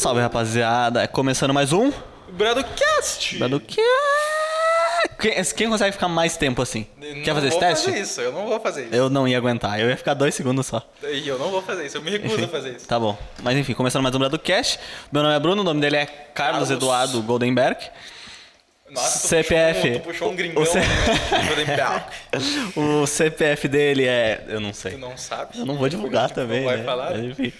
[0.00, 1.92] Salve rapaziada, começando mais um
[2.30, 3.36] Bradocast!
[3.36, 3.84] Bradocast.
[5.20, 6.86] Quem, quem consegue ficar mais tempo assim?
[6.98, 7.84] Eu Quer não fazer esse vou teste?
[7.84, 8.94] fazer isso, eu não vou fazer isso.
[8.94, 10.82] Eu não ia aguentar, eu ia ficar dois segundos só.
[11.02, 12.88] E eu não vou fazer isso, eu me recuso a fazer isso.
[12.88, 13.14] Tá bom.
[13.42, 14.80] Mas enfim, começando mais um Bradocast.
[15.12, 16.70] Meu nome é Bruno, o nome dele é Carlos, Carlos.
[16.70, 17.78] Eduardo Goldenberg.
[18.90, 19.80] Nossa, tu CPF.
[19.80, 20.62] Puxou um, tu puxou um gringão.
[20.62, 20.80] O C-.
[22.80, 24.44] O CPF dele é.
[24.48, 24.92] Eu não sei.
[24.92, 25.58] Tu não sabe?
[25.58, 26.60] Eu não vou divulgar também.
[26.60, 26.84] Não vai né?
[26.84, 27.10] falar?
[27.12, 27.52] Mas, enfim.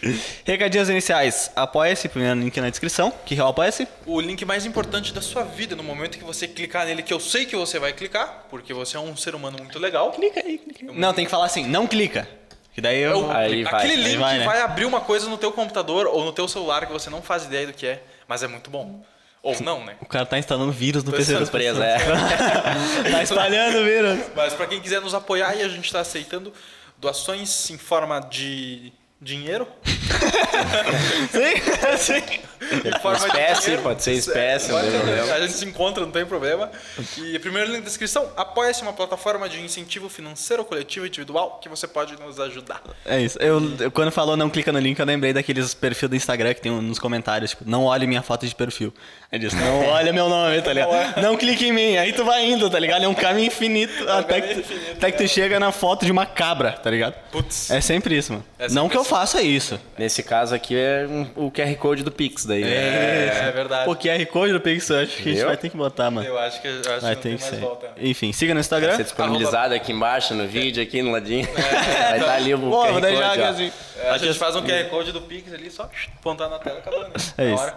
[0.45, 1.51] Recadinhos iniciais.
[1.55, 3.12] Apoia-se, primeiro link na descrição.
[3.24, 3.87] Que é o Apoia-se?
[4.07, 7.21] O link mais importante da sua vida, no momento que você clicar nele, que eu
[7.21, 10.10] sei que você vai clicar, porque você é um ser humano muito legal.
[10.12, 10.99] Clica aí, clica aí.
[10.99, 12.29] Não, tem que falar assim, não clica.
[12.73, 13.27] Que daí eu.
[13.27, 14.65] o- Aí vai, aquele aí link vai, vai, né?
[14.65, 17.66] abrir uma coisa no teu computador ou no teu celular que você não faz ideia
[17.66, 19.02] do que é, mas é muito bom.
[19.43, 19.97] Ou não, né?
[20.01, 21.79] O cara tá instalando vírus no Tô PC das pessoas.
[21.79, 21.99] é.
[23.11, 24.19] tá espalhando vírus.
[24.37, 26.53] Mas para quem quiser nos apoiar, e a gente está aceitando
[26.99, 29.66] doações em forma de dinheiro.
[31.30, 32.41] Sim, sim.
[32.61, 34.99] Espécie, pode ser espécie, Pode ser.
[35.01, 35.33] problema.
[35.35, 36.71] A gente se encontra, não tem problema.
[37.19, 41.69] E primeiro link na descrição, apoia-se uma plataforma de incentivo financeiro, coletivo e individual que
[41.69, 42.83] você pode nos ajudar.
[43.05, 43.38] É isso.
[43.41, 46.61] Eu, eu- quando falou não clica no link, eu lembrei daqueles perfil do Instagram que
[46.61, 48.93] tem um- nos comentários, tipo, não olhe minha foto de perfil.
[49.33, 51.21] Aí diz, não olha meu nome, tá ligado?
[51.21, 51.97] Não clique em mim.
[51.97, 53.05] Aí tu vai indo, tá ligado?
[53.05, 56.05] É um caminho infinito até, caminho que tu, infinito, até que tu chega na foto
[56.05, 57.15] de uma cabra, tá ligado?
[57.31, 57.71] Putz.
[57.71, 58.45] É sempre isso, mano.
[58.59, 59.79] É sempre não que eu faça isso.
[59.99, 62.62] Nesse caso aqui é um- o QR Code do Pix daí.
[62.65, 62.70] né?
[62.70, 63.84] É, é verdade.
[63.87, 66.26] Pô, QR Code do Pix, eu acho que a gente vai ter que botar, mano.
[66.26, 67.60] Eu acho que, eu acho que Vai não ter tem que mais ser.
[67.60, 67.91] volta.
[67.98, 68.97] Enfim, siga no Vai Instagram.
[68.97, 71.48] ser disponibilizado aqui embaixo no vídeo, aqui no ladinho.
[71.48, 71.60] É.
[72.10, 73.72] Vai estar ali o Pô, QR vou deixar Code, assim.
[74.03, 75.88] É, a gente faz um QR Code do Pix ali, só
[76.19, 77.10] apontar na tela, acabou, né?
[77.38, 77.72] É isso.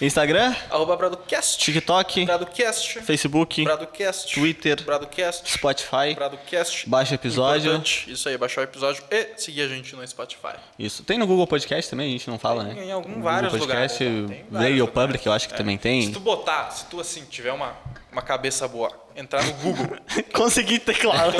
[0.00, 1.58] Instagram, Arroba Bradocast.
[1.58, 3.00] TikTok, Bradocast.
[3.00, 4.34] Facebook, Bradocast.
[4.34, 5.48] Twitter, Bradocast.
[5.50, 6.14] Spotify.
[6.14, 6.88] Bradocast.
[6.88, 7.68] Baixa episódio.
[7.70, 10.54] Importante, Isso aí, baixar o episódio e seguir a gente no Spotify.
[10.78, 11.04] Isso.
[11.04, 12.74] Tem no Google Podcast também, a gente não fala, né?
[12.74, 14.17] Tem em algum- Google vários Podcast, lugares,
[14.52, 14.88] Radio.
[14.88, 16.12] Public, eu acho que também Se tem.
[16.12, 17.72] tu botar, se tu assim tiver uma,
[18.12, 19.96] uma cabeça boa, entrar no Google.
[20.32, 21.34] Consegui teclado.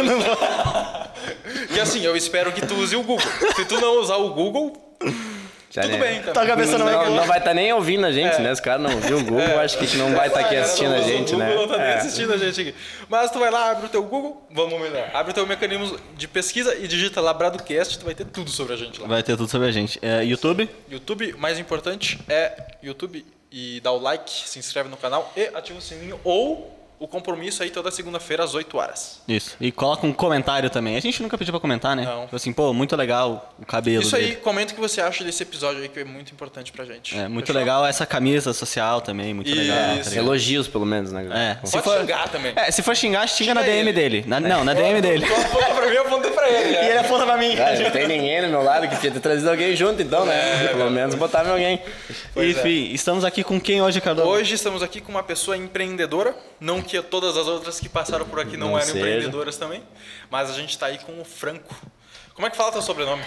[1.72, 3.26] que assim, eu espero que tu use o Google.
[3.56, 4.72] Se tu não usar o Google,
[5.70, 5.98] Já, tudo né?
[5.98, 6.32] bem, então.
[6.32, 8.50] Tua cabeça não é Não, não vai estar nem ouvindo a gente, né?
[8.52, 11.00] Os caras não viu o Google, acho que não vai estar aqui Ah, assistindo a
[11.02, 11.54] gente, Google, né?
[11.54, 11.94] Não tá nem É.
[11.96, 12.74] assistindo a gente aqui.
[13.08, 15.10] Mas tu vai lá, abre o teu Google, vamos melhor.
[15.12, 18.72] Abre o teu mecanismo de pesquisa e digita lá Bradocast, tu vai ter tudo sobre
[18.72, 19.06] a gente lá.
[19.06, 19.98] Vai ter tudo sobre a gente.
[20.00, 22.52] É, YouTube, YouTube, mais importante é
[22.82, 27.06] YouTube e dá o like, se inscreve no canal e ativa o sininho ou o
[27.06, 29.20] compromisso aí toda segunda-feira às 8 horas.
[29.28, 29.56] isso.
[29.60, 30.96] E coloca um comentário também.
[30.96, 32.04] A gente nunca pediu pra comentar, né?
[32.04, 32.24] Não.
[32.24, 34.36] Tipo assim, pô, muito legal o cabelo Isso aí, dele.
[34.36, 37.16] comenta o que você acha desse episódio aí que é muito importante pra gente.
[37.16, 37.60] É, muito Fechou?
[37.60, 39.60] legal essa camisa social também, muito Isso.
[39.60, 39.78] legal.
[40.04, 40.14] tá?
[40.16, 41.58] Elogios, pelo menos, né?
[41.62, 42.52] É, se Pode for, xingar também.
[42.56, 43.92] é, se for xingar, xinga na Xinga DM ele.
[43.92, 44.24] dele.
[44.26, 45.24] Na- não, na DM dele.
[45.48, 46.68] Aponta pra mim, eu apontei pra ele.
[46.68, 46.88] E né?
[46.90, 47.54] ele aponta pra mim.
[47.54, 50.68] Não tem ninguém no meu lado que tinha ter trazido alguém junto, então, né?
[50.68, 51.80] Pelo menos botava alguém.
[52.34, 52.60] Pois é.
[52.60, 54.28] Enfim, estamos aqui com quem hoje, Cardoso?
[54.28, 58.40] Hoje estamos aqui com uma pessoa empreendedora, não que todas as outras que passaram por
[58.40, 58.98] aqui não, Não eram seja.
[58.98, 59.82] empreendedoras também,
[60.30, 61.74] mas a gente está aí com o Franco.
[62.34, 63.24] Como é que fala teu sobrenome?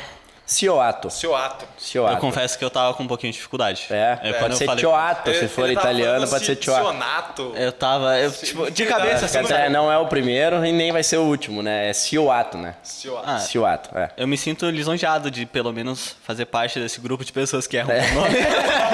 [0.51, 1.09] Cioato.
[1.09, 1.65] Cioato.
[1.77, 2.15] Cioato.
[2.15, 3.87] Eu confesso que eu tava com um pouquinho de dificuldade.
[3.89, 6.83] É, quando pode ser falei- Cioato, se for italiano, pode ser ci- Cioato.
[6.83, 7.53] Cionato.
[7.55, 11.03] Eu tava, eu, tipo, de cabeça, assim, É, não é o primeiro e nem vai
[11.03, 11.89] ser o último, né?
[11.89, 12.75] É Cioato, né?
[12.83, 13.29] Cioato.
[13.29, 14.09] Ah, Cioato, é.
[14.17, 17.93] Eu me sinto lisonjeado de, pelo menos, fazer parte desse grupo de pessoas que erram
[17.95, 18.35] o nome.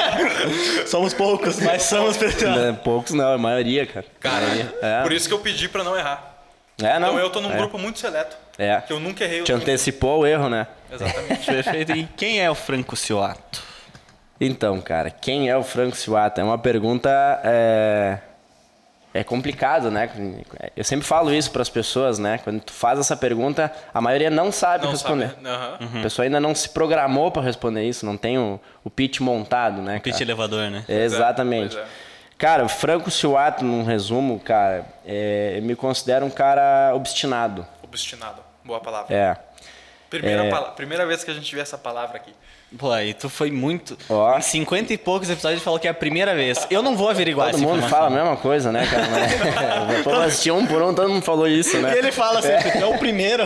[0.85, 2.55] somos poucos, mas somos pessoas.
[2.55, 4.05] Não é Poucos não, é a maioria, cara.
[4.19, 4.45] Cara,
[4.81, 5.01] É.
[5.01, 6.35] por isso que eu pedi pra não errar.
[6.81, 7.07] É, não.
[7.09, 7.57] Então eu tô num é.
[7.57, 8.79] grupo muito seleto, É.
[8.85, 9.41] que eu nunca errei.
[9.41, 10.67] o Te antecipou o erro, né?
[10.91, 11.45] Exatamente.
[11.45, 11.91] Perfeito.
[11.93, 13.63] E quem é o Franco Cioato?
[14.39, 16.39] Então, cara, quem é o Franco Cioato?
[16.39, 17.09] É uma pergunta.
[17.43, 18.19] É,
[19.13, 20.09] é complicado, né?
[20.75, 22.39] Eu sempre falo isso para as pessoas, né?
[22.43, 25.29] Quando tu faz essa pergunta, a maioria não sabe Não responder.
[25.31, 25.47] sabe.
[25.47, 25.77] Aham.
[25.99, 29.81] A pessoa ainda não se programou para responder isso, não tem o, o pitch montado,
[29.81, 29.99] né?
[29.99, 30.23] Pitch cara?
[30.23, 30.85] elevador, né?
[30.87, 31.75] Exatamente.
[31.75, 31.89] pois é.
[32.37, 37.65] Cara, o Franco Cioato, num resumo, cara, é, eu me considero um cara obstinado.
[37.81, 38.43] Obstinado.
[38.63, 39.15] Boa palavra.
[39.15, 39.46] É.
[40.09, 40.49] Primeira, É.
[40.49, 42.33] pala- primeira vez que a gente vê essa palavra aqui.
[42.77, 43.97] Pô, aí tu foi muito.
[44.09, 44.37] Ó.
[44.37, 46.67] Em 50 e poucos episódios falou que é a primeira vez.
[46.69, 49.07] Eu não vou averiguar Todo mundo fala a mesma coisa, né, cara?
[49.09, 51.93] Mas, Depois eu assisti um por um, todo mundo falou isso, né?
[51.95, 53.43] E ele fala sempre, é o primeiro.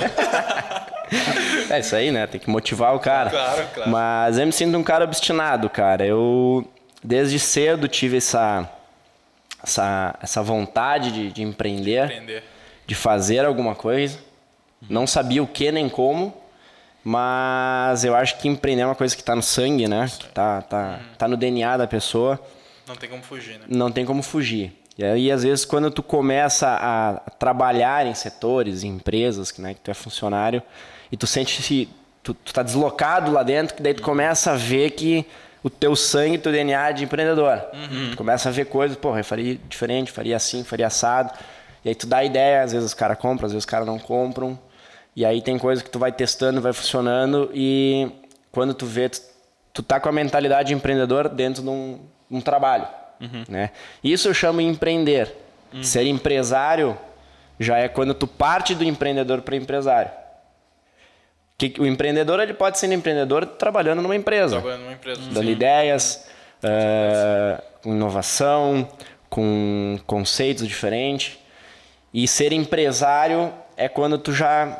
[1.70, 2.26] É isso aí, né?
[2.28, 3.30] Tem que motivar o cara.
[3.30, 3.90] Claro, claro.
[3.92, 6.06] Mas eu me sinto um cara obstinado, cara.
[6.06, 6.68] Eu,
[7.04, 8.68] desde cedo, tive essa,
[9.64, 12.44] essa, essa vontade de, de empreender, Aprender.
[12.88, 14.18] de fazer alguma coisa.
[14.90, 16.34] Não sabia o que nem como,
[17.04, 20.10] mas eu acho que empreender é uma coisa que tá no sangue, né?
[20.20, 22.40] Que tá, tá, tá no DNA da pessoa.
[22.88, 23.66] Não tem como fugir, né?
[23.68, 24.74] não tem como fugir.
[24.98, 29.74] E aí, às vezes, quando tu começa a trabalhar em setores, em empresas, que, né,
[29.74, 30.62] que tu é funcionário,
[31.12, 31.90] e tu sente se
[32.22, 35.26] tu, tu tá deslocado lá dentro, que daí tu começa a ver que
[35.64, 37.62] o teu sangue, teu DNA de empreendedor.
[38.12, 41.32] Tu começa a ver coisas, porra, eu faria diferente, faria assim, faria assado.
[41.84, 43.98] E aí tu dá ideia, às vezes os caras compram, às vezes os caras não
[43.98, 44.60] compram.
[45.16, 48.10] E aí tem coisa que tu vai testando, vai funcionando e
[48.52, 49.22] quando tu vê, tu,
[49.74, 52.00] tu tá com a mentalidade de empreendedor dentro de um,
[52.30, 52.88] um trabalho,
[53.50, 53.72] né?
[54.04, 55.36] Isso eu chamo de empreender.
[55.82, 56.98] Ser empresário
[57.60, 60.12] já é quando tu parte do empreendedor para empresário.
[61.58, 65.22] Que, o empreendedor ele pode ser um empreendedor trabalhando numa empresa Trabalhando numa empresa.
[65.32, 66.28] dando ideias,
[66.64, 68.88] eh, com inovação,
[69.30, 71.38] com conceitos diferentes.
[72.14, 74.78] E ser empresário é quando tu já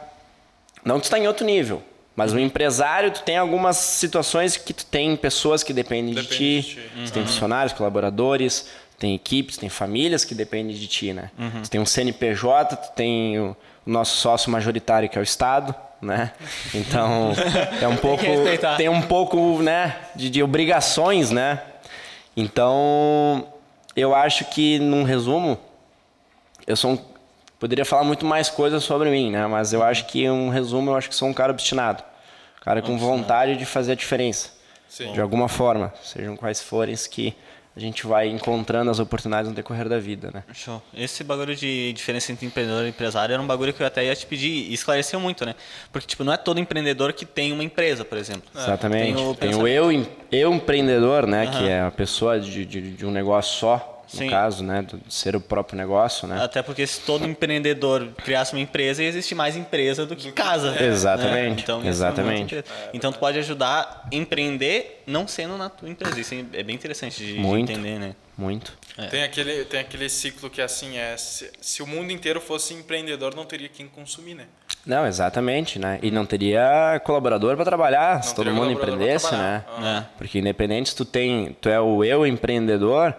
[0.84, 1.82] não tu está em outro nível,
[2.16, 6.38] mas o empresário tu tem algumas situações que tu tem pessoas que dependem de Depende
[6.38, 7.06] ti, de ti.
[7.06, 8.68] tu tem funcionários, colaboradores,
[9.00, 11.32] tem equipes, tem famílias que dependem de ti, né?
[11.64, 13.56] Tu tem um CNPJ, tu tem o,
[13.86, 16.32] o nosso sócio majoritário que é o Estado, né?
[16.74, 17.34] Então
[17.82, 18.76] é um pouco respeitar.
[18.78, 21.62] tem um pouco, né, de, de obrigações, né?
[22.38, 23.48] Então
[23.96, 25.58] eu acho que num resumo
[26.66, 26.98] eu sou um,
[27.62, 29.46] poderia falar muito mais coisas sobre mim, né?
[29.46, 32.04] Mas eu acho que um resumo eu acho que sou um cara obstinado,
[32.60, 34.50] cara com vontade de fazer a diferença,
[34.90, 35.14] Sim.
[35.14, 37.36] de alguma forma, sejam quais forem que
[37.78, 40.44] a gente vai encontrando as oportunidades no decorrer da vida, né?
[40.54, 40.82] Show.
[40.94, 44.16] Esse bagulho de diferença entre empreendedor e empresário era um bagulho que eu até ia
[44.16, 45.56] te pedir e esclareceu muito, né?
[45.90, 48.50] Porque, tipo, não é todo empreendedor que tem uma empresa, por exemplo.
[48.54, 49.16] Exatamente.
[49.16, 51.44] Tem o Tem o, eu, eu empreendedor, né?
[51.44, 51.60] Aham.
[51.60, 54.30] Que é a pessoa de, de, de um negócio só, no Sim.
[54.30, 54.82] caso, né?
[54.82, 56.44] De ser o próprio negócio, né?
[56.44, 60.76] Até porque se todo empreendedor criasse uma empresa, ia existir mais empresa do que casa.
[60.84, 61.62] Exatamente, Né?
[61.62, 62.40] Então, isso é exatamente.
[62.40, 62.90] muito interessante.
[62.94, 66.20] Então tu pode ajudar a empreender não sendo na tua empresa.
[66.20, 67.72] Isso é bem interessante de, de Muito.
[67.72, 68.16] entender, né?
[68.38, 68.74] Muito.
[69.10, 72.74] Tem, aquele, tem aquele ciclo que é assim, é, se, se o mundo inteiro fosse
[72.74, 74.46] empreendedor, não teria quem consumir, né?
[74.86, 76.00] Não, exatamente, né?
[76.02, 79.64] E não teria colaborador para trabalhar se Não todo teria mundo empreendesse, né?
[79.84, 80.04] É.
[80.18, 83.16] Porque independente se tu tem, tu é o eu empreendedor,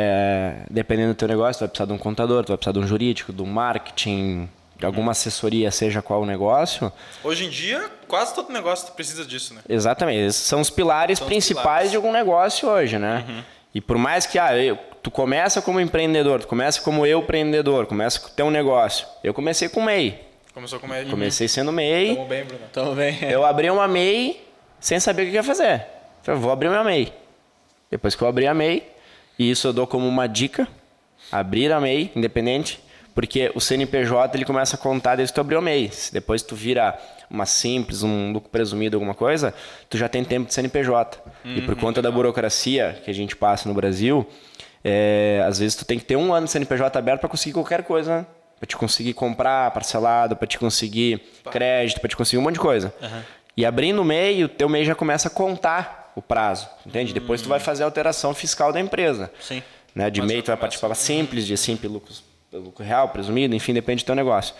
[0.00, 2.78] é, dependendo do teu negócio, tu vai precisar de um contador, tu vai precisar de
[2.78, 4.48] um jurídico, de um marketing,
[4.78, 6.92] de alguma assessoria, seja qual o negócio.
[7.22, 9.60] Hoje em dia, quase todo negócio precisa disso, né?
[9.68, 11.90] Exatamente, esses são os pilares São os principais pilares.
[11.90, 13.44] de algum negócio hoje, né?
[13.74, 17.86] E por mais que ah, eu- tu começa como empreendedor, tu começa como eu empreendedor,
[17.86, 19.06] começa com o teu negócio.
[19.22, 20.26] Eu comecei com MEI.
[20.52, 21.08] Começou com ele.
[21.08, 22.14] Comecei sendo MEI.
[22.16, 22.62] Tamo bem, Bruno.
[22.70, 23.18] Então vem.
[23.22, 24.44] Eu abri uma MEI
[24.80, 25.86] sem saber o que ia fazer.
[26.22, 27.12] Falei, vou abrir uma MEI.
[27.90, 28.86] Depois que eu abri a MEI,
[29.40, 30.68] e isso eu dou como uma dica,
[31.32, 32.78] abrir a MEI, independente,
[33.14, 35.88] porque o CNPJ ele começa a contar desde que tu abriu a MEI.
[35.90, 36.98] Se depois tu vira
[37.30, 39.54] uma simples, um lucro presumido, alguma coisa,
[39.88, 41.18] tu já tem tempo de CNPJ.
[41.56, 44.26] e por conta da burocracia que a gente passa no Brasil,
[44.84, 47.82] é, às vezes tu tem que ter um ano de CNPJ aberto para conseguir qualquer
[47.82, 48.26] coisa, né?
[48.58, 51.18] Pra te conseguir comprar parcelado, para te conseguir
[51.50, 52.92] crédito, para te conseguir um monte de coisa.
[53.56, 57.12] E abrindo o MEI, o teu MEI já começa a contar o prazo, entende?
[57.12, 59.30] Depois tu vai fazer a alteração fiscal da empresa.
[59.40, 59.62] Sim.
[59.94, 60.10] Né?
[60.10, 61.90] De Mas MEI tu vai participar simples, de simples
[62.52, 64.54] lucro real, presumido, enfim, depende do teu negócio.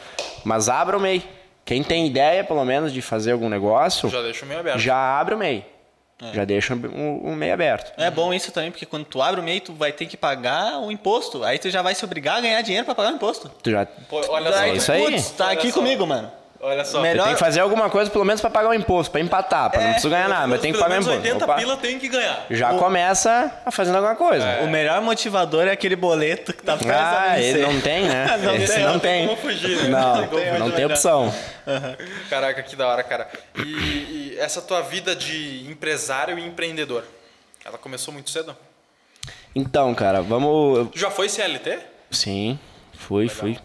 [0.45, 1.23] Mas abra o MEI.
[1.65, 4.79] Quem tem ideia, pelo menos, de fazer algum negócio, Já deixa o meio aberto.
[4.79, 5.65] já abre o MEI.
[6.35, 7.93] Já deixa o, o MEI aberto.
[7.99, 10.79] É bom isso também, porque quando tu abre o MEI, tu vai ter que pagar
[10.79, 11.43] o imposto.
[11.45, 13.49] Aí tu já vai se obrigar a ganhar dinheiro pra pagar o imposto.
[13.63, 14.73] Tu já Pô, olha Daí só.
[14.73, 15.05] tu, isso aí.
[15.05, 15.75] Putz, tá Olha aqui só.
[15.79, 16.31] comigo, mano.
[16.63, 17.01] Olha só.
[17.01, 19.81] Melhor- tem que fazer alguma coisa, pelo menos, para pagar o imposto, para empatar, para
[19.81, 21.17] não preciso ganhar nada, mas tem que pagar o imposto.
[21.19, 22.45] 80 Opa, pila tem que ganhar.
[22.51, 24.61] já começa a fazendo alguma coisa.
[24.63, 28.37] O melhor motivador é aquele boleto que tá a Ah, ele não tem, né?
[28.43, 29.27] Não Esse tem, não não tem.
[29.27, 29.89] Como fugir, né?
[29.89, 31.35] Não, tem, não mas tem opção.
[32.29, 33.29] Caraca, que da hora, cara.
[33.57, 37.05] E, e essa tua vida de empresário e empreendedor,
[37.65, 38.55] ela começou muito cedo?
[39.55, 40.91] Então, cara, vamos.
[40.91, 41.79] Tu já foi CLT?
[42.11, 42.59] Sim,
[42.99, 43.59] fui, fui.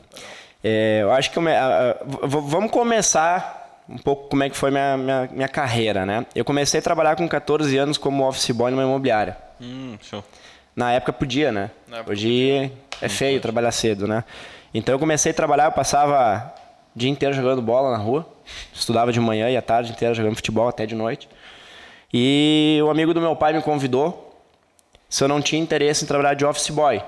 [0.68, 4.72] É, eu acho que eu a- a- vamos começar um pouco como é que foi
[4.72, 6.26] minha, minha, minha carreira, né?
[6.34, 9.38] Eu comecei a trabalhar com 14 anos como office boy numa imobiliária.
[9.62, 10.24] Hum, show.
[10.76, 11.70] Na época podia, né?
[11.92, 14.24] Época Hoje é feio trabalhar cedo, né?
[14.74, 16.52] Então eu comecei a trabalhar, eu passava
[16.96, 18.28] o dia inteiro jogando bola na rua.
[18.74, 21.30] Estudava de manhã e à tarde inteira jogando futebol até de noite.
[22.12, 24.36] E o amigo do meu pai me convidou
[25.08, 27.04] se eu não tinha interesse em trabalhar de office boy.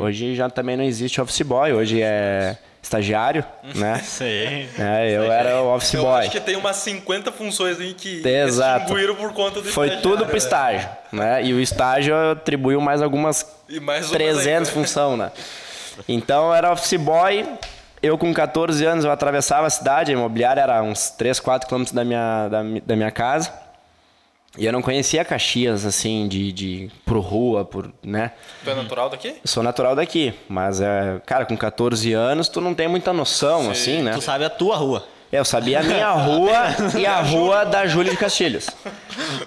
[0.00, 4.00] Hoje já também não existe office boy, hoje é estagiário, né?
[4.04, 4.68] Sei.
[4.78, 6.20] É, eu era o office Eu boy.
[6.20, 8.86] acho que tem umas 50 funções aí que Exato.
[9.16, 11.44] por conta do Foi tudo pro estágio, né?
[11.44, 14.64] E o estágio atribuiu mais algumas E mais umas 300 ainda.
[14.66, 15.30] função, né?
[16.08, 17.46] Então eu era office boy,
[18.02, 21.94] eu com 14 anos eu atravessava a cidade, a imobiliária era uns 3, 4 quilômetros
[21.94, 23.52] da minha, da, da minha casa.
[24.56, 28.32] E eu não conhecia Caxias, assim, de, de por rua, por, né?
[28.64, 29.28] Tu é natural daqui?
[29.28, 33.70] Eu sou natural daqui, mas, é, cara, com 14 anos tu não tem muita noção,
[33.70, 34.12] assim, né?
[34.12, 35.06] Tu sabe a tua rua.
[35.30, 36.54] Eu sabia a minha rua
[36.96, 38.70] e a rua da Júlia de Castilhos.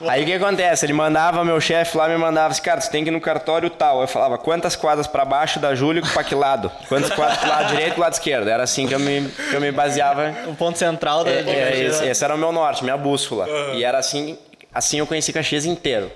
[0.08, 0.86] Aí o que acontece?
[0.86, 3.70] Ele mandava, meu chefe lá me mandava assim, cara, você tem que ir no cartório
[3.70, 4.02] tal.
[4.02, 6.70] Eu falava, quantas quadras para baixo da Júlia e para que lado?
[6.90, 8.50] Quantas quadras pro lado direito e pro lado esquerdo?
[8.50, 10.36] Era assim que eu me, que eu me baseava.
[10.48, 11.32] O ponto central da.
[11.32, 13.48] É, é, esse, esse era o meu norte, minha bússola.
[13.74, 14.38] E era assim,
[14.74, 16.12] assim eu conheci Caxias inteiro.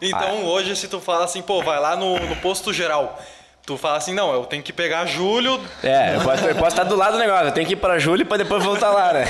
[0.00, 3.20] Então hoje, se tu fala assim, pô, vai lá no, no posto geral.
[3.64, 5.60] Tu fala assim, não, eu tenho que pegar Júlio.
[5.84, 7.96] É, eu posso, eu posso estar do lado do negócio, eu tenho que ir pra
[7.96, 9.24] Júlio pra depois voltar lá, né?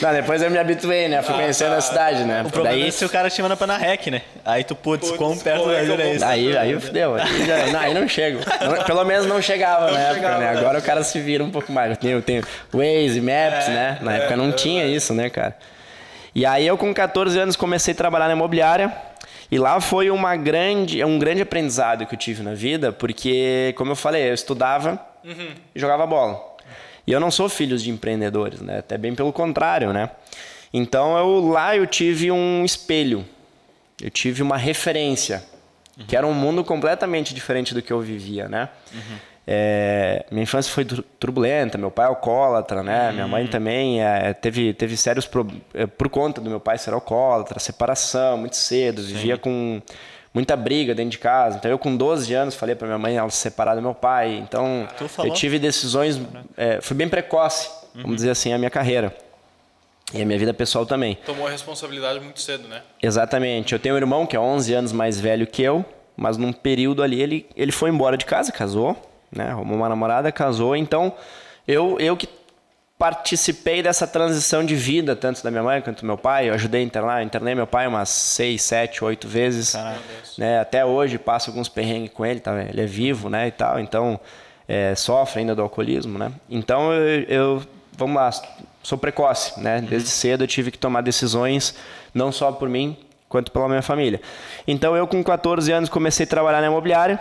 [0.00, 1.20] Não, depois eu me habituei, né?
[1.22, 2.42] Fui conhecendo a cidade, né?
[2.46, 4.22] O problema Daí, é se o cara te manda pra na rec, né?
[4.44, 6.24] Aí tu, putz, Putz, quão perto é da Júlia é isso?
[6.24, 7.16] Aí, aí fudeu.
[7.16, 8.38] Aí, já- não, aí não chego.
[8.60, 10.52] Não- pelo menos não chegava na época, chegava, né?
[10.52, 10.58] né?
[10.60, 11.90] Agora o cara se vira um pouco mais.
[11.90, 13.98] Eu tenho, eu tenho Waze, Maps, né?
[14.02, 15.56] Na época não tinha isso, né, cara?
[16.34, 18.92] E aí eu com 14 anos comecei a trabalhar na imobiliária.
[19.50, 23.92] E lá foi uma grande, um grande aprendizado que eu tive na vida, porque, como
[23.92, 24.98] eu falei, eu estudava
[25.74, 26.54] e jogava bola.
[27.06, 28.78] E eu não sou filho de empreendedores, né?
[28.78, 30.10] Até bem pelo contrário, né?
[30.72, 33.24] Então eu lá eu tive um espelho.
[34.02, 35.44] Eu tive uma referência,
[36.08, 38.68] que era um mundo completamente diferente do que eu vivia, né?
[39.46, 43.12] É, minha infância foi tur- turbulenta, meu pai é alcoólatra, né?
[43.12, 45.62] Minha mãe também é, teve, teve sérios problemas
[45.98, 49.82] por conta do meu pai ser alcoólatra, separação muito cedo, vivia com
[50.32, 51.58] muita briga dentro de casa.
[51.58, 54.36] Então eu com 12 anos falei para minha mãe ela se separar do meu pai.
[54.36, 55.30] Então falou?
[55.30, 56.18] eu tive decisões,
[56.56, 59.14] é, fui bem precoce, vamos dizer assim, a minha carreira.
[60.12, 61.16] E a minha vida pessoal também.
[61.26, 62.82] Tomou a responsabilidade muito cedo, né?
[63.02, 63.72] Exatamente.
[63.72, 65.84] Eu tenho um irmão que é 11 anos mais velho que eu,
[66.16, 68.96] mas num período ali ele, ele foi embora de casa, casou,
[69.30, 69.50] né?
[69.50, 70.74] Arrumou uma namorada, casou.
[70.76, 71.12] Então,
[71.66, 72.28] eu, eu que
[72.98, 76.48] participei dessa transição de vida, tanto da minha mãe quanto do meu pai.
[76.48, 79.74] Eu ajudei a internar, internei meu pai umas 6, 7, 8 vezes.
[80.38, 80.60] Né?
[80.60, 82.62] Até hoje passo alguns perrengues com ele, tá?
[82.62, 83.48] ele é vivo né?
[83.48, 84.18] e tal, então
[84.68, 86.18] é, sofre ainda do alcoolismo.
[86.18, 86.32] Né?
[86.48, 87.62] Então, eu, eu
[87.96, 88.30] vamos lá,
[88.82, 89.80] sou precoce, né?
[89.80, 91.74] Desde cedo eu tive que tomar decisões,
[92.12, 92.96] não só por mim,
[93.28, 94.20] quanto pela minha família.
[94.66, 97.20] Então eu com 14 anos comecei a trabalhar na imobiliária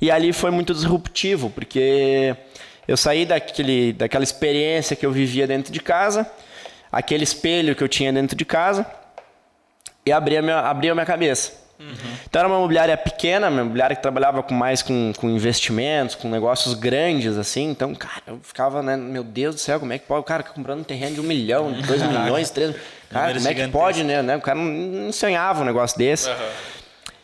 [0.00, 2.34] e ali foi muito disruptivo, porque
[2.88, 6.30] eu saí daquele, daquela experiência que eu vivia dentro de casa,
[6.90, 8.86] aquele espelho que eu tinha dentro de casa
[10.04, 11.60] e abri a minha, abri a minha cabeça.
[12.28, 16.28] Então era uma imobiliária pequena, uma imobiliária que trabalhava com mais com, com investimentos, com
[16.28, 17.70] negócios grandes, assim.
[17.70, 18.96] Então, cara, eu ficava, né?
[18.98, 20.20] Meu Deus do céu, como é que pode?
[20.20, 22.76] O cara comprando um terreno de um milhão, dois milhões, três.
[23.08, 24.36] Cara, como é que pode, né?
[24.36, 26.28] O cara não, não sonhava um negócio desse.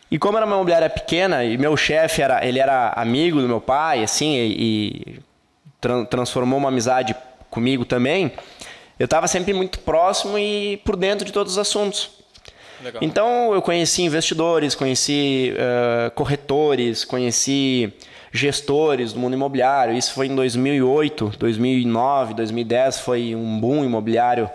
[0.09, 3.59] E como era uma imobiliária pequena e meu chefe era, ele era amigo do meu
[3.59, 4.55] pai, assim, e,
[5.15, 5.19] e
[5.81, 7.15] tran- transformou uma amizade
[7.49, 8.31] comigo também,
[8.99, 12.09] eu estava sempre muito próximo e por dentro de todos os assuntos.
[12.81, 13.01] Legal.
[13.03, 17.91] Então eu conheci investidores, conheci eh, corretores, conheci
[18.31, 19.95] gestores do mundo imobiliário.
[19.95, 24.49] Isso foi em 2008, 2009, 2010 foi um boom imobiliário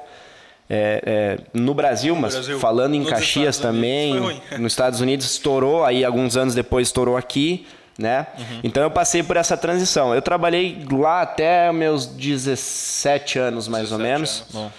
[0.68, 2.58] eh, eh, no Brasil, mas Brasil.
[2.58, 4.14] falando em Caxias também.
[4.58, 7.66] Nos Estados Unidos estourou, aí alguns anos depois estourou aqui.
[7.98, 8.26] Né?
[8.38, 8.60] Uhum.
[8.64, 10.14] Então eu passei por essa transição.
[10.14, 14.46] Eu trabalhei lá até meus 17 anos, mais ou 17 menos.
[14.54, 14.72] anos.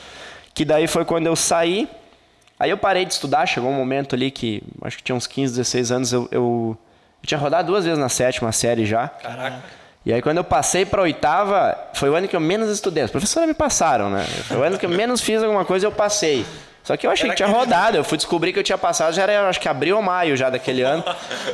[0.53, 1.87] Que daí foi quando eu saí.
[2.59, 5.53] Aí eu parei de estudar, chegou um momento ali que acho que tinha uns 15,
[5.53, 6.77] 16 anos, eu, eu,
[7.21, 9.07] eu tinha rodado duas vezes na sétima série já.
[9.07, 9.61] Caraca.
[10.05, 13.03] E aí quando eu passei pra oitava, foi o ano que eu menos estudei.
[13.03, 14.25] As professoras me passaram, né?
[14.47, 16.45] Foi o ano que eu menos fiz alguma coisa e eu passei.
[16.83, 17.95] Só que eu achei que tinha rodado.
[17.95, 20.49] Eu fui descobrir que eu tinha passado, já era acho que abril ou maio já
[20.49, 21.01] daquele ano.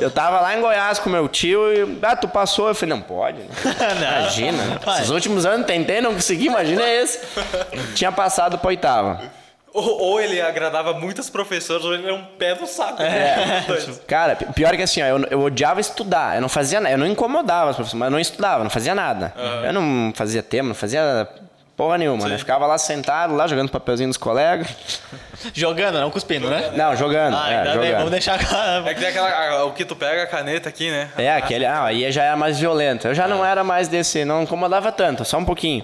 [0.00, 1.98] Eu tava lá em Goiás com meu tio e.
[2.02, 2.66] Ah, tu passou?
[2.66, 3.38] Eu falei, não pode.
[3.38, 3.48] Né?
[4.20, 4.80] Imagina.
[4.96, 7.20] Esses últimos anos tentei, não consegui, imagina esse.
[7.94, 9.20] Tinha passado pra oitava.
[9.72, 13.00] Ou, ou ele agradava muitos professores, ou ele era um pé no saco.
[13.02, 13.60] É.
[13.70, 14.00] Os dois.
[14.06, 16.34] Cara, pi- pior que assim, ó, eu, eu odiava estudar.
[16.36, 16.92] Eu não fazia nada.
[16.94, 19.32] Eu não incomodava os professores, mas eu não estudava, não fazia nada.
[19.64, 21.28] Eu não fazia tema, não fazia
[21.80, 22.36] porra nenhuma, né?
[22.36, 24.68] Ficava lá sentado, lá jogando papelzinho nos colegas.
[25.54, 26.72] Jogando, não cuspindo, né?
[26.76, 27.34] Não, jogando.
[27.34, 27.96] Ah, é, ainda bem, jogando.
[27.96, 28.38] vamos deixar.
[28.86, 29.64] É que tem aquela.
[29.64, 31.08] O que tu pega a caneta aqui, né?
[31.16, 31.64] É, aquele.
[31.64, 33.08] Ah, aí já era mais violento.
[33.08, 34.24] Eu já não era mais desse.
[34.26, 35.82] Não incomodava tanto, só um pouquinho.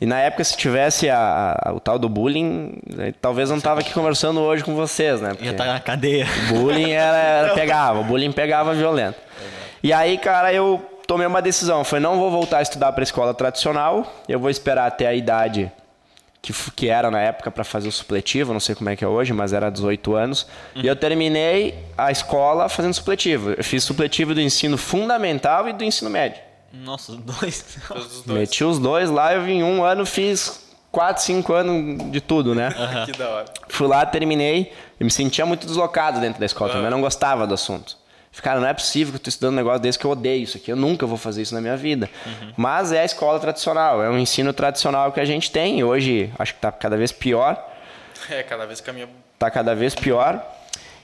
[0.00, 3.80] E na época, se tivesse a- a- o tal do bullying, eh, talvez não tava
[3.80, 5.30] aqui conversando hoje com vocês, né?
[5.30, 6.26] Já Porque- tá na cadeia.
[6.50, 9.16] bullying era, era- pegava, o bullying pegava violento.
[9.82, 11.84] E aí, cara, eu tomei uma decisão.
[11.84, 14.12] Foi, não vou voltar a estudar para escola tradicional.
[14.28, 15.70] Eu vou esperar até a idade
[16.42, 18.52] que, que era na época para fazer o supletivo.
[18.52, 20.46] Não sei como é que é hoje, mas era 18 anos.
[20.74, 23.50] E eu terminei a escola fazendo supletivo.
[23.50, 26.40] Eu fiz supletivo do ensino fundamental e do ensino médio.
[26.72, 27.64] Nossa, dois.
[27.90, 28.38] Os dois.
[28.38, 29.32] Meti os dois lá.
[29.34, 32.70] Eu em um ano fiz 4, 5 anos de tudo, né?
[33.06, 33.44] Que da hora.
[33.68, 34.72] Fui lá, terminei.
[34.98, 36.86] Eu me sentia muito deslocado dentro da escola também.
[36.86, 37.96] Eu não gostava do assunto.
[38.42, 40.56] Cara, não é possível que eu tô estudando um negócio desse que eu odeio isso
[40.56, 40.70] aqui.
[40.70, 42.08] Eu nunca vou fazer isso na minha vida.
[42.56, 45.82] Mas é a escola tradicional, é um ensino tradicional que a gente tem.
[45.82, 47.72] Hoje, acho que tá cada vez pior.
[48.28, 49.08] É, cada vez caminha.
[49.38, 50.44] Tá cada vez pior.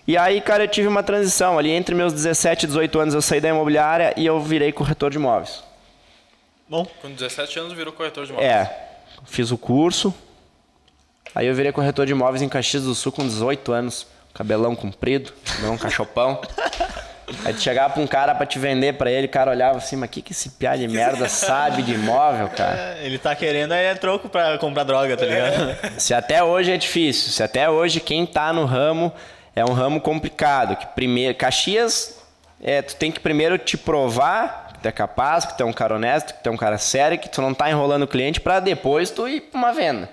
[0.07, 1.59] E aí, cara, eu tive uma transição.
[1.59, 5.11] Ali entre meus 17 e 18 anos eu saí da imobiliária e eu virei corretor
[5.11, 5.63] de imóveis.
[6.69, 8.51] Bom, Com 17 anos virou corretor de imóveis.
[8.51, 8.89] É,
[9.27, 10.13] fiz o curso.
[11.35, 14.07] Aí eu virei corretor de imóveis em Caxias do Sul com 18 anos.
[14.35, 16.41] Cabelão comprido, cabelão cachopão.
[17.45, 19.97] Aí tu chegava pra um cara pra te vender pra ele, o cara olhava assim,
[19.97, 22.99] mas o que, que esse piá de merda sabe de imóvel, cara?
[23.01, 25.77] ele tá querendo é troco pra comprar droga, tá ligado?
[25.99, 29.13] Se até hoje é difícil, se até hoje quem tá no ramo
[29.55, 32.19] é um ramo complicado, que primeiro, Caxias,
[32.63, 35.73] é, tu tem que primeiro te provar que tu é capaz, que tu é um
[35.73, 38.41] cara honesto, que tu é um cara sério, que tu não tá enrolando o cliente
[38.41, 40.09] pra depois tu ir pra uma venda.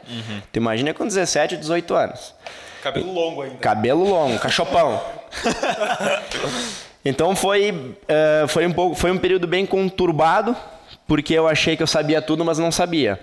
[0.51, 2.33] Tu imagina com 17, 18 anos.
[2.81, 3.57] Cabelo longo ainda.
[3.57, 5.01] Cabelo longo, cachopão.
[7.03, 10.55] então foi, eh, foi, um pouco, foi um período bem conturbado,
[11.07, 13.19] porque eu achei que eu sabia tudo, mas não sabia.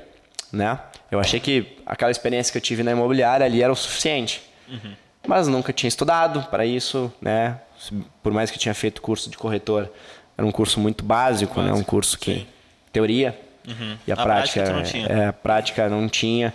[0.52, 0.78] Né?
[1.10, 4.42] Eu achei que aquela experiência que eu tive na imobiliária ali era o suficiente.
[5.26, 7.58] Mas nunca tinha estudado para isso, né?
[8.22, 9.90] Por mais que tinha feito curso de corretor,
[10.36, 11.72] era um curso muito básico, né?
[11.72, 12.46] Um curso que
[12.92, 13.36] teoria
[14.06, 15.06] e a, A prática, prática não tinha.
[15.06, 16.54] é, a prática não tinha.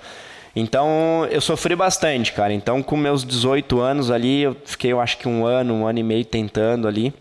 [0.56, 2.54] Então eu sofri bastante, cara.
[2.54, 6.00] Então com meus 18 anos ali, eu fiquei, eu acho que um ano, um ano
[6.00, 7.14] e meio tentando ali.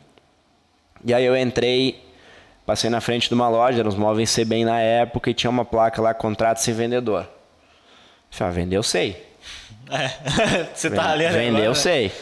[1.04, 2.02] E aí eu entrei,
[2.66, 5.50] passei na frente de uma loja, eram os móveis C bem na época e tinha
[5.50, 7.26] uma placa lá, contrato sem vendedor.
[8.30, 9.24] Falei, ah, vender eu sei.
[9.90, 10.66] É.
[10.74, 11.74] Você tá ali Vender agora, eu né?
[11.74, 12.12] sei.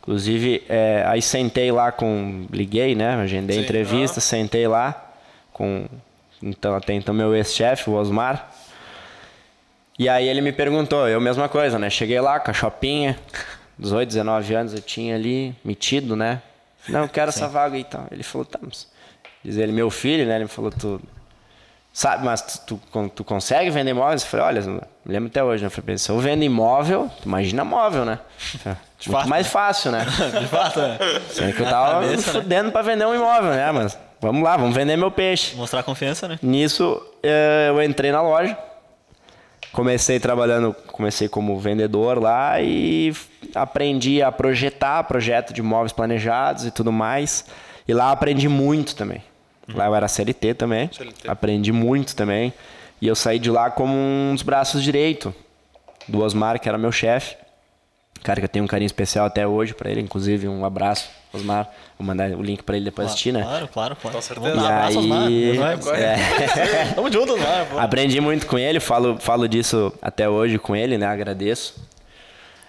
[0.00, 2.46] Inclusive, é, aí sentei lá com.
[2.50, 3.14] Liguei, né?
[3.14, 4.26] Agendei Sim, entrevista, aham.
[4.26, 5.12] sentei lá
[5.52, 5.86] com.
[6.42, 8.50] Então, até então, meu ex-chefe, o Osmar.
[9.98, 11.90] E aí ele me perguntou, eu mesma coisa, né?
[11.90, 13.18] Cheguei lá com a chopinha,
[13.78, 16.40] 18, 19 anos eu tinha ali, metido, né?
[16.88, 18.06] Não, eu quero essa vaga e tal.
[18.10, 18.90] Ele falou, tá, mas.
[19.44, 20.36] Diz ele, meu filho, né?
[20.36, 21.00] Ele me falou, tu.
[21.92, 24.22] Sabe, mas tu, tu, tu consegue vender imóveis?
[24.22, 25.66] Eu falei, olha, me lembro até hoje, né?
[25.66, 28.18] Eu falei, se eu vendo imóvel, imagina móvel, né?
[28.64, 29.28] Muito fato.
[29.28, 30.06] mais fácil, né?
[30.40, 30.98] De fato, né?
[31.28, 32.40] Sendo que eu tava me cabeça, né?
[32.40, 33.70] fudendo pra vender um imóvel, né?
[33.72, 35.54] Mas vamos lá, vamos vender meu peixe.
[35.54, 36.38] Mostrar confiança, né?
[36.40, 38.56] Nisso, eh, eu entrei na loja.
[39.72, 43.14] Comecei trabalhando, comecei como vendedor lá e
[43.54, 47.44] aprendi a projetar projeto de imóveis planejados e tudo mais.
[47.88, 49.22] E lá aprendi muito também.
[49.74, 50.90] Lá eu era CLT também.
[50.92, 51.28] CLT.
[51.28, 52.52] Aprendi muito também.
[53.00, 55.34] E eu saí de lá como um dos braços direito
[56.06, 57.36] do Osmar, que era meu chefe.
[58.22, 61.68] Cara que eu tenho um carinho especial até hoje pra ele, inclusive um abraço, Osmar.
[61.98, 63.42] Vou mandar o link pra ele depois assistir, né?
[63.42, 64.16] Claro, claro, claro.
[64.16, 64.56] Com certeza.
[64.56, 65.18] Um abraço, Osmar.
[65.20, 65.74] Vai, aí, vai.
[66.02, 66.16] é,
[66.94, 67.66] Tamo junto, Osmar.
[67.66, 67.78] pô.
[67.80, 71.06] aprendi muito com ele, falo, falo disso até hoje com ele, né?
[71.06, 71.74] Agradeço.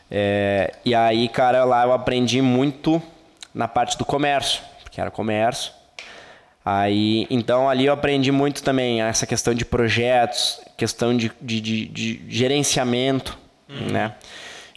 [0.09, 3.01] É, e aí, cara, lá eu aprendi muito
[3.53, 5.71] na parte do comércio, porque era comércio.
[6.65, 11.85] Aí, então ali eu aprendi muito também essa questão de projetos, questão de, de, de-
[11.87, 13.37] de gerenciamento,
[13.67, 14.13] né?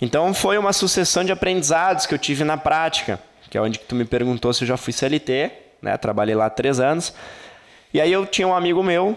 [0.01, 3.19] Então foi uma sucessão de aprendizados que eu tive na prática,
[3.51, 5.97] que é onde tu me perguntou se eu já fui CLT, né?
[5.97, 7.15] Trabalhei lá três anos.
[7.93, 9.17] E aí eu tinha um amigo meu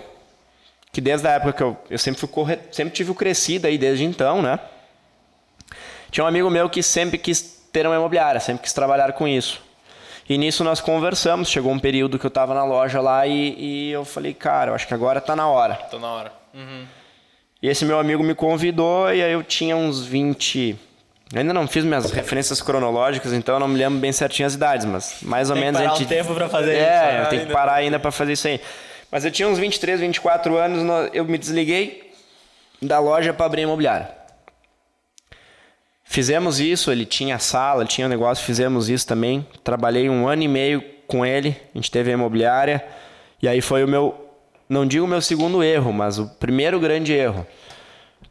[0.92, 3.78] que desde a época que eu, eu sempre fui corre, sempre tive o crescido aí
[3.78, 4.60] desde então, né?
[6.10, 9.62] Tinha um amigo meu que sempre quis ter uma imobiliária, sempre quis trabalhar com isso.
[10.28, 13.92] E nisso nós conversamos, chegou um período que eu estava na loja lá e, e
[13.92, 15.76] eu falei, cara, eu acho que agora tá na hora.
[15.76, 16.34] Tá na hora.
[16.54, 16.86] Uhum.
[17.62, 20.78] E esse meu amigo me convidou e aí eu tinha uns 20.
[21.34, 24.54] Eu ainda não fiz minhas referências cronológicas, então eu não me lembro bem certinho as
[24.56, 26.06] idades, mas mais ou Tem que menos parar a gente.
[26.06, 28.48] um tempo pra fazer é, isso, É, eu tenho que parar ainda pra fazer isso
[28.48, 28.60] aí.
[29.12, 32.12] Mas eu tinha uns 23, 24 anos, no- eu me desliguei
[32.82, 34.10] da loja para abrir imobiliária.
[36.04, 39.46] Fizemos isso, ele tinha sala, tinha um negócio, fizemos isso também.
[39.64, 42.84] Trabalhei um ano e meio com ele, a gente teve a imobiliária.
[43.42, 44.29] E aí foi o meu,
[44.70, 47.46] não digo o meu segundo erro, mas o primeiro grande erro.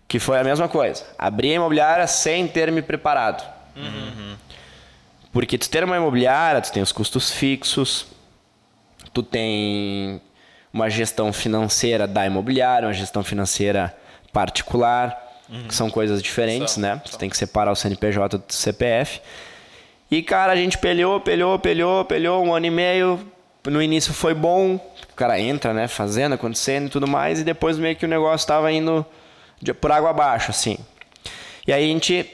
[0.06, 1.04] Que foi a mesma coisa.
[1.18, 3.44] Abri a imobiliária sem ter me preparado.
[5.32, 8.06] Porque tu ter uma imobiliária, tu tem os custos fixos,
[9.12, 10.20] tu tem
[10.72, 13.94] uma gestão financeira da imobiliária, uma gestão financeira
[14.32, 15.16] particular,
[15.66, 17.02] que são coisas diferentes, São, né?
[17.04, 19.20] Tu tem que separar o CNPJ do CPF.
[20.10, 23.20] E, cara, a gente pelhou, pelhou, pelhou, pelhou um ano e meio.
[23.66, 25.88] No início foi bom, o cara entra, né?
[25.88, 27.40] Fazendo, acontecendo e tudo mais.
[27.40, 29.04] E depois meio que o negócio tava indo
[29.60, 30.78] de- por água abaixo, assim.
[31.66, 32.26] E aí a gente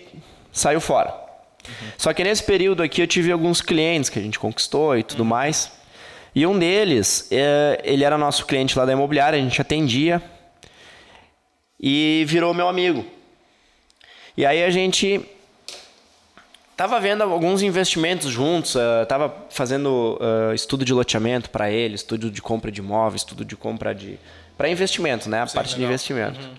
[0.52, 1.12] saiu fora.
[1.96, 5.24] Só que nesse período aqui eu tive alguns clientes que a gente conquistou e tudo
[5.24, 5.72] mais.
[6.34, 10.22] E um deles, é, ele era nosso cliente lá da imobiliária, a gente atendia.
[11.80, 13.04] E virou meu amigo.
[14.36, 15.20] E aí a gente
[16.76, 22.30] tava vendo alguns investimentos juntos, uh, tava fazendo uh, estudo de loteamento para ele, estudo
[22.30, 24.18] de compra de imóveis, estudo de compra de
[24.56, 25.80] para investimento, né, a Sim, parte legal.
[25.80, 26.40] de investimento.
[26.40, 26.54] Uhum.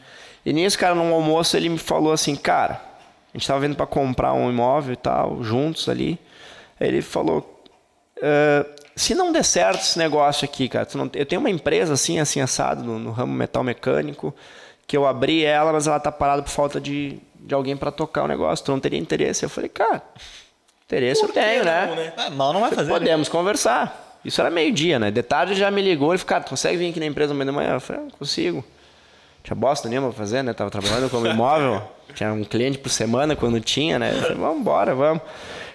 [0.45, 2.81] E nisso, cara, no almoço ele me falou assim, cara,
[3.33, 6.19] a gente tava vendo para comprar um imóvel e tal, juntos ali.
[6.79, 7.63] Ele falou,
[8.17, 12.19] uh, se não der certo esse negócio aqui, cara, não, eu tenho uma empresa assim,
[12.19, 14.33] assim assado no, no ramo metal mecânico,
[14.85, 18.23] que eu abri ela, mas ela tá parada por falta de de alguém para tocar
[18.23, 18.65] o negócio.
[18.65, 19.45] Tu não teria interesse?
[19.45, 20.01] Eu falei, cara,
[20.85, 21.87] interesse Por eu tenho, né?
[21.87, 22.13] não, né?
[22.17, 22.29] né?
[22.31, 22.91] mal não vai fazer.
[22.91, 22.99] Né?
[22.99, 23.31] Podemos né?
[23.31, 24.19] conversar.
[24.25, 25.11] Isso era meio-dia, né?
[25.11, 27.51] De tarde já me ligou e falou, cara, tu consegue vir aqui na empresa amanhã
[27.51, 27.73] de manhã?
[27.73, 28.65] Eu falei, não consigo.
[29.43, 30.51] Tinha bosta nenhuma pra fazer, né?
[30.53, 31.83] Tava trabalhando como imóvel.
[32.15, 34.11] tinha um cliente por semana quando tinha, né?
[34.11, 35.21] Eu falei, vamos embora, vamos.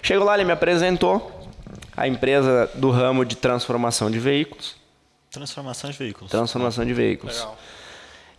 [0.01, 1.31] Chegou lá, ele me apresentou
[1.95, 4.75] a empresa do ramo de transformação de veículos.
[5.31, 6.29] Transformação de veículos.
[6.29, 7.39] Transformação de veículos.
[7.39, 7.57] Legal.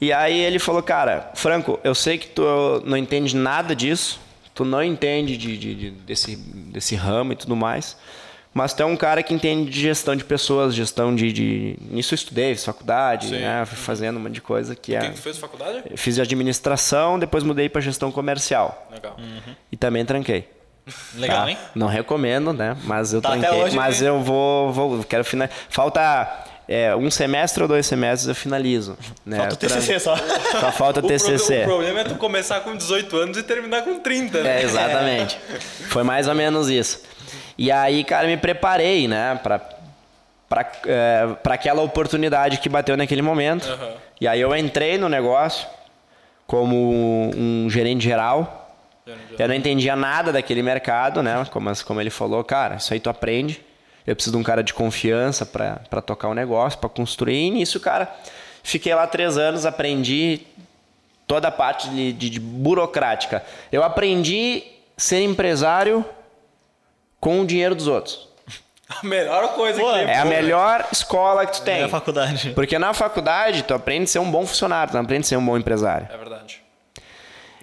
[0.03, 2.43] E aí ele falou, cara, Franco, eu sei que tu
[2.85, 4.19] não entende nada disso,
[4.53, 7.97] tu não entende de, de, de, desse, desse ramo e tudo mais,
[8.53, 11.33] mas tu é um cara que entende de gestão de pessoas, gestão de...
[11.33, 11.77] de...
[11.83, 13.43] Nisso eu estudei, fiz faculdade, Sim.
[13.43, 13.65] né?
[13.65, 15.01] Fui fazendo um monte de coisa que o é...
[15.03, 15.85] que, que tu fez faculdade?
[15.89, 18.89] Eu fiz administração, depois mudei para gestão comercial.
[18.91, 19.15] Legal.
[19.17, 19.55] Uhum.
[19.71, 20.49] E também tranquei.
[21.15, 21.51] Legal, tá?
[21.53, 21.59] hein?
[21.77, 22.77] Não recomendo, né?
[22.83, 23.71] Mas eu tá tranquei.
[23.71, 25.49] Mas eu vou, vou quero final.
[25.69, 28.97] Falta é, um semestre ou dois semestres eu finalizo.
[29.27, 29.37] Né?
[29.37, 30.17] Falta o TCC só.
[30.17, 31.63] Só falta o, o TCC.
[31.65, 34.61] Pro, o problema é tu começar com 18 anos e terminar com 30, né?
[34.61, 35.39] É, exatamente.
[35.91, 37.03] Foi mais ou menos isso.
[37.59, 39.61] E aí, cara, me preparei, né, pra,
[40.49, 43.69] pra, é, pra aquela oportunidade que bateu naquele momento.
[43.69, 43.93] Uhum.
[44.19, 45.67] E aí eu entrei no negócio
[46.47, 48.75] como um gerente geral.
[49.07, 49.41] gerente geral.
[49.41, 51.47] Eu não entendia nada daquele mercado, né?
[51.51, 53.63] Como, como ele falou, cara, isso aí tu aprende.
[54.07, 57.47] Eu preciso de um cara de confiança para tocar o um negócio, para construir.
[57.47, 58.13] E nisso, cara,
[58.63, 60.41] fiquei lá três anos, aprendi
[61.27, 63.45] toda a parte de, de, de burocrática.
[63.71, 64.65] Eu aprendi
[64.97, 66.05] ser empresário
[67.21, 68.29] com o dinheiro dos outros.
[69.01, 70.09] A melhor coisa Pô, que tem.
[70.09, 71.81] É a melhor escola que tu tem.
[71.81, 72.51] É a faculdade.
[72.51, 75.37] Porque na faculdade tu aprende a ser um bom funcionário, tu não aprende a ser
[75.37, 76.09] um bom empresário.
[76.13, 76.63] É verdade.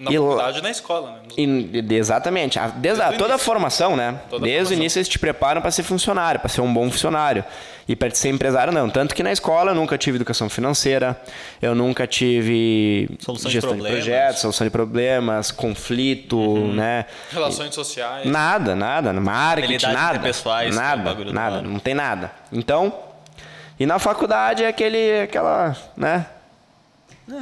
[0.00, 1.18] Na e, faculdade e na escola, né?
[1.36, 2.58] E, exatamente.
[2.58, 4.18] Desde, desde a, toda a formação, né?
[4.30, 4.78] Toda desde formação.
[4.78, 7.44] o início eles te preparam para ser funcionário, para ser um bom funcionário.
[7.86, 8.88] E para ser empresário, não.
[8.88, 11.20] Tanto que na escola eu nunca tive educação financeira,
[11.60, 16.72] eu nunca tive solução gestão de, de, projetos, solução de problemas, conflito, uhum.
[16.72, 17.04] né?
[17.30, 18.24] Relações sociais.
[18.24, 19.12] Nada, nada.
[19.12, 20.18] Marketing, nada.
[20.20, 21.60] Pessoais, nada, nada.
[21.60, 22.32] Não tem nada.
[22.50, 22.94] Então,
[23.78, 26.26] e na faculdade é aquele, aquela, né?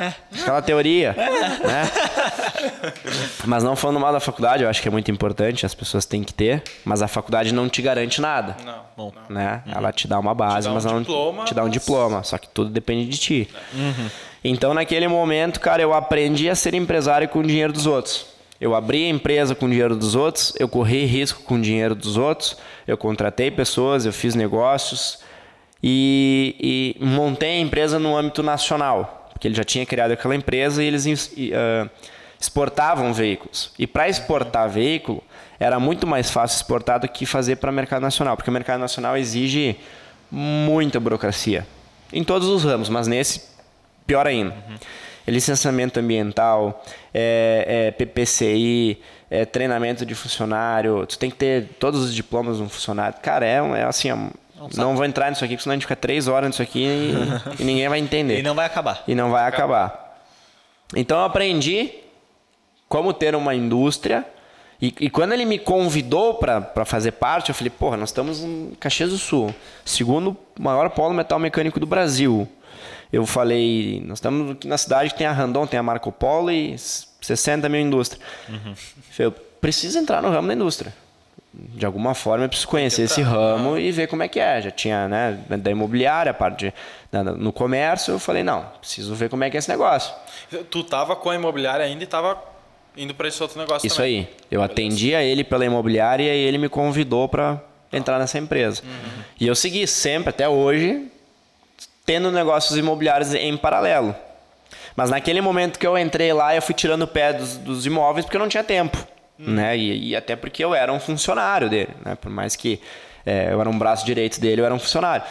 [0.00, 0.14] É.
[0.40, 1.14] Aquela teoria.
[1.16, 1.66] É.
[1.66, 1.90] Né?
[3.44, 6.22] Mas não falando mal da faculdade, eu acho que é muito importante, as pessoas têm
[6.22, 8.56] que ter, mas a faculdade não te garante nada.
[8.64, 8.88] Não.
[8.96, 9.62] Bom, né?
[9.66, 9.72] Uhum.
[9.76, 11.72] Ela te dá uma base, dá um mas não diploma, te dá um mas...
[11.72, 13.48] diploma, só que tudo depende de ti.
[13.72, 14.10] Uhum.
[14.42, 18.26] Então, naquele momento, cara, eu aprendi a ser empresário com o dinheiro dos outros.
[18.60, 21.94] Eu abri a empresa com o dinheiro dos outros, eu corri risco com o dinheiro
[21.94, 25.20] dos outros, eu contratei pessoas, eu fiz negócios
[25.80, 30.82] e, e montei a empresa no âmbito nacional porque ele já tinha criado aquela empresa
[30.82, 31.88] e eles uh,
[32.40, 33.70] exportavam veículos.
[33.78, 35.22] E para exportar veículo,
[35.60, 38.80] era muito mais fácil exportar do que fazer para o mercado nacional, porque o mercado
[38.80, 39.76] nacional exige
[40.28, 41.64] muita burocracia.
[42.12, 43.42] Em todos os ramos, mas nesse,
[44.04, 44.50] pior ainda.
[44.50, 44.76] Uhum.
[45.24, 52.02] É licenciamento ambiental, é, é PPCI, é treinamento de funcionário, tu tem que ter todos
[52.02, 53.16] os diplomas de um funcionário.
[53.22, 54.16] Cara, é, é assim, é
[54.58, 56.84] não, não vou entrar nisso aqui, porque senão a gente fica três horas nisso aqui
[56.84, 57.14] e,
[57.62, 58.38] e ninguém vai entender.
[58.38, 59.02] E não vai acabar.
[59.06, 60.18] E não vai acabar.
[60.94, 61.90] Então eu aprendi
[62.88, 64.24] como ter uma indústria.
[64.80, 68.72] E, e quando ele me convidou para fazer parte, eu falei, porra, nós estamos em
[68.78, 72.48] Caxias do Sul, segundo maior polo metal mecânico do Brasil.
[73.12, 76.50] Eu falei, nós estamos aqui na cidade que tem a Randon, tem a Marco Polo
[76.50, 78.22] e 60 mil indústria.
[78.48, 78.74] Uhum.
[79.18, 80.92] Eu preciso entrar no ramo da indústria
[81.58, 84.62] de alguma forma eu preciso conhecer esse ramo e ver como é que é.
[84.62, 89.28] Já tinha, né, da imobiliária, a parte de, no comércio, eu falei, não, preciso ver
[89.28, 90.14] como é que é esse negócio.
[90.70, 92.38] Tu tava com a imobiliária ainda e tava
[92.96, 94.20] indo para esse outro negócio Isso também.
[94.20, 94.28] aí.
[94.50, 94.72] Eu Beleza.
[94.72, 97.60] atendia ele pela imobiliária e ele me convidou para
[97.92, 98.82] entrar nessa empresa.
[98.84, 99.22] Uhum.
[99.40, 101.08] E eu segui sempre, até hoje,
[102.06, 104.14] tendo negócios imobiliários em paralelo.
[104.94, 108.24] Mas naquele momento que eu entrei lá, eu fui tirando o pé dos, dos imóveis
[108.24, 108.98] porque eu não tinha tempo.
[109.38, 109.54] Hum.
[109.54, 109.76] Né?
[109.76, 112.14] E, e, até porque eu era um funcionário dele, né?
[112.14, 112.80] Por mais que
[113.24, 115.24] é, eu era um braço direito dele, eu era um funcionário.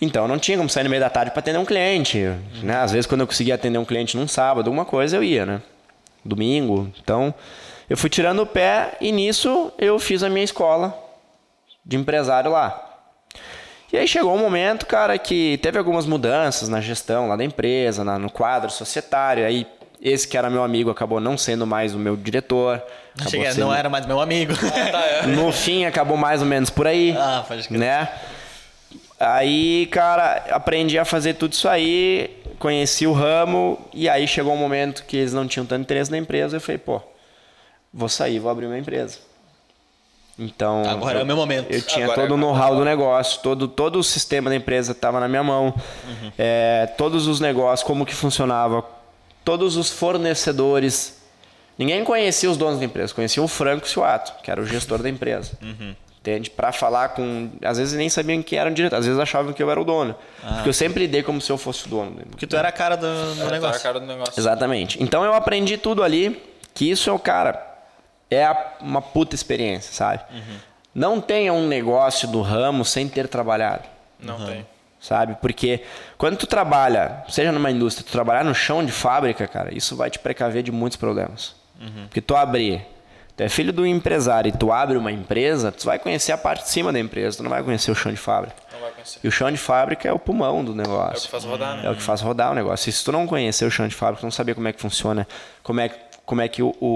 [0.00, 2.18] Então, eu não tinha como sair no meio da tarde para atender um cliente.
[2.18, 2.40] Hum.
[2.62, 2.76] Né?
[2.76, 5.62] Às vezes, quando eu conseguia atender um cliente num sábado, alguma coisa, eu ia, né?
[6.24, 6.90] Domingo.
[7.02, 7.34] Então,
[7.88, 10.98] eu fui tirando o pé e nisso eu fiz a minha escola
[11.84, 12.80] de empresário lá.
[13.92, 18.02] E aí chegou um momento, cara, que teve algumas mudanças na gestão lá da empresa,
[18.02, 19.46] na, no quadro societário.
[19.46, 19.64] Aí
[20.04, 22.80] Esse que era meu amigo acabou não sendo mais o meu diretor.
[23.30, 24.52] Cheguei, sendo- não era mais meu amigo.
[25.34, 27.16] No fim, acabou mais ou menos por aí.
[27.18, 27.78] Ah, pode crer.
[27.80, 28.08] Né?
[29.18, 34.56] Aí, cara, aprendi a fazer tudo isso aí, conheci o ramo, e aí chegou um
[34.58, 37.00] momento que eles não tinham tanto interesse na empresa, eu falei, pô,
[37.92, 39.18] vou sair, vou abrir uma empresa.
[40.38, 40.82] Então.
[40.86, 41.70] Agora é o meu momento.
[41.70, 44.92] Eu tinha Agora todo é o know-how do negócio, todo, todo o sistema da empresa
[44.92, 45.72] estava na minha mão,
[46.06, 46.32] Uhum.
[46.36, 48.84] é, todos os negócios, como que funcionava,
[49.44, 51.22] todos os fornecedores.
[51.78, 55.08] Ninguém conhecia os donos da empresa, conhecia o Franco Suato, que era o gestor da
[55.08, 55.52] empresa.
[55.60, 55.94] Uhum.
[56.20, 56.48] Entende?
[56.48, 57.50] Para falar com.
[57.62, 59.84] Às vezes nem sabiam que era o diretor, às vezes achavam que eu era o
[59.84, 60.14] dono.
[60.54, 62.16] Porque eu sempre dei como se eu fosse o dono.
[62.30, 63.82] Porque tu era a cara do, do Tá a negócio.
[63.82, 64.40] cara do negócio.
[64.40, 65.02] Exatamente.
[65.02, 67.62] Então eu aprendi tudo ali, que isso é o cara.
[68.30, 70.22] É a- uma puta experiência, sabe?
[70.94, 73.82] Não tenha um negócio do ramo sem ter trabalhado,
[74.18, 74.66] Não tem.
[75.06, 75.36] Sabe?
[75.40, 75.82] Porque
[76.16, 80.08] quando tu trabalha, seja numa indústria, tu trabalhar no chão de fábrica, cara, isso vai
[80.10, 81.54] te precaver de muitos problemas.
[82.04, 82.80] Porque tu abrir,
[83.36, 86.62] tu é filho do empresário e tu abre uma empresa, tu vai conhecer a parte
[86.62, 88.56] de cima da empresa, tu não vai conhecer o chão de fábrica.
[88.72, 89.18] Não vai conhecer.
[89.22, 91.22] E o chão de fábrica é o pulmão do É o negócio.
[91.24, 91.90] que faz rodar, É né?
[91.90, 92.88] o que faz rodar o negócio.
[92.88, 94.80] E se tu não conhecer o chão de fábrica, tu não saber como é que
[94.80, 95.28] funciona,
[95.62, 96.86] como é, que- como é que o, o,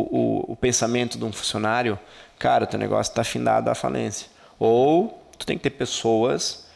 [0.49, 1.99] o, o pensamento de um funcionário,
[2.39, 4.29] cara, o teu negócio está afindado à falência.
[4.59, 6.67] Ou tu tem que ter pessoas,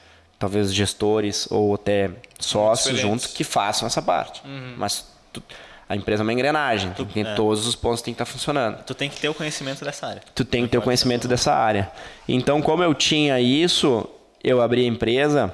[0.42, 4.42] talvez gestores ou até sócios juntos, que façam essa parte.
[4.76, 5.42] Mas tu-
[5.88, 8.82] a empresa é uma engrenagem, tem que ter todos os pontos têm que estar funcionando
[8.84, 10.22] Tu tem que ter o conhecimento dessa área.
[10.34, 11.90] tu tem que ter o conhecimento dessa área.
[12.28, 14.06] Então, como eu tinha isso,
[14.42, 15.52] eu abri a empresa,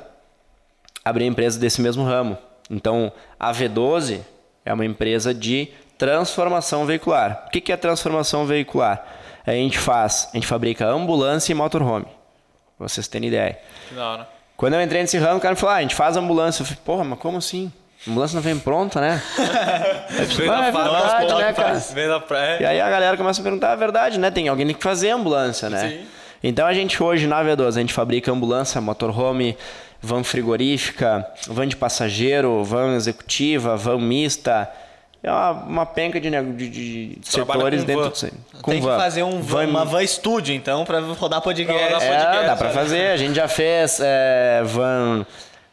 [1.05, 2.39] abri a empresa desse mesmo ramo.
[2.71, 4.21] Então, a V12
[4.65, 7.45] é uma empresa de transformação veicular.
[7.47, 9.05] O que que é transformação veicular?
[9.47, 12.07] A gente faz, a gente fabrica ambulância e motorhome.
[12.77, 13.59] Pra vocês terem ideia.
[13.89, 14.29] Que da hora.
[14.59, 16.63] Quando eu entrei nesse ramo, o cara me falou, ah, a gente faz ambulância.
[16.63, 17.73] Eu falei, porra, mas como assim?
[18.05, 19.23] A ambulância não vem pronta, né?
[20.51, 22.09] Ah, é verdade, né, cara?
[22.09, 22.63] da praia.
[22.63, 24.33] E aí a galera começa a perguntar, é verdade, né?
[24.33, 25.89] Tem alguém que tem que fazer ambulância, né?
[25.89, 26.07] Sim.
[26.43, 29.57] Então a gente hoje na V12, a gente fabrica ambulância, motorhome,
[30.03, 34.69] van frigorífica, van de passageiro, van executiva, van mista.
[35.23, 38.11] É uma, uma penca de, de, de setores com dentro van.
[38.11, 38.31] disso.
[38.63, 38.91] Com tem van.
[38.97, 41.73] que fazer um van, uma van estúdio, então, pra rodar podcast.
[41.73, 42.75] Pra rodar É, podcast, dá pra olha.
[42.75, 43.07] fazer.
[43.11, 45.27] A gente já fez é, van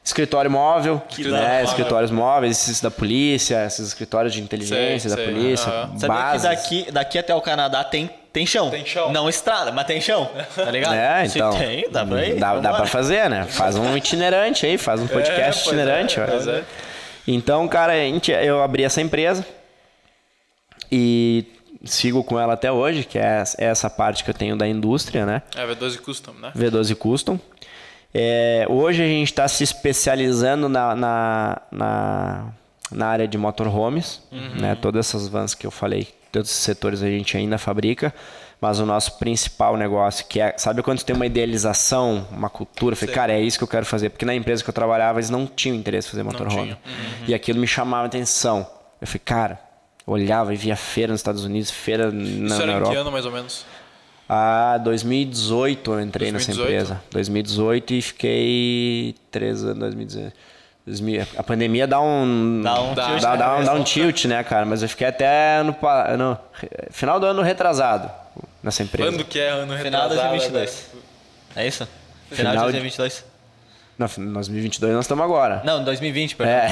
[0.04, 1.64] escritório móvel, da né?
[1.64, 5.98] escritórios móveis, esses da polícia, esses escritórios de inteligência Sei, da sei, polícia, aham.
[6.00, 8.70] Sabia que daqui, daqui até o Canadá tem, tem chão.
[8.70, 9.12] Tem chão.
[9.12, 10.30] Não estrada, mas tem chão.
[10.56, 10.94] Tá ligado?
[10.94, 11.58] É, Se então.
[11.58, 12.36] tem, dá pra ir.
[12.36, 13.46] Dá, dá pra fazer, né?
[13.50, 16.20] Faz um itinerante aí, faz um podcast pois itinerante.
[16.20, 16.64] é, pois é.
[17.28, 19.46] Então, cara, a gente, eu abri essa empresa
[20.92, 21.46] e
[21.84, 25.42] sigo com ela até hoje, que é essa parte que eu tenho da indústria, né?
[25.56, 26.52] É, V12 Custom, né?
[26.56, 27.40] V12 Custom.
[28.14, 32.48] É, hoje a gente está se especializando na, na, na,
[32.92, 34.22] na área de motorhomes.
[34.32, 34.76] Né?
[34.76, 38.14] Todas essas vans que eu falei, todos esses setores a gente ainda fabrica.
[38.66, 42.98] Mas o nosso principal negócio, que é, sabe quando tem uma idealização, uma cultura, eu
[42.98, 44.10] falei, cara, é isso que eu quero fazer.
[44.10, 46.76] Porque na empresa que eu trabalhava, eles não tinham interesse em fazer motorhome.
[47.28, 48.68] E aquilo me chamava a atenção.
[49.00, 49.60] Eu falei, cara,
[50.08, 52.92] olhava e via feira nos Estados Unidos, feira na, Isso na era em Europa.
[52.92, 53.66] que ano, mais ou menos?
[54.28, 56.74] Ah, 2018 eu entrei nessa 2018?
[56.74, 57.04] empresa.
[57.12, 60.34] 2018 e fiquei três anos, 2018.
[60.88, 62.62] 2000 A pandemia dá um.
[62.64, 64.66] Dá um dá, tilt dá, na dá um, dá um tilt, né, cara?
[64.66, 65.76] Mas eu fiquei até no,
[66.18, 66.40] no
[66.90, 68.25] final do ano retrasado
[68.66, 69.10] nessa empresa.
[69.12, 70.30] Quando que é ano Final de retrasado?
[70.32, 70.86] 2022.
[71.56, 71.88] É isso?
[72.32, 73.36] Final, Final de de- 2022.
[73.98, 75.62] Não, em 2022 nós estamos agora.
[75.64, 76.54] Não, 2020, perdão.
[76.54, 76.70] É.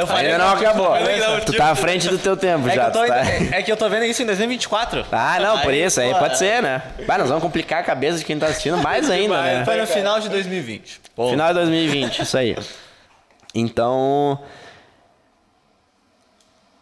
[0.00, 0.86] Eu falei Ainda não acabou.
[0.86, 2.84] falei que não, Tu tipo- tá à frente do teu tempo É que, já.
[2.86, 3.16] eu tô, tá-
[3.52, 5.04] é que eu tô vendo isso em 2024.
[5.12, 6.00] Ah, não, por isso.
[6.00, 6.80] Aí pô, pode ser, né?
[7.06, 9.64] Vai, nós vamos complicar a cabeça de quem tá assistindo mais ainda, né?
[9.66, 10.98] Foi no final de 2020.
[11.14, 12.56] Pô, Final de 2020, isso aí.
[13.54, 14.38] Então,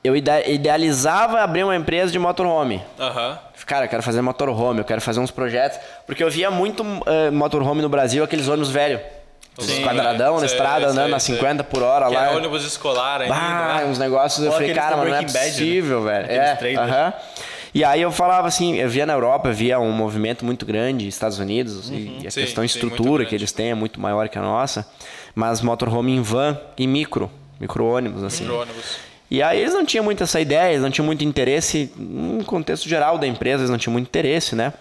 [0.04, 2.82] eu ide- idealizava abrir uma empresa de motorhome.
[3.00, 3.38] Aham.
[3.66, 5.78] Cara, eu quero fazer motorhome, eu quero fazer uns projetos.
[6.06, 9.00] Porque eu via muito eh, motorhome no Brasil, aqueles ônibus velhos.
[9.56, 11.36] Os Sim, quadradão na sei, estrada, andando a sei.
[11.36, 12.26] 50 por hora Que lá.
[12.26, 13.32] era ônibus escolar ainda.
[13.34, 13.84] Bah, né?
[13.86, 15.26] uns negócios, eu falei, cara, mas não é né?
[15.26, 16.24] possível, velho.
[16.24, 17.12] Aqueles É, aham.
[17.72, 21.08] E aí eu falava assim, eu via na Europa, eu via um movimento muito grande,
[21.08, 24.38] Estados Unidos, e a Sim, questão de estrutura que eles têm é muito maior que
[24.38, 24.86] a nossa,
[25.34, 28.44] mas motorhome em van e micro, micro-ônibus, assim.
[28.44, 28.96] Pro ônibus.
[29.34, 32.88] E aí eles não tinham muito essa ideia, eles não tinham muito interesse, no contexto
[32.88, 34.72] geral da empresa, eles não tinham muito interesse, né?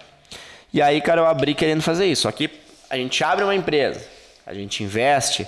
[0.71, 2.27] E aí, cara, eu abri querendo fazer isso.
[2.27, 2.51] Aqui
[2.87, 4.05] a gente abre uma empresa,
[4.45, 5.47] a gente investe,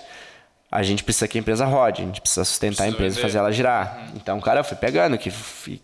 [0.72, 3.22] a gente precisa que a empresa rode, a gente precisa sustentar a Precisa empresa e
[3.22, 4.10] fazer ela girar.
[4.16, 5.32] Então, cara, eu fui pegando, que,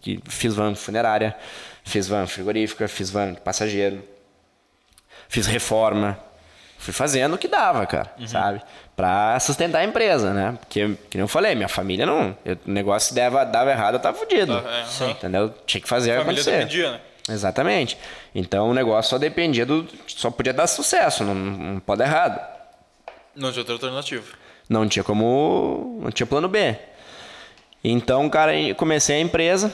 [0.01, 1.35] que fiz van funerária,
[1.83, 4.03] fiz van frigorífica, fiz van passageiro,
[5.29, 6.17] fiz reforma,
[6.81, 8.59] Fui fazendo o que dava, cara, sabe?
[8.95, 10.57] Pra sustentar a empresa, né?
[10.59, 12.35] Porque, que nem eu falei, minha família não.
[12.45, 14.53] eu- o negócio se dava, dava errado, eu tava fudido.
[14.53, 15.09] Aham.
[15.11, 15.53] Entendeu?
[15.65, 16.57] Tinha que fazer A família acontecer.
[16.57, 16.99] dependia, né?
[17.29, 17.97] Exatamente.
[18.35, 19.87] Então o negócio só dependia do.
[20.07, 22.39] Só podia dar sucesso, não, não pode dar errado.
[23.35, 24.23] Não tinha outra alternativa.
[24.69, 25.99] Não tinha como.
[26.03, 26.75] Não tinha plano B.
[27.83, 29.73] Então, cara, eu comecei a empresa.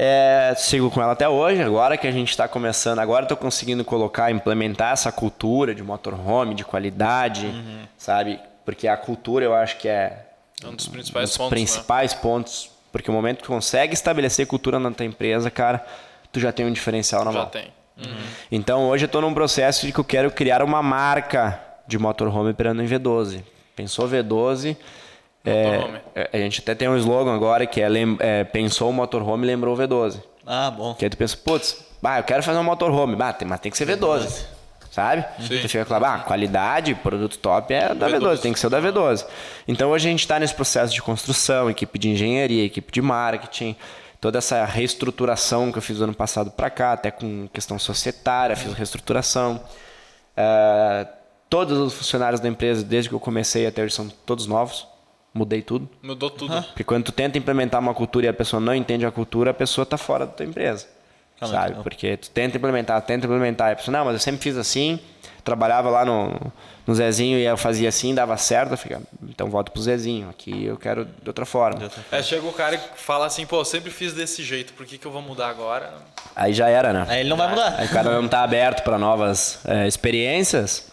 [0.00, 1.60] É, sigo com ela até hoje.
[1.60, 6.54] Agora que a gente está começando, agora estou conseguindo colocar, implementar essa cultura de motorhome,
[6.54, 7.52] de qualidade,
[7.96, 8.38] sabe?
[8.64, 10.26] Porque a cultura eu acho que é
[10.62, 11.56] É um dos um principais dos pontos, né?
[11.56, 12.70] principais pontos.
[12.92, 15.84] Porque o momento que tu consegue estabelecer cultura na tua empresa, cara,
[16.30, 17.36] tu já tem um diferencial na né?
[17.36, 17.50] Já mão.
[17.50, 17.72] tem.
[18.52, 22.50] Então hoje eu estou num processo de que eu quero criar uma marca de motorhome
[22.50, 23.42] operando em V12.
[23.74, 24.76] Pensou V12?
[25.44, 26.00] É, Motorhome.
[26.14, 29.46] é, a gente até tem um slogan agora que é, lem- é, pensou o motorhome
[29.46, 30.20] lembrou o V12.
[30.46, 30.94] Ah, bom.
[30.94, 33.70] Que aí tu pensa, putz, bah, eu quero fazer um motorhome, bah, tem, mas tem
[33.70, 34.46] que ser V12.
[34.90, 35.24] Sabe?
[35.40, 35.60] Sim.
[35.60, 38.18] Tu fica claro, ah, qualidade, produto top é da V12.
[38.20, 39.24] V12, tem que ser o da V12.
[39.68, 43.76] Então hoje a gente está nesse processo de construção, equipe de engenharia, equipe de marketing,
[44.20, 48.56] toda essa reestruturação que eu fiz do ano passado para cá, até com questão societária,
[48.56, 49.60] fiz reestruturação.
[50.36, 51.06] É,
[51.48, 54.86] todos os funcionários da empresa, desde que eu comecei até hoje, são todos novos.
[55.38, 55.88] Mudei tudo.
[56.02, 56.60] Mudou tudo.
[56.62, 59.54] Porque quando tu tenta implementar uma cultura e a pessoa não entende a cultura, a
[59.54, 60.88] pessoa tá fora da tua empresa.
[61.38, 61.68] Calma, sabe?
[61.68, 61.82] calma.
[61.84, 64.98] Porque tu tenta implementar, tenta implementar, e a pessoa, não, mas eu sempre fiz assim,
[65.44, 66.52] trabalhava lá no,
[66.84, 70.64] no Zezinho e eu fazia assim, dava certo, eu fico, então volto pro Zezinho, aqui
[70.64, 71.88] eu quero de outra forma.
[72.10, 74.98] É, chega o cara e fala assim, pô, eu sempre fiz desse jeito, por que,
[74.98, 75.94] que eu vou mudar agora?
[76.34, 77.06] Aí já era, né?
[77.08, 77.76] Aí ele não vai mudar.
[77.78, 80.90] Aí o cara não tá aberto para novas é, experiências.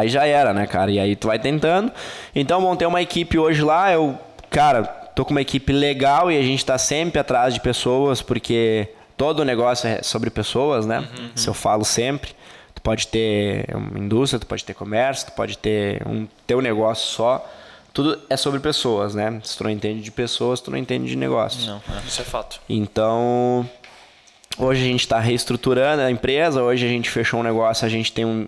[0.00, 0.90] Aí já era, né, cara?
[0.90, 1.92] E aí tu vai tentando.
[2.34, 3.92] Então montei uma equipe hoje lá.
[3.92, 8.22] Eu, cara, tô com uma equipe legal e a gente tá sempre atrás de pessoas,
[8.22, 11.06] porque todo negócio é sobre pessoas, né?
[11.36, 12.30] Isso eu falo sempre.
[12.74, 17.06] Tu pode ter uma indústria, tu pode ter comércio, tu pode ter um teu negócio
[17.08, 17.46] só.
[17.92, 19.38] Tudo é sobre pessoas, né?
[19.44, 21.66] Se tu não entende de pessoas, tu não entende de negócios.
[21.66, 21.76] Não.
[21.76, 22.06] é.
[22.06, 22.58] Isso é fato.
[22.66, 23.68] Então,
[24.56, 26.62] hoje a gente está reestruturando a empresa.
[26.62, 27.84] Hoje a gente fechou um negócio.
[27.84, 28.46] A gente tem um,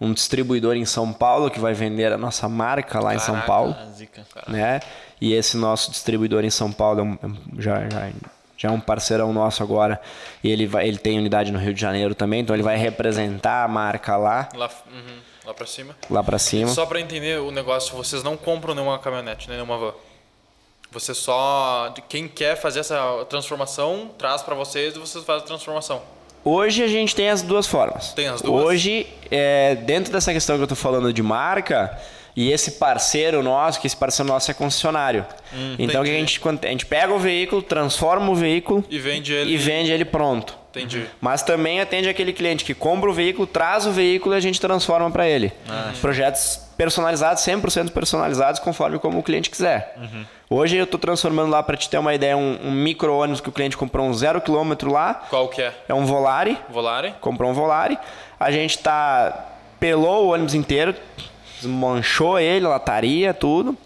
[0.00, 3.46] um distribuidor em São Paulo que vai vender a nossa marca lá em São Caraca.
[3.46, 3.76] Paulo.
[3.94, 4.24] Zica.
[4.46, 4.80] Né?
[5.20, 8.10] E esse nosso distribuidor em São Paulo é um- é já, já,
[8.56, 10.00] já é um parceirão nosso agora.
[10.42, 12.40] E ele, vai, ele tem unidade no Rio de Janeiro também.
[12.40, 15.96] Então ele vai representar a marca lá, Lá, uhum, lá pra cima.
[16.08, 16.68] lá para cima.
[16.68, 19.92] Só pra entender o negócio, vocês não compram nenhuma caminhonete, né, nenhuma van.
[20.90, 21.92] Você só.
[22.08, 26.00] Quem quer fazer essa transformação, traz pra vocês e vocês fazem a transformação.
[26.44, 28.12] Hoje a gente tem as duas formas.
[28.12, 28.64] Tem as duas?
[28.64, 31.98] Hoje, é, dentro dessa questão que eu tô falando de marca,
[32.36, 35.26] e esse parceiro nosso, que esse parceiro nosso é concessionário.
[35.78, 39.32] então o que a gente, a gente pega o veículo, transforma o veículo E vende
[39.32, 39.52] ele.
[39.52, 40.56] e vende ele pronto.
[40.70, 41.06] Entendi.
[41.20, 44.60] Mas também atende aquele cliente que compra o veículo, traz o veículo e a gente
[44.60, 45.52] transforma para ele.
[46.00, 49.96] Projetos personalizados, 100% personalizados, conforme como o cliente quiser.
[50.50, 53.52] Hoje eu estou transformando lá, para te ter uma ideia, um, um micro-ônibus que o
[53.52, 55.26] cliente comprou um zero quilômetro lá.
[55.28, 55.74] Qual que é?
[55.86, 57.14] É um Volare, Volare?
[57.20, 57.98] comprou um Volare.
[58.40, 59.46] A gente tá
[59.78, 60.94] pelou o ônibus inteiro,
[61.60, 63.76] desmanchou ele, lataria, tudo.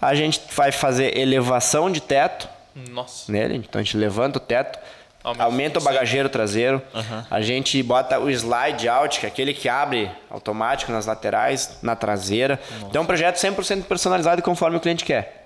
[0.00, 2.48] A gente vai fazer elevação de teto
[2.90, 3.30] Nossa.
[3.30, 4.78] nele, então a gente levanta o teto,
[5.22, 6.80] Aumenta aumenta, o o bagageiro traseiro,
[7.30, 11.94] a gente bota o slide out, que é aquele que abre automático nas laterais, na
[11.94, 12.58] traseira.
[12.88, 15.39] Então é um projeto 100% personalizado conforme o cliente quer.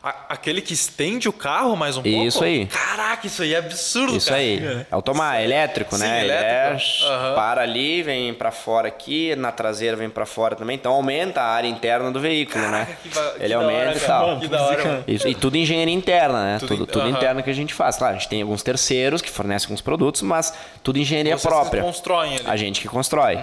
[0.00, 2.24] A- aquele que estende o carro mais um pouco?
[2.24, 2.66] Isso aí.
[2.66, 4.38] Caraca, isso aí é absurdo, Isso cara.
[4.40, 4.64] aí.
[4.64, 6.20] É automático, elétrico, Sim, né?
[6.22, 7.04] Ele elétrico.
[7.04, 7.34] é, Aham.
[7.34, 10.76] para ali, vem pra fora aqui, na traseira vem pra fora também.
[10.76, 12.96] Então aumenta a área interna do veículo, né?
[13.02, 14.38] que ba- que Ele da hora, aumenta e tal.
[14.38, 15.04] Que da hora, mano.
[15.08, 16.58] Isso, e tudo engenharia interna, né?
[16.60, 17.10] Tudo Tudo, tudo aham.
[17.10, 17.96] interno que a gente faz.
[17.96, 21.82] Claro, a gente tem alguns terceiros que fornecem alguns produtos, mas tudo engenharia Vocês própria.
[21.82, 22.44] constroem ali.
[22.46, 23.36] A gente que constrói.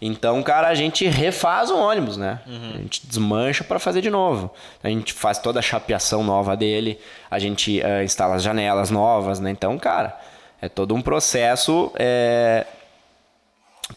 [0.00, 2.40] Então, cara, a gente refaz o ônibus, né?
[2.46, 4.50] A gente desmancha para fazer de novo.
[4.82, 9.40] A gente faz toda a chapeação nova dele, a gente eh, instala as janelas novas,
[9.40, 9.50] né?
[9.50, 10.16] Então, cara,
[10.62, 12.64] é todo um processo eh,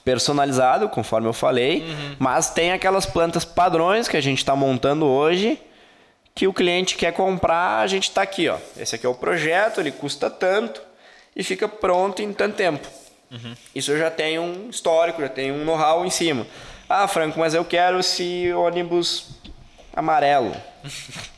[0.03, 1.85] personalizado, conforme eu falei,
[2.17, 5.59] mas tem aquelas plantas padrões que a gente está montando hoje
[6.33, 8.57] que o cliente quer comprar, a gente está aqui, ó.
[8.77, 10.81] Esse aqui é o projeto, ele custa tanto
[11.35, 12.87] e fica pronto em tanto tempo.
[13.73, 16.45] Isso eu já tenho um histórico, já tenho um know-how em cima.
[16.89, 19.29] Ah, Franco, mas eu quero esse ônibus
[19.93, 20.55] amarelo.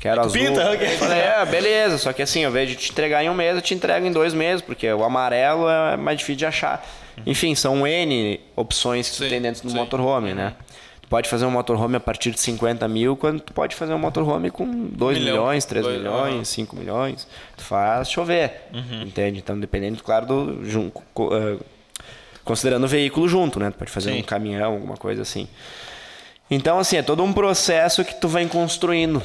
[0.00, 0.32] Quero azul.
[0.32, 0.86] pinta, ok.
[0.94, 1.98] Eu Falei, é, beleza.
[1.98, 4.10] Só que assim, ao invés de te entregar em um mês, eu te entrego em
[4.10, 6.82] dois meses, porque o amarelo é mais difícil de achar.
[7.26, 9.76] Enfim, são N opções que tu Sim, tem dentro do sim.
[9.76, 10.54] motorhome, né?
[11.10, 14.48] Pode fazer um motorhome a partir de 50 mil, quando tu pode fazer um motorhome
[14.50, 15.32] com 2 milhão.
[15.38, 16.44] milhões, 3 Dois- milhões, aham.
[16.44, 17.26] 5 milhões.
[17.56, 18.68] Tu faz chover,
[19.04, 19.40] entende?
[19.40, 21.58] Então, dependendo, claro, do jun- co- eh,
[22.44, 23.70] considerando o veículo junto, né?
[23.72, 24.20] Tu pode fazer Sim.
[24.20, 25.48] um caminhão, alguma coisa assim.
[26.48, 29.20] Então, assim, é todo um processo que tu vem construindo.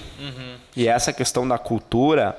[0.76, 2.36] E essa questão da cultura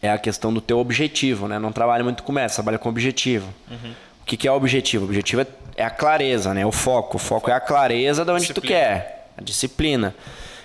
[0.00, 1.58] é a questão do teu objetivo, né?
[1.58, 3.52] Não trabalha muito com meta, trabalha com objetivo.
[3.68, 5.04] O que, que é o objetivo?
[5.04, 6.64] O objetivo é, é a clareza, né?
[6.64, 7.16] O foco.
[7.16, 8.76] O foco é a clareza de onde tu Disciplina.
[8.78, 10.14] quer, a disciplina.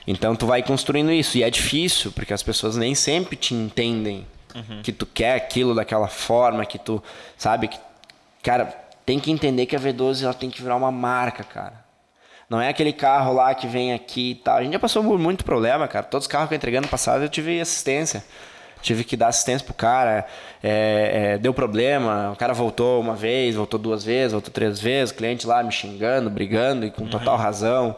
[0.05, 1.38] Então tu vai construindo isso.
[1.38, 4.26] E é difícil, porque as pessoas nem sempre te entendem
[4.84, 7.01] que tu quer aquilo daquela forma, que tu,
[7.38, 7.70] sabe?
[7.70, 7.80] Que,
[8.43, 8.66] cara,
[9.03, 11.82] tem que entender que a V12 ela tem que virar uma marca, cara.
[12.49, 14.57] Não é aquele carro lá que vem aqui e tal.
[14.57, 16.05] A gente já passou por muito problema, cara.
[16.05, 18.24] Todos os carros que eu entreguei no passado eu tive assistência.
[18.84, 20.26] Tive que dar assistência pro cara.
[20.62, 25.12] É, é, deu problema, o cara voltou uma vez, voltou duas vezes, voltou três vezes,
[25.12, 27.96] cliente lá me xingando, brigando e com total razão.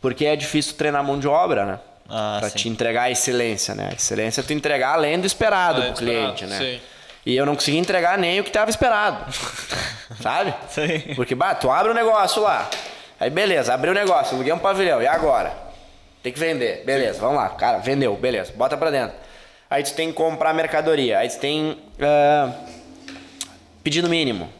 [0.00, 1.80] Porque é difícil treinar mão de obra, né?
[2.08, 2.58] Ah, pra sim.
[2.58, 3.88] te entregar a excelência, né?
[3.90, 6.74] A excelência é tu entregar além do esperado Além pro cliente, esperado, né?
[6.74, 6.80] sim.
[7.24, 9.32] E eu não consegui entregar nem o que estava esperado.
[10.20, 10.52] Sabe?
[10.68, 11.14] Sim.
[11.14, 12.68] Porque, bah, tu abre o negócio lá.
[13.18, 15.00] Aí, beleza, abriu o negócio, aluguei um pavilhão.
[15.00, 15.56] E agora?
[16.22, 16.82] Tem que vender.
[16.84, 17.48] Beleza, vamos lá.
[17.50, 18.14] Cara, vendeu.
[18.16, 19.16] Beleza, bota pra dentro.
[19.72, 21.20] Aí tu tem que comprar mercadoria.
[21.20, 22.52] Aí tu tem ah,
[23.82, 24.50] pedido mínimo.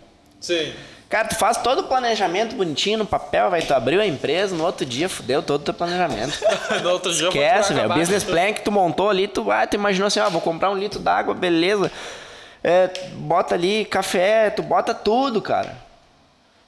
[0.40, 0.72] Sim.
[1.06, 4.64] Cara, tu faz todo o planejamento bonitinho no papel, vai tu abriu a empresa, no
[4.64, 6.38] outro dia fudeu todo o teu planejamento.
[6.82, 7.90] no outro dia Esquece, velho.
[7.90, 10.70] O business plan que tu montou ali, tu, ah, tu imaginou assim, ó, vou comprar
[10.70, 11.92] um litro d'água, beleza.
[12.64, 15.76] É, bota ali café, tu bota tudo, cara.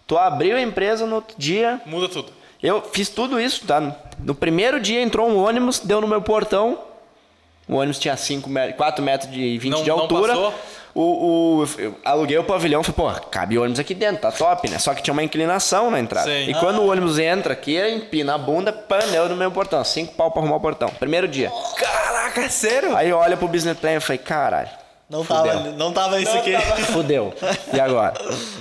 [0.06, 1.80] Tu abriu a empresa no outro dia.
[1.86, 2.30] Muda tudo.
[2.62, 3.96] Eu fiz tudo isso, tá?
[4.18, 6.92] No primeiro dia entrou um ônibus, deu no meu portão.
[7.68, 10.34] O ônibus tinha 5 metros, 4 metros de 20 Não- de não altura.
[10.34, 10.54] passou?
[10.94, 11.02] O,
[11.62, 14.78] o, eu aluguei o pavilhão, falei, pô, cabe ônibus aqui dentro, tá top, né?
[14.78, 16.30] Só que tinha uma inclinação na entrada.
[16.30, 16.50] Sim.
[16.50, 18.72] E quando o ônibus entra aqui, empina a bunda,
[19.10, 19.82] deu no meu portão.
[19.82, 20.88] Cinco pau pra arrumar o portão.
[20.90, 21.50] Primeiro dia.
[21.76, 22.96] Caraca, é sério?
[22.96, 24.68] Aí eu olho pro business plan e falei, caralho,
[25.10, 26.52] Não tava, não tava isso aqui.
[26.92, 27.34] fudeu.
[27.72, 28.12] E agora?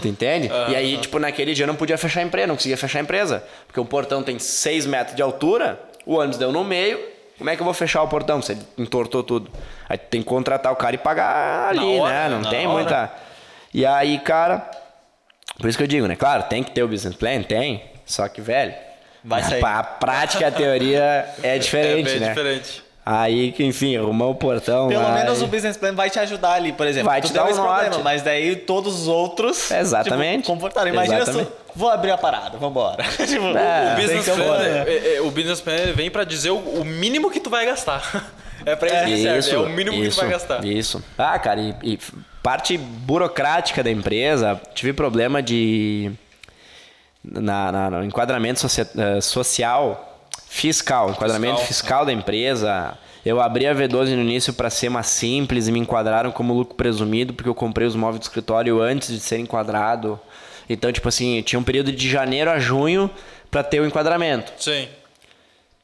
[0.02, 0.50] Tu entende?
[0.70, 3.02] E aí, tipo, naquele dia eu não podia fechar a empresa, não conseguia fechar a
[3.04, 3.44] empresa.
[3.68, 7.13] Porque o portão tem 6 metros de altura, o ônibus deu no meio.
[7.38, 9.52] Como é que eu vou fechar o portão ele entortou tudo?
[9.90, 12.30] Aí tu tem que contratar o cara e pagar ali, hora, né?
[12.30, 12.74] Não tem hora.
[12.74, 13.14] muita.
[13.74, 14.70] E aí, cara.
[15.60, 16.16] Por isso que eu digo, né?
[16.16, 17.84] Claro, tem que ter o business plan, tem.
[18.06, 18.74] Só que, velho.
[19.24, 19.64] Vai a, sair.
[19.66, 21.04] A prática e a teoria
[21.42, 22.30] é É diferente, bem né?
[22.30, 22.84] diferente.
[23.06, 24.88] Aí, que, enfim, arrumou o portão.
[24.88, 27.10] Pelo lá menos e- o business plan vai te ajudar ali, por exemplo.
[27.10, 30.44] Vai tu te dar um esse problema, mas daí todos os outros Exatamente.
[30.44, 30.88] tipo, comportaram.
[30.90, 31.52] Imagina Exatamente.
[31.76, 33.04] vou abrir a parada, vambora.
[33.28, 36.86] tipo, É, O business plan, é- é- o business plan vem pra dizer o, o
[36.86, 38.02] mínimo que tu vai gastar.
[38.66, 40.64] É pra isso que serve, é o mínimo que tu vai gastar.
[40.64, 41.04] Isso.
[41.18, 42.00] Ah, cara, e, e
[42.42, 46.10] parte burocrática da empresa, tive problema de.
[47.22, 50.13] Na, na- no enquadramento socia- eh, social,
[50.54, 51.68] fiscal, enquadramento Fiscal.
[51.68, 52.96] fiscal, da empresa.
[53.26, 56.76] Eu abri a V12 no início para ser mais simples e me enquadraram como lucro
[56.76, 60.20] presumido, porque eu comprei os móveis do escritório antes de ser enquadrado.
[60.70, 63.10] Então, tipo assim, tinha um período de janeiro a junho
[63.50, 64.54] para ter o enquadramento.
[64.58, 64.88] Sim.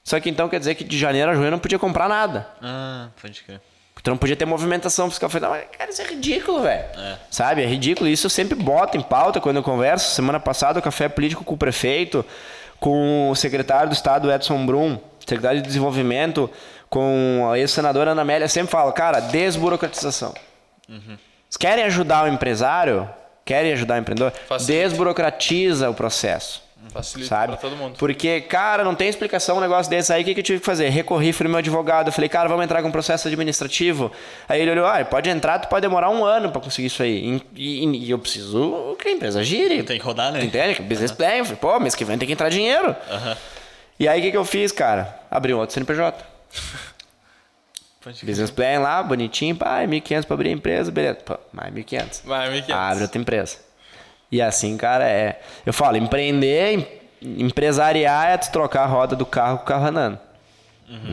[0.03, 2.47] Só que então quer dizer que de janeiro a junho eu não podia comprar nada.
[2.61, 3.59] Ah, pode crer.
[3.93, 5.27] Porque tu não podia ter movimentação fiscal.
[5.27, 6.85] Eu falei, não, mas, cara, isso é ridículo, velho.
[7.31, 7.63] Sabe?
[7.63, 8.07] É ridículo.
[8.07, 10.13] Isso eu sempre boto em pauta quando eu converso.
[10.13, 12.23] Semana passada, o café político com o prefeito,
[12.79, 16.49] com o secretário do Estado, Edson Brum, secretário de Desenvolvimento,
[16.89, 18.47] com a ex-senadora Ana Amélia.
[18.47, 20.33] Sempre falo, cara, desburocratização.
[20.87, 23.09] Vocês querem ajudar o empresário?
[23.45, 24.31] Querem ajudar o empreendedor?
[24.31, 24.83] Facilita.
[24.83, 26.61] Desburocratiza o processo.
[26.91, 27.47] Facilita Sabe?
[27.53, 27.95] pra todo mundo.
[27.99, 30.21] Porque, cara, não tem explicação um negócio desse aí.
[30.23, 30.89] O que, que eu tive que fazer?
[30.89, 32.07] Recorri, fui no meu advogado.
[32.07, 34.11] Eu falei, cara, vamos entrar com um processo administrativo.
[34.47, 37.41] Aí ele olhou, ah, pode entrar, tu pode demorar um ano pra conseguir isso aí.
[37.55, 39.83] E, e- e eu preciso que a empresa gire.
[39.83, 40.43] Tem que rodar, né?
[40.43, 40.81] Entende?
[40.81, 41.27] Business plan.
[41.35, 42.95] Eu falei, pô, mês que vem tem que entrar dinheiro.
[43.99, 45.19] E aí, o que, que eu fiz, cara?
[45.29, 46.25] Abri um outro CNPJ.
[48.23, 49.55] Business plan lá, bonitinho.
[49.55, 50.89] Pá, é 1.500 pra abrir a empresa.
[50.91, 51.19] Beleza.
[51.25, 52.21] Pô, mais 1.500.
[52.23, 52.71] Vai, 1.500.
[52.73, 53.57] Abre outra empresa.
[54.31, 55.39] E assim, cara, é.
[55.65, 56.87] Eu falo, empreender,
[57.21, 60.19] em- empresariar é tu trocar a roda do carro com o carro andando.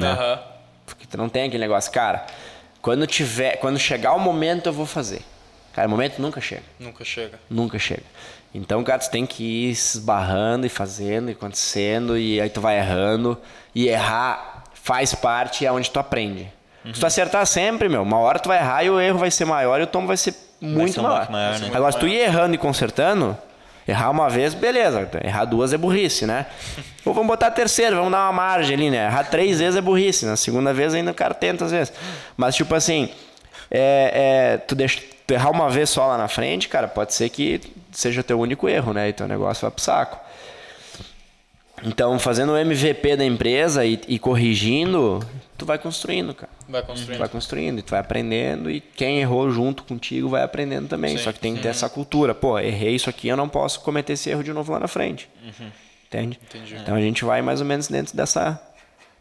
[0.02, 0.38] Aham.
[0.84, 2.24] Porque tu não tem aquele negócio, cara.
[2.80, 5.22] Quando tiver, quando chegar o momento eu vou fazer.
[5.72, 6.62] Cara, o momento nunca chega.
[6.78, 7.38] Nunca chega.
[7.50, 8.02] Nunca chega.
[8.54, 12.60] Então, cara, tu tem que ir se esbarrando e fazendo e acontecendo, e aí tu
[12.60, 13.36] vai errando.
[13.74, 16.50] E errar faz parte é onde tu aprende.
[16.94, 19.44] Se tu acertar sempre, meu, uma hora tu vai errar e o erro vai ser
[19.44, 21.30] maior e o tombo vai ser muito ser um maior.
[21.30, 21.70] maior, né?
[21.72, 23.36] Agora, se tu ir errando e consertando,
[23.86, 25.08] errar uma vez, beleza.
[25.22, 26.46] Errar duas é burrice, né?
[27.04, 29.06] Ou vamos botar a terceira, vamos dar uma margem ali, né?
[29.06, 31.92] Errar três vezes é burrice, na segunda vez ainda o cara tenta às vezes.
[32.36, 33.10] Mas, tipo assim,
[33.70, 37.28] é, é, tu, deixa, tu errar uma vez só lá na frente, cara, pode ser
[37.28, 37.60] que
[37.92, 39.08] seja teu único erro, né?
[39.08, 40.25] E teu negócio vai pro saco.
[41.84, 45.20] Então, fazendo o MVP da empresa e, e corrigindo,
[45.58, 46.50] tu vai construindo, cara.
[46.68, 47.18] Vai Tu construindo.
[47.18, 51.16] vai construindo, e tu vai aprendendo e quem errou junto contigo vai aprendendo também.
[51.16, 51.22] Sim.
[51.24, 52.34] Só que tem que ter essa cultura.
[52.34, 55.28] Pô, errei isso aqui, eu não posso cometer esse erro de novo lá na frente.
[56.08, 56.38] Entende?
[56.48, 56.76] Entendi.
[56.76, 58.60] Então a gente vai mais ou menos dentro dessa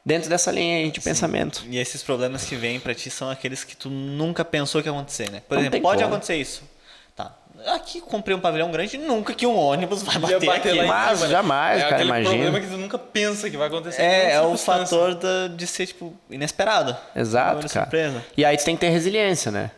[0.05, 1.65] dentro dessa linha aí de pensamento.
[1.67, 4.91] E esses problemas que vêm pra ti são aqueles que tu nunca pensou que ia
[4.93, 5.41] acontecer, né?
[5.47, 6.13] Por Não exemplo, pode como.
[6.13, 6.61] acontecer isso.
[7.73, 10.87] Aqui comprei um pavilhão grande, nunca que um ônibus vai bater, bater aqui.
[10.87, 11.31] Mas cima, né?
[11.31, 12.29] jamais, é cara, imagina.
[12.29, 14.01] problema que tu nunca pensa que vai acontecer.
[14.01, 16.95] É, é o fator da- de ser, tipo, inesperado.
[17.15, 17.67] Exato, cara.
[17.85, 18.23] surpresa.
[18.37, 19.71] E aí tu tem que ter resiliência, né?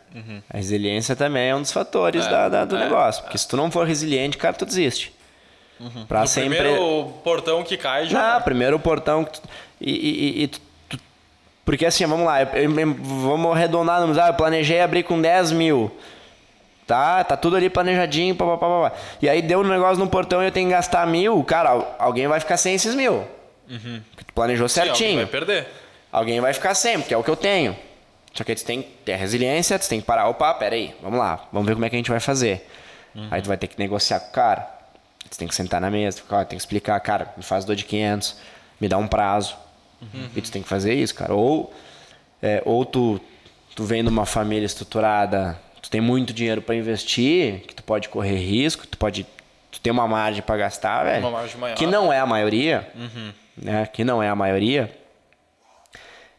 [0.52, 3.22] A resiliência também é um dos fatores É, da, da- do é, negócio.
[3.22, 5.12] Porque se tu não for resiliente, cara, tu desiste.
[6.08, 6.58] Pra No sempre.
[6.58, 8.34] primeiro portão que cai já.
[8.34, 9.24] Não, primeiro o portão.
[9.24, 9.48] que tu-
[9.80, 10.60] E, e- e- e tu-
[11.64, 14.20] porque assim, vamos lá, eu- eu- eu- vamos arredondar números.
[14.20, 15.90] Ah, eu planejei abrir com 10 mil.
[16.88, 18.96] Tá, tá tudo ali planejadinho, pá, pá, pá, pá, pá.
[19.22, 21.96] E aí deu um negócio no portão e eu tenho que gastar mil, cara, al-
[21.98, 23.24] alguém vai ficar sem esses mil.
[23.66, 25.16] Porque tu planejou Sim, alguém certinho.
[25.18, 25.68] vai perder.
[26.10, 27.76] Alguém vai ficar sem, porque é o que eu tenho.
[28.32, 31.18] Só que aí tu tem que ter resiliência, tu tem que parar, opa, peraí, vamos
[31.18, 32.66] lá, vamos ver como é que a gente vai fazer.
[33.30, 34.66] Aí tu vai ter que negociar com o cara.
[35.28, 37.84] Tu tem que sentar na mesa, ó, tem que explicar, cara, me faz dor de
[37.84, 38.36] 500,
[38.80, 39.54] me dá um prazo.
[40.34, 41.34] E tu tem que fazer isso, cara.
[41.34, 41.70] Ou,
[42.40, 43.20] é, ou tu,
[43.74, 45.58] tu vem de uma família estruturada,
[45.88, 49.24] tu tem muito dinheiro para investir, que tu pode correr risco, tu pode
[49.70, 51.20] tu tem uma margem para gastar, velho.
[51.20, 51.74] Uma margem maior.
[51.76, 52.86] Que não é a maioria,
[53.56, 53.86] né?
[53.86, 54.90] Que não é a maioria.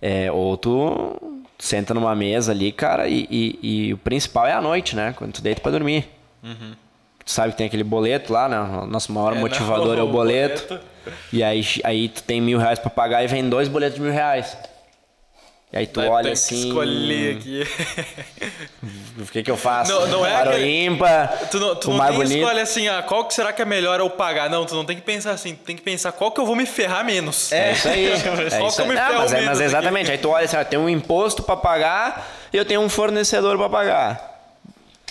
[0.02, 4.62] É, ou tu senta numa mesa ali, cara, e, e- e o principal é a
[4.62, 5.14] noite, né?
[5.18, 6.08] Quando tu deita pra dormir.
[6.44, 8.60] Tu sabe que tem aquele boleto lá, né?
[8.60, 10.68] O nosso maior É, não, motivador é o boleto.
[10.68, 10.86] boleto.
[11.34, 14.12] E aí, aí tu tem mil reais pra pagar e vem dois boletos de mil
[14.12, 14.56] reais.
[15.72, 16.56] E aí tu Daí olha assim.
[16.64, 17.68] Que escolher aqui.
[19.20, 19.92] O que que eu faço?
[19.92, 22.38] Não- não é Para o aquele- ímpar, Tu não, tu não tem bonito.
[22.38, 24.50] escolha assim, ah, qual que será que é melhor eu pagar?
[24.50, 26.56] Não, tu não tem que pensar assim, tu tem que pensar qual que eu vou
[26.56, 27.52] me ferrar menos.
[27.52, 28.10] É isso aí.
[28.24, 28.90] Qual É que isso eu aí.
[28.90, 29.64] me Não, mas, é, mas é aqui?
[29.64, 30.12] exatamente.
[30.12, 33.58] Aí tu olha assim, ó, tem um imposto pra pagar e eu tenho um fornecedor
[33.58, 34.40] pra pagar.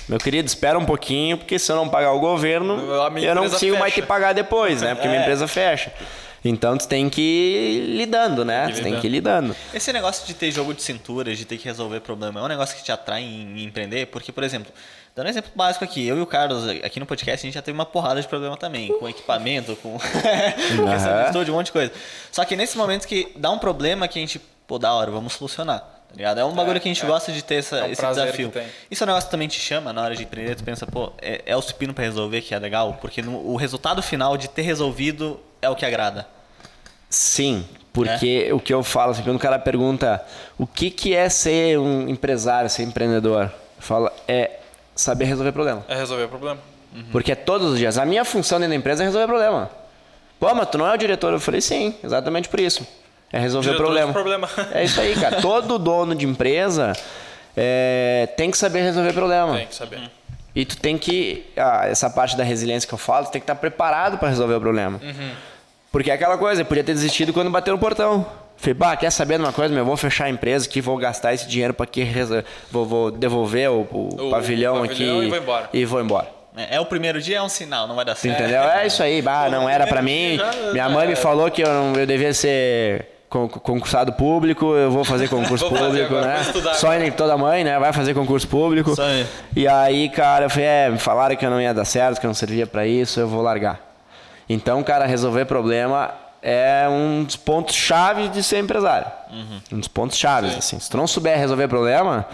[0.09, 2.79] Meu querido, espera um pouquinho, porque se eu não pagar o governo,
[3.13, 4.07] minha eu não consigo mais te fecha.
[4.07, 4.95] pagar depois, né?
[4.97, 5.23] Porque minha É.
[5.23, 5.93] empresa fecha.
[6.49, 8.67] Então tu tem que ir lidando, né?
[8.67, 9.55] Tem que Tu tem que ir lidando.
[9.75, 12.77] Esse negócio de ter jogo de cintura, de ter que resolver problema, é um negócio
[12.77, 14.07] que te atrai em, em empreender?
[14.07, 14.73] Porque, por exemplo,
[15.15, 17.63] dando um exemplo básico aqui, eu e o Carlos, aqui no podcast, a gente já
[17.63, 19.99] teve uma porrada de problema também, com equipamento, com
[21.27, 21.93] estúdio, um monte de coisa.
[22.33, 25.33] Só que nesse momento que dá um problema que a gente, pô, da hora, vamos
[25.35, 25.81] solucionar.
[26.09, 26.41] Tá ligado?
[26.41, 28.51] É um bagulho que a gente gosta de ter essa, É um esse desafio.
[28.91, 31.13] Isso é um negócio que também te chama na hora de empreender, tu pensa, pô,
[31.21, 34.49] é, é o supino pra resolver que é legal, porque no- o resultado final de
[34.49, 36.27] ter resolvido é o que agrada.
[37.09, 40.25] Sim, porque o que eu falo, assim, quando o cara pergunta
[40.59, 44.59] o que, que é ser um empresário, ser empreendedor, eu falo, é
[44.95, 45.85] saber resolver problema.
[45.89, 46.61] É resolver problema.
[47.13, 47.99] Porque é todos os dias.
[47.99, 49.71] A minha função dentro da empresa é resolver problema.
[50.41, 51.33] Pô, mas tu não é o diretor?
[51.33, 52.87] Eu falei, sim, exatamente por isso.
[53.33, 54.49] É resolver o Diretor problema.
[54.49, 54.49] problema.
[54.73, 55.41] É isso aí, cara.
[55.43, 56.95] Todo dono de empresa
[57.57, 59.57] é, tem que saber resolver problema.
[59.57, 60.11] Tem que saber.
[60.55, 61.45] E tu tem que.
[61.57, 64.55] ah, essa parte da resiliência que eu falo, tu tem que estar preparado para resolver
[64.55, 65.01] o problema.
[65.91, 68.27] Porque é aquela coisa, eu podia ter desistido quando bateu no portão.
[68.57, 69.73] Falei, bah, quer saber de uma coisa?
[69.73, 73.11] Meu, vou fechar a empresa aqui, vou gastar esse dinheiro para que resol- vou, vou
[73.11, 75.71] devolver o, o O pavilhão, pavilhão aqui e vou embora.
[75.73, 76.29] E vou embora.
[76.57, 78.35] É, é o primeiro dia, é um sinal, não vai dar certo.
[78.41, 78.63] entendeu?
[78.65, 80.37] É isso aí, bah, não era pra mim.
[80.65, 84.91] Já- Minha mãe me falou que eu, não, eu devia ser con- concursado público, eu
[84.91, 86.41] vou fazer concurso Vou fazer público, agora, né?
[86.43, 87.79] estudar Só em toda mãe, né?
[87.79, 88.93] Vai fazer concurso público.
[89.01, 89.25] Aí.
[89.55, 92.27] E aí, cara, eu falei, é, me falaram que eu não ia dar certo, que
[92.27, 93.88] eu não servia pra isso, eu vou largar.
[94.49, 96.11] Então, cara, resolver problema
[96.43, 99.07] é um dos pontos chave de ser empresário.
[99.73, 100.79] Um dos pontos chaves, assim.
[100.79, 102.27] Se tu não souber resolver problema,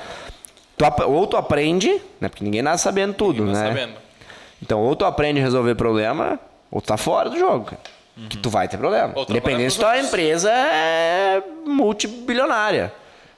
[0.77, 2.29] tu ou tu aprende, né?
[2.29, 3.69] Porque ninguém nasce sabendo tudo, Não né?
[3.69, 3.95] sabendo.
[4.63, 6.39] Então, ou tu aprende a resolver problema,
[6.71, 7.81] ou tu tá fora do jogo, cara.
[8.31, 9.13] Que tu vai ter problema.
[9.29, 12.93] Independente se tua empresa é multibilionária.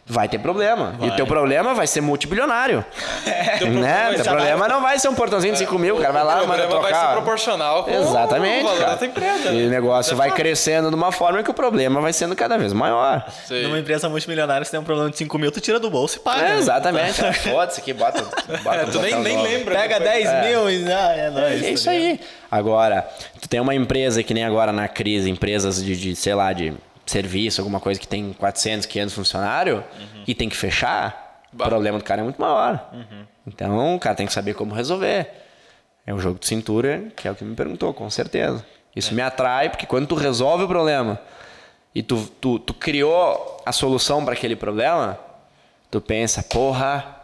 [0.08, 0.94] Vai ter problema.
[1.00, 2.84] E o teu problema vai ser multibilionário.
[3.58, 4.04] Teu né?
[4.06, 6.42] vai Teu problema não vai ser um portãozinho de 5 mil, o cara vai lá,
[6.42, 8.90] o manda problema vai ser proporcional com Exatamente, o valor cara.
[8.92, 9.48] da tua empresa.
[9.50, 12.72] E o negócio vai crescendo de uma forma que o problema vai sendo cada vez
[12.72, 13.26] maior.
[13.46, 13.64] Sei.
[13.64, 16.20] Numa empresa multimilionária, se tem um problema de 5 mil, tu tira do bolso e
[16.20, 16.40] paga.
[16.40, 16.58] É, né?
[16.58, 17.24] exatamente.
[17.24, 18.22] Ah, Foda-se aqui, bota.
[18.62, 19.74] bota É, tu nem, nem lembra.
[19.74, 20.24] Pega depois.
[20.24, 21.62] 10 mil e ah, é nóis.
[21.64, 22.10] É isso tá ligado?
[22.10, 22.20] aí.
[22.48, 23.08] Agora,
[23.40, 26.72] tu tem uma empresa que nem agora na crise, empresas de, de, sei lá, de
[27.06, 29.82] serviço, alguma coisa que tem 400, 500 funcionários
[30.26, 31.66] e tem que fechar, o Bah.
[31.66, 32.90] problema do cara é muito maior.
[33.46, 35.30] Então, o cara tem que saber como resolver.
[36.06, 38.64] É um jogo de cintura, que é o que me perguntou, com certeza.
[38.94, 41.20] Isso me atrai, porque quando tu resolve o problema
[41.94, 45.18] e tu, tu, tu criou a solução para aquele problema,
[45.90, 47.16] tu pensa, porra,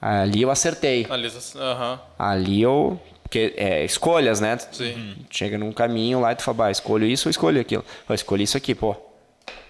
[0.00, 1.06] ali eu acertei.
[1.10, 2.00] Ali.
[2.18, 3.00] Ali eu.
[3.34, 4.56] Porque é escolhas, né?
[4.70, 5.16] Sim.
[5.28, 7.84] Chega num caminho lá e tu fala, bah, escolho isso ou escolho aquilo.
[8.08, 8.94] Eu escolhi isso aqui, pô.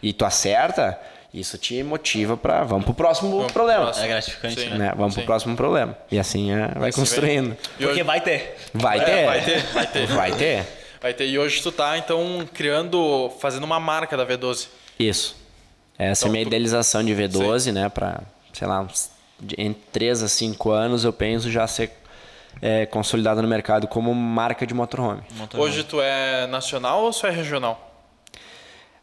[0.02, 1.00] E tu acerta,
[1.32, 2.62] isso te motiva pra.
[2.62, 3.84] Vamos pro próximo Vamos pro problema.
[3.84, 4.04] próximo.
[4.04, 4.68] É gratificante, Sim.
[4.68, 4.76] né?
[4.76, 4.92] Né?
[4.94, 5.20] Vamos Sim.
[5.20, 5.96] pro próximo problema.
[6.12, 7.52] E assim é, vai Assim construindo.
[7.52, 8.54] E Porque hoje, vai ter.
[8.74, 9.24] Vai É, ter.
[9.24, 10.06] vai ter, vai ter.
[10.08, 10.66] Vai ter.
[11.00, 11.26] vai ter.
[11.26, 14.66] E hoje tu tá, então, criando, fazendo uma marca da V12.
[14.98, 15.34] Isso.
[15.98, 17.88] Essa é a Então, minha tu- idealização de V12, né?
[17.88, 18.20] Pra,
[18.52, 19.10] sei lá, uns,
[19.40, 21.92] de- entre 3 a 5 anos eu penso já ser
[22.62, 25.22] é, consolidado no mercado como marca de motorhome.
[25.56, 27.90] Hoje tu é nacional ou só é regional?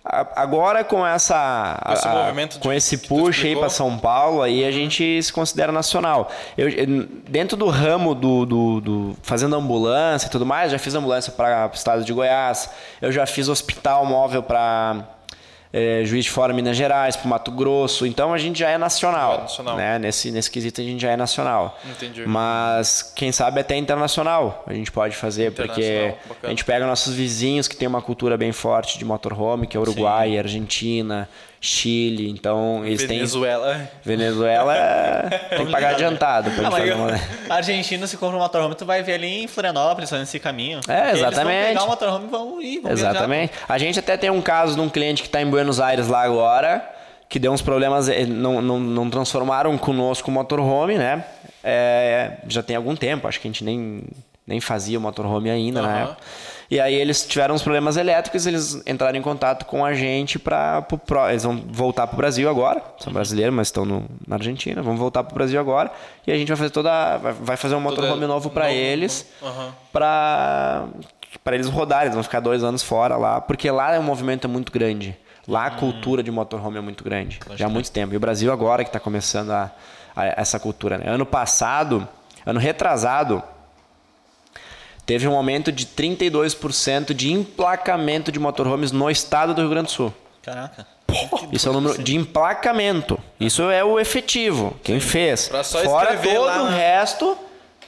[0.04, 4.42] Agora com essa Com esse a- movimento de- com esse push aí para São Paulo
[4.42, 6.28] aí a gente se considera nacional
[6.58, 10.96] eu, eu- dentro do ramo do, do, do- fazendo ambulância e tudo mais já fiz
[10.96, 15.08] ambulância para o estado de Goiás eu já fiz hospital móvel para
[16.04, 19.42] Juiz de Fora Minas Gerais para Mato Grosso então a gente já é nacional, é
[19.42, 19.76] nacional.
[19.78, 22.26] né nesse nesse quesito a gente já é nacional Entendi.
[22.26, 26.38] mas quem sabe até internacional a gente pode fazer porque bacana.
[26.44, 29.80] a gente pega nossos vizinhos que tem uma cultura bem forte de motorhome, que é
[29.80, 31.30] Uruguai, Argentina,
[31.64, 33.76] Chile, então eles Venezuela.
[33.76, 37.12] têm Venezuela é- tem que pagar adiantado pra Ah, fazer uma...
[37.50, 40.80] a Argentina, se compra um motorhome, tu vai ver ali em Florianópolis, fazendo esse caminho.
[40.80, 41.38] Porque exatamente.
[41.38, 43.54] Eles vão pegar o motorhome e vão ir, vão Exatamente.
[43.70, 46.24] A gente até tem um caso de um cliente que está em Buenos Aires lá
[46.24, 46.84] agora,
[47.30, 51.24] que deu uns problemas, eh, não, não, não transformaram conosco o motorhome, né?
[51.64, 54.02] É, já tem algum tempo, acho que a gente nem,
[54.46, 56.00] nem fazia o motorhome ainda na Aham.
[56.04, 56.18] época.
[56.70, 60.86] E aí eles tiveram uns problemas elétricos, eles entraram em contato com a gente para
[61.30, 62.82] eles vão voltar pro Brasil agora.
[62.98, 64.82] São brasileiros, mas estão no- na Argentina.
[64.82, 65.92] Vão voltar pro Brasil agora
[66.26, 69.74] e a gente vai fazer toda vai, fazer um motorhome novo para eles Aham.
[69.92, 70.86] para
[71.44, 74.50] para eles rodarem, eles vão ficar dois anos fora lá, porque lá o movimento é
[74.50, 75.18] muito grande.
[75.48, 78.14] Lá a cultura de motorhome é muito grande, já há muito tempo.
[78.14, 79.72] E o Brasil agora que está começando a,
[80.16, 80.98] a- essa cultura.
[81.00, 81.06] Né?
[81.10, 82.08] Ano passado,
[82.46, 83.42] ano retrasado,
[85.06, 89.92] teve um aumento de 32% de emplacamento de motorhomes no estado do Rio Grande do
[89.92, 90.14] Sul.
[90.42, 90.86] Caraca.
[91.52, 93.20] Isso é o número de emplacamento.
[93.40, 94.76] Isso é o efetivo.
[94.84, 95.50] Quem fez.
[95.50, 97.38] Pra só Fora todo lá o na- resto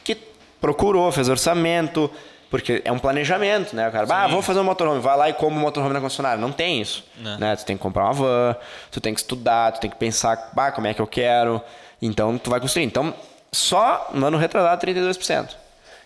[0.03, 0.15] que
[0.59, 2.11] procurou, fez orçamento.
[2.49, 3.87] Porque é um planejamento, né?
[3.89, 6.39] O cara, ah, vou fazer um motorhome, vai lá e compra um motorhome na concessionária.
[6.39, 7.03] Não tem isso.
[7.17, 7.39] Não.
[7.39, 7.55] Né?
[7.55, 8.55] Tu tem que comprar uma van,
[8.91, 11.59] tu tem que estudar, tu tem que pensar, ah, como é que eu quero.
[11.99, 12.83] Então, tu vai construir.
[12.83, 13.11] Então,
[13.51, 15.55] só no ano retrasado, 32%.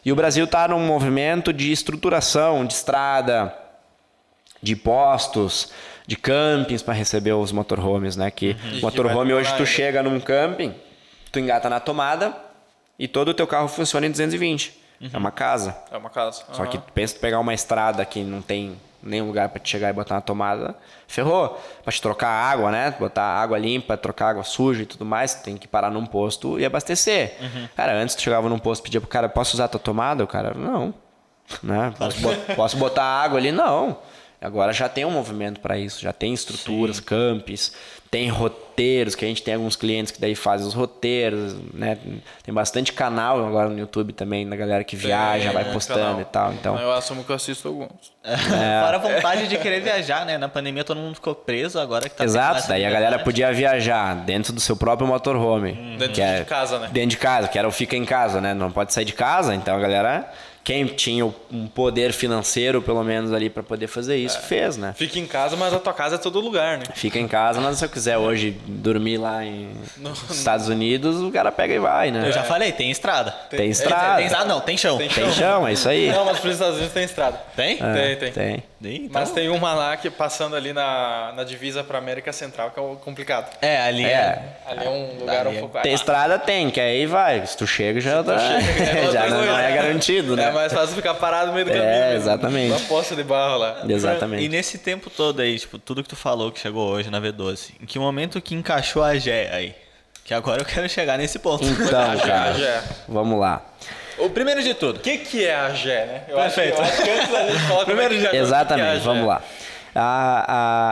[0.08, 3.54] E o Brasil está num movimento de estruturação de estrada,
[4.64, 5.74] de postos,
[6.08, 8.32] de campings para receber os motorhomes, né?
[8.32, 10.74] Que que motorhome hoje tu demorar chega num camping,
[11.30, 12.34] tu engata na tomada
[12.98, 14.80] e todo o teu carro funciona em 220.
[15.12, 15.78] É uma casa.
[15.92, 16.46] É uma casa.
[16.54, 16.72] Só Aham.
[16.72, 19.94] que pensa tu pegar uma estrada que não tem nenhum lugar para te chegar e
[19.94, 20.76] botar na tomada,
[21.08, 21.60] ferrou.
[21.84, 22.94] Para te trocar água, né?
[23.00, 26.66] Botar água limpa, trocar água suja e tudo mais, tem que parar num posto e
[26.66, 27.38] abastecer.
[27.76, 30.24] Cara, antes tu chegava num posto e pedia pro cara, posso usar tua tomada?
[30.24, 30.94] O cara, não.
[31.64, 31.94] Né?
[32.56, 33.52] Posso botar água ali?
[33.52, 33.98] Não.
[34.40, 37.74] Agora já tem um movimento para isso, já tem estruturas, campos,
[38.12, 41.98] tem roteiros, que a gente tem alguns clientes que daí fazem os roteiros, né?
[42.44, 46.22] Tem bastante canal agora no YouTube também, da galera que viaja, Tem, vai postando canal.
[46.22, 46.54] e tal.
[46.54, 47.90] Então, Eu assumo que eu assisto alguns.
[48.24, 48.82] É.
[48.82, 50.38] Fora a vontade de querer viajar, né?
[50.38, 54.14] Na pandemia todo mundo ficou preso, agora que tá Exato, daí a galera podia viajar
[54.16, 55.74] dentro do seu próprio motorhome.
[55.98, 56.90] Dentro que é de casa, né?
[56.92, 58.54] Dentro de casa, que era o fica em casa, né?
[58.54, 60.32] Não pode sair de casa, então a galera,
[60.68, 64.94] quem tinha um poder financeiro, pelo menos ali, para poder fazer isso, fez, né?
[64.98, 66.84] Fica em casa, mas a tua casa é todo lugar, né?
[66.94, 71.32] Fica em casa, mas se eu quiser hoje dormir lá em No- Estados Unidos, o
[71.32, 72.28] cara pega e vai, né?
[72.28, 73.32] Eu já falei, tem estrada.
[73.50, 74.18] Tem estrada.
[74.18, 74.98] Tem estrada não, tem chão.
[74.98, 76.12] Tem Tem chão, é isso aí.
[76.12, 77.40] Não, mas para os Estados Unidos tem estrada.
[77.56, 77.78] Tem?
[77.82, 78.32] É, tem, tem.
[78.34, 78.64] Tem.
[78.80, 82.70] Tem, então- Mas tem uma lá que passando ali na, na divisa para América Central,
[82.72, 83.50] que é o complicado.
[83.60, 84.10] É, ali É.
[84.10, 84.42] é.
[84.68, 85.80] Ali é um lugar Dali um é- pouco.
[85.82, 87.44] Tem estrada, tem, que aí vai.
[87.48, 90.52] Se tu chega, já, tá- chega, é já não, não é garantido, né?
[90.58, 91.92] É mais fácil ficar parado no meio do É, caminho.
[92.00, 92.16] mesmo.
[92.16, 92.72] exatamente.
[92.72, 93.78] Uma poça de barro lá.
[93.88, 94.44] Exatamente.
[94.44, 97.72] E nesse tempo todo aí, tipo, tudo que tu falou que chegou hoje na V12,
[97.82, 99.76] em que momento que encaixou a Gé aí?
[100.26, 101.64] Que agora eu quero chegar nesse ponto.
[101.64, 102.82] Então, cara, Gé.
[103.08, 103.62] vamos lá.
[104.18, 104.98] o primeiro de tudo.
[104.98, 106.22] O que, que é a Gé, né?
[106.28, 106.82] Eu Perfeito.
[106.82, 108.36] Acho, que- eu acho que antes da gente falar é que já- o que que
[108.36, 109.00] é a Exatamente, Gé?
[109.06, 109.42] vamos lá.
[109.96, 110.46] A,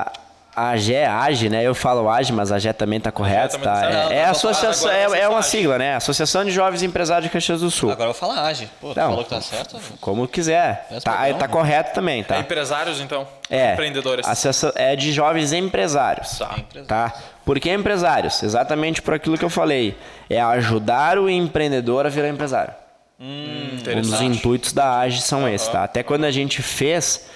[0.08, 0.14] a,
[0.56, 1.64] a GE AGE, né?
[1.64, 3.80] Eu falo AGE, mas a GE também tá correto, também tá tá?
[3.82, 4.12] certo.
[4.12, 5.96] É, é associação, é, é uma sigla, né?
[5.96, 7.92] Associação de Jovens Empresários de Caxias do Sul.
[7.92, 8.70] Agora eu vou falar Age.
[8.80, 9.10] Pô, tu Não.
[9.10, 9.78] falou que tá certo?
[10.00, 10.88] Como quiser.
[11.04, 12.38] Tá, padrão, tá correto também, tá?
[12.38, 13.28] É empresários, então?
[13.50, 13.74] É.
[13.74, 14.26] Empreendedores.
[14.26, 16.40] Associação- é de jovens empresários.
[16.40, 16.56] Tá.
[16.88, 17.14] Tá?
[17.44, 18.42] Por que empresários?
[18.42, 19.98] Exatamente por aquilo que eu falei.
[20.30, 22.74] É ajudar o empreendedor a virar empresário.
[23.20, 25.84] Hum, Um dos intuitos da AGE são esses, tá?
[25.84, 27.28] Até quando a gente fez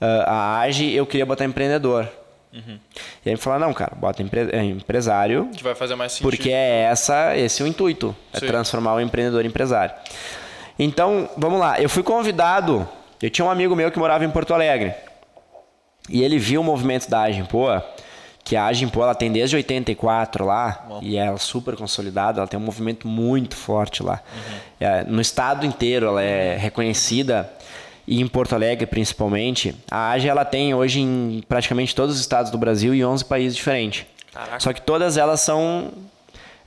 [0.00, 2.08] ah, a AGE, eu queria botar empreendedor.
[2.54, 2.78] Uhum.
[3.24, 6.30] E aí me falaram, não, cara, bota empre- empresário, Que vai fazer mais sentido.
[6.30, 8.46] porque é essa, esse é o intuito, é Sim.
[8.46, 9.94] transformar o empreendedor em empresário.
[10.78, 11.80] Então, vamos lá.
[11.80, 12.88] Eu fui convidado.
[13.22, 14.94] Eu tinha um amigo meu que morava em Porto Alegre.
[16.08, 17.84] E ele viu o movimento da Agimpoa,
[18.44, 21.00] que a Agimpoa ela tem desde 84 lá, Bom.
[21.02, 24.20] e é super consolidada, ela tem um movimento muito forte lá.
[24.78, 27.50] É, no estado inteiro ela é reconhecida,
[28.06, 29.74] e em Porto Alegre principalmente.
[29.90, 33.56] A AGE ela tem hoje em praticamente todos os estados do Brasil e 11 países
[33.56, 34.06] diferentes.
[34.32, 34.60] Caraca.
[34.60, 35.92] Só que todas elas são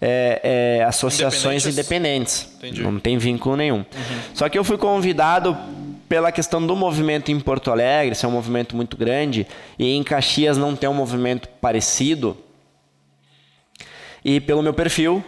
[0.02, 2.48] é, é, associações Independentes.
[2.52, 2.84] independentes.
[2.84, 3.86] Não tem vínculo nenhum.
[4.34, 5.58] Só que eu fui convidado
[6.08, 9.46] pela questão do movimento em Porto Alegre, ser um movimento muito grande,
[9.78, 12.38] e em Caxias não ter um movimento parecido.
[14.24, 15.24] E pelo meu perfil,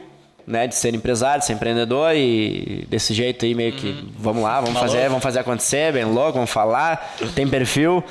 [0.49, 4.55] né, de ser empresário, de ser empreendedor e desse jeito aí meio que vamos lá,
[4.55, 4.91] vamos Maluco.
[4.91, 8.03] fazer, vamos fazer acontecer, bem louco, vamos falar, tem perfil.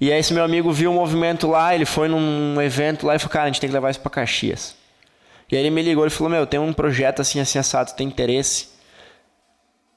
[0.00, 3.18] E aí esse meu amigo viu o movimento lá, ele foi num evento lá e
[3.20, 4.74] falou, cara, a gente tem que levar isso para Caxias.
[5.50, 8.08] E aí ele me ligou e falou, meu, tem um projeto assim, assim, assado, tem
[8.08, 8.74] interesse?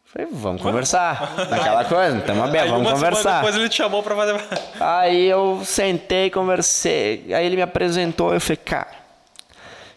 [0.06, 1.34] Falei, vamos conversar.
[1.50, 3.38] Daquela coisa, estamos Aí abertos, vamos conversar.
[3.38, 4.40] depois ele te chamou pra fazer.
[4.80, 8.92] Aí eu sentei, conversei, aí ele me apresentou, eu falei, cara,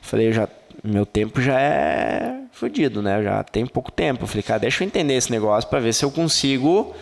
[0.01, 0.49] falei, eu já,
[0.83, 3.19] meu tempo já é fodido, né?
[3.19, 4.25] Eu já tenho pouco tempo.
[4.25, 6.95] Eu falei, cara, deixa eu entender esse negócio pra ver se eu consigo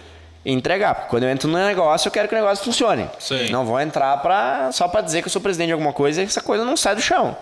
[0.44, 0.94] entregar.
[0.94, 3.08] Porque quando eu entro no negócio, eu quero que o negócio funcione.
[3.18, 3.50] Sim.
[3.50, 6.24] Não vou entrar pra, só pra dizer que eu sou presidente de alguma coisa e
[6.24, 7.36] essa coisa não sai do chão.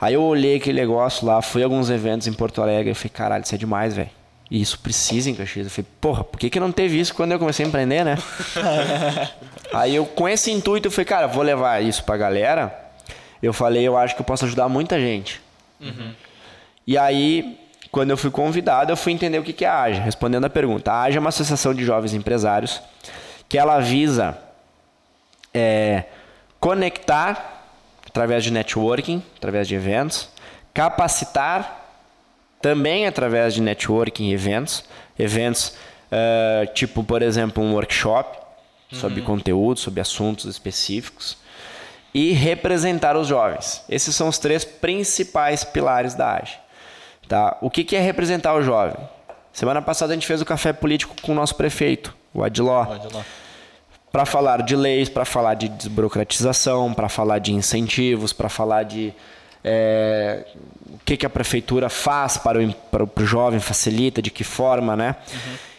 [0.00, 3.10] Aí eu olhei aquele negócio lá, fui a alguns eventos em Porto Alegre e falei,
[3.10, 4.10] caralho, isso é demais, velho.
[4.50, 5.66] E isso precisa em Caxias.
[5.66, 8.18] Eu falei, porra, por que, que não teve isso quando eu comecei a empreender, né?
[9.72, 12.72] Aí eu, com esse intuito, eu falei, cara, vou levar isso pra galera.
[13.42, 15.40] Eu falei, eu acho que eu posso ajudar muita gente.
[16.86, 17.58] E aí,
[17.90, 20.00] quando eu fui convidado, eu fui entender o que que é a AGE.
[20.00, 20.92] Respondendo a pergunta.
[20.92, 22.80] A AGE é uma associação de jovens empresários
[23.48, 24.38] que ela visa
[25.52, 26.04] é,
[26.58, 27.68] conectar
[28.06, 30.28] através de networking, através de eventos,
[30.72, 31.82] capacitar
[32.60, 34.84] também através de networking e eventos,
[35.18, 35.76] eventos
[36.10, 38.38] eh, tipo, por exemplo, um workshop
[38.92, 41.36] sobre conteúdo, sobre assuntos específicos
[42.14, 43.82] e representar os jovens.
[43.88, 46.58] Esses são os três principais pilares da AGE.
[47.28, 47.58] Tá?
[47.60, 48.96] O que, que é representar o jovem?
[49.52, 52.86] Semana passada a gente fez o café político com o nosso prefeito, o Adiló
[54.14, 59.12] para falar de leis, para falar de desburocratização, para falar de incentivos, para falar de
[59.64, 60.46] é,
[60.88, 64.94] o que, que a prefeitura faz para o, para o jovem, facilita, de que forma,
[64.94, 65.16] né?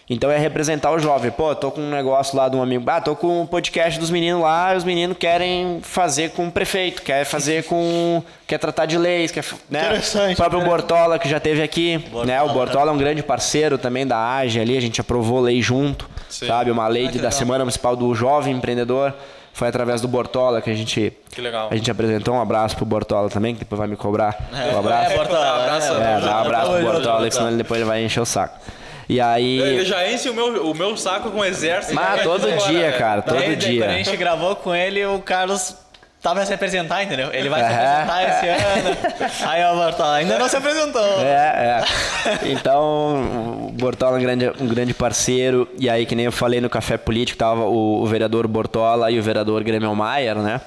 [0.08, 1.32] Então é representar o jovem.
[1.32, 2.88] Pô, tô com um negócio lá de um amigo.
[2.90, 6.52] Ah, tô com um podcast dos meninos lá e os meninos querem fazer com o
[6.52, 8.22] prefeito, quer fazer com.
[8.46, 9.44] quer tratar de leis, quer.
[9.68, 9.82] Né?
[9.84, 10.66] Interessante, O próprio né?
[10.66, 11.98] Bortola, que já teve aqui.
[11.98, 12.42] Bortola, né?
[12.44, 16.08] O Bortola é um grande parceiro também da AGE ali, a gente aprovou lei junto,
[16.30, 16.46] Sim.
[16.48, 16.70] sabe?
[16.70, 17.32] Uma lei Ah, da.
[17.32, 19.12] Semana Municipal do Jovem Empreendedor.
[19.54, 21.70] Foi através do Bortola que a gente, Que legal.
[21.72, 22.34] a gente apresentou.
[22.36, 24.38] Um abraço pro Bortola também, que depois vai me cobrar.
[24.52, 25.14] um abraço.
[25.14, 27.88] É, Bortola, Abraço, é, É, dá um abraço pro Bortola, que senão ele depois ele
[27.90, 28.60] vai encher o saco.
[29.08, 29.60] E aí.
[29.60, 31.94] Ele já enche o meu, o meu saco com o exército.
[31.94, 33.82] Mas todo dia, cara, todo Daí, dia.
[33.84, 35.76] Quando a gente gravou com ele, o Carlos
[36.22, 37.30] tava pra se apresentar, entendeu?
[37.32, 38.98] Ele vai se apresentar esse ano.
[39.48, 41.20] Aí, ó, Bortola, ainda não se apresentou.
[41.20, 42.50] É, é.
[42.50, 45.70] Então, o Bortola é um grande, um grande parceiro.
[45.78, 49.20] E aí, que nem eu falei no Café Político, tava o, o vereador Bortola e
[49.20, 50.62] o vereador Grêmio Maier, né?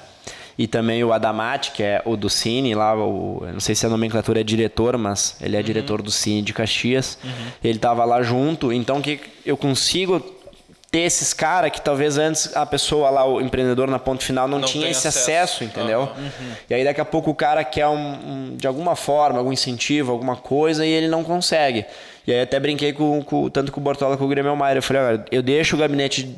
[0.59, 3.89] E também o Adamati, que é o do Cine, lá, o, não sei se a
[3.89, 7.17] nomenclatura é diretor, mas ele é diretor do Cine de Caxias.
[7.63, 10.19] Ele tava lá junto, então que eu consigo
[10.91, 14.59] ter esses caras que talvez antes a pessoa lá, o empreendedor na ponto final, não,
[14.59, 15.29] Não tinha esse acesso.
[15.29, 16.09] acesso, entendeu?
[16.69, 20.11] E aí daqui a pouco o cara quer um, um- de alguma forma, algum incentivo,
[20.11, 21.85] alguma coisa e ele não consegue.
[22.27, 24.75] E aí até brinquei com, com- tanto com o Bortola como com o Grêmio Maia.
[24.77, 26.35] Eu falei, olha, eu deixo o gabinete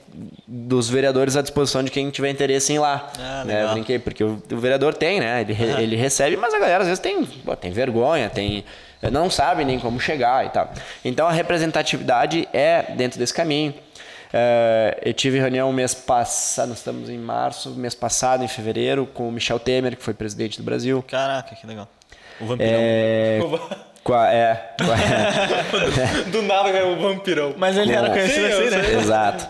[0.47, 3.09] dos vereadores à disposição de quem tiver interesse em ir lá.
[3.19, 3.63] Ah, né?
[3.63, 5.41] Eu brinquei, porque o, o vereador tem, né?
[5.41, 8.63] Ele, re- ele recebe, mas a galera às vezes tem, pô, tem vergonha, tem
[9.11, 10.71] não sabe nem como chegar e tal.
[11.03, 13.73] Então a representatividade é dentro desse caminho.
[14.33, 19.27] É, eu tive reunião mês passado, nós estamos em março, mês passado, em fevereiro, com
[19.27, 21.03] o Michel Temer, que foi presidente do Brasil.
[21.07, 21.87] Caraca, que legal.
[22.39, 22.71] O vampirão.
[24.03, 27.53] É, com a, é, com a- Do nada é o vampirão.
[27.55, 28.93] Mas ele era com- conhecido Sim, assim, né?
[28.99, 29.47] Exato.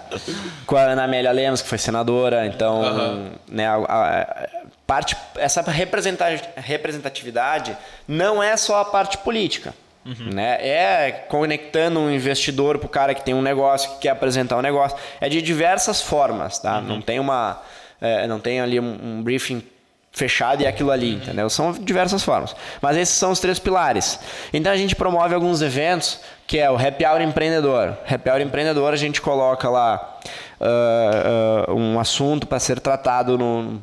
[0.65, 4.47] Com a Ana Amélia Lemos, que foi senadora, então, né, a, a- a
[4.85, 6.25] parte, essa representa-
[6.57, 9.73] representatividade não é só a parte política.
[10.03, 10.57] Né?
[10.67, 14.97] É conectando um investidor pro cara que tem um negócio, que quer apresentar um negócio.
[15.19, 16.81] É de diversas formas, tá?
[16.81, 17.61] Não tem uma.
[17.99, 19.63] é, não tem ali um, um briefing
[20.11, 21.49] fechado e aquilo ali, entendeu?
[21.49, 22.55] São diversas formas.
[22.81, 24.19] Mas esses são os três pilares.
[24.51, 27.95] Então a gente promove alguns eventos, que é o Happy Hour Empreendedor.
[28.09, 30.19] Happy Hour Empreendedor a gente coloca lá
[30.59, 33.81] ah, ah, um assunto para ser tratado no,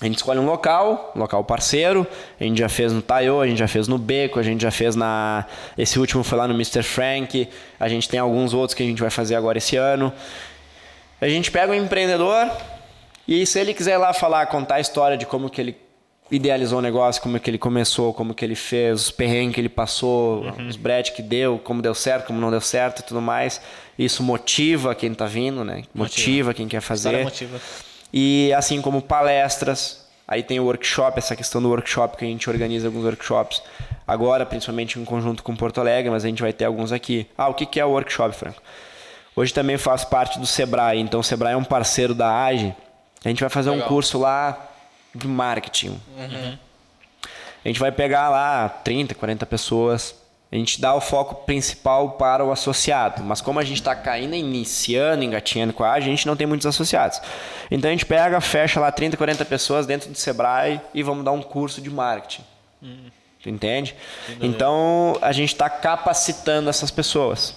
[0.00, 2.06] A gente escolhe um local, um local parceiro.
[2.40, 4.70] A gente já fez no Tayo, a gente já fez no Beco, a gente já
[4.70, 5.44] fez na.
[5.76, 6.82] Esse último foi lá no Mr.
[6.82, 7.46] Frank.
[7.78, 10.10] A gente tem alguns outros que a gente vai fazer agora esse ano.
[11.20, 12.50] A gente pega um empreendedor
[13.28, 15.76] e se ele quiser ir lá falar, contar a história de como que ele
[16.30, 19.68] idealizou o negócio, como que ele começou, como que ele fez, os perrengues que ele
[19.68, 20.68] passou, uhum.
[20.68, 23.60] os bretes que deu, como deu certo, como não deu certo e tudo mais.
[23.98, 25.82] Isso motiva quem está vindo, né?
[25.92, 27.24] Motiva, motiva quem quer fazer.
[27.24, 27.60] Motiva.
[28.12, 32.48] E assim como palestras, aí tem o workshop, essa questão do workshop que a gente
[32.48, 33.62] organiza alguns workshops.
[34.06, 37.28] Agora, principalmente em conjunto com Porto Alegre, mas a gente vai ter alguns aqui.
[37.38, 38.60] Ah, o que é o workshop, Franco?
[39.36, 42.74] Hoje também faz parte do Sebrae, então o Sebrae é um parceiro da AGE.
[43.24, 43.86] A gente vai fazer Legal.
[43.86, 44.68] um curso lá
[45.14, 46.00] de marketing.
[46.16, 46.58] Uhum.
[47.64, 50.14] A gente vai pegar lá 30, 40 pessoas.
[50.52, 53.22] A gente dá o foco principal para o associado.
[53.22, 56.66] Mas como a gente está caindo, iniciando, engatinhando com a a gente não tem muitos
[56.66, 57.20] associados.
[57.70, 61.32] Então a gente pega, fecha lá 30, 40 pessoas dentro do Sebrae e vamos dar
[61.32, 62.42] um curso de marketing.
[62.82, 63.10] Uhum.
[63.42, 63.94] Tu entende?
[64.40, 67.54] Então a gente está capacitando essas pessoas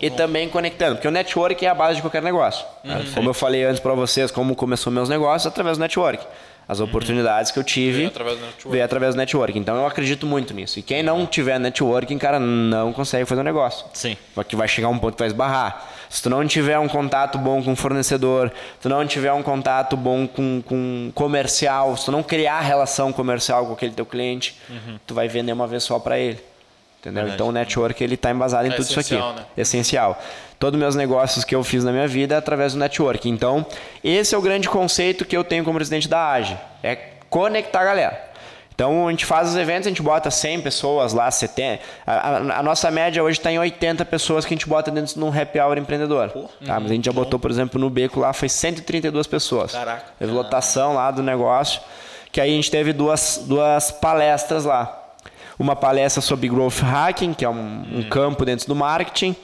[0.00, 2.64] e também conectando, porque o network é a base de qualquer negócio.
[2.84, 3.12] Uhum.
[3.14, 6.24] Como eu falei antes para vocês, como começou meus negócios através do network.
[6.66, 6.86] As uhum.
[6.86, 9.58] oportunidades que eu tive veio através, veio através do network.
[9.58, 10.78] Então eu acredito muito nisso.
[10.78, 13.84] E quem não tiver networking, cara, não consegue fazer um negócio.
[13.92, 14.16] Sim.
[14.34, 15.90] Porque vai chegar um ponto que vai esbarrar.
[16.08, 19.42] Se tu não tiver um contato bom com o fornecedor, se tu não tiver um
[19.42, 24.56] contato bom com, com comercial, se tu não criar relação comercial com aquele teu cliente,
[24.70, 24.98] uhum.
[25.06, 26.40] tu vai vender uma vez só para ele.
[27.00, 27.28] Entendeu?
[27.28, 29.14] Então o network ele está embasado em é tudo isso aqui.
[29.14, 29.44] Né?
[29.58, 30.18] Essencial.
[30.58, 33.28] Todos os meus negócios que eu fiz na minha vida é através do network.
[33.28, 33.66] Então,
[34.02, 36.56] esse é o grande conceito que eu tenho como presidente da AGE.
[36.82, 36.96] É
[37.28, 38.34] conectar a galera.
[38.74, 41.80] Então a gente faz os eventos, a gente bota 100 pessoas lá, 70.
[42.04, 45.14] A, a, a nossa média hoje está em 80 pessoas que a gente bota dentro
[45.14, 46.30] de um happy hour empreendedor.
[46.30, 46.80] Pô, tá?
[46.80, 49.72] Mas a gente já botou, por exemplo, no Beco lá, foi 132 pessoas.
[49.72, 50.04] Caraca.
[50.18, 51.80] Teve lotação lá do negócio.
[52.32, 55.02] Que aí a gente teve duas, duas palestras lá
[55.56, 58.08] uma palestra sobre growth hacking, que é um, um hum.
[58.10, 59.36] campo dentro do marketing.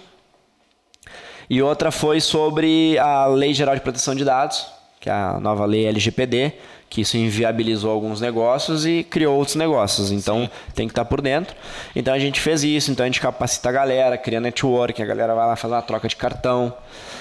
[1.51, 4.67] E outra foi sobre a Lei Geral de Proteção de Dados,
[5.01, 6.53] que é a nova lei LGPD,
[6.89, 10.13] que isso inviabilizou alguns negócios e criou outros negócios.
[10.13, 10.51] Então Sim.
[10.77, 11.57] tem que estar por dentro.
[11.97, 15.35] Então a gente fez isso, então a gente capacita a galera, cria network, a galera
[15.35, 16.73] vai lá fazer uma troca de cartão.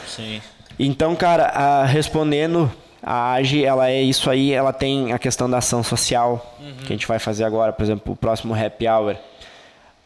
[0.08, 0.40] Sim.
[0.78, 2.72] Então, cara, a, respondendo
[3.02, 6.86] a AGE, ela é isso aí, ela tem a questão da ação social, uhum.
[6.86, 9.16] que a gente vai fazer agora, por exemplo, o próximo Happy Hour.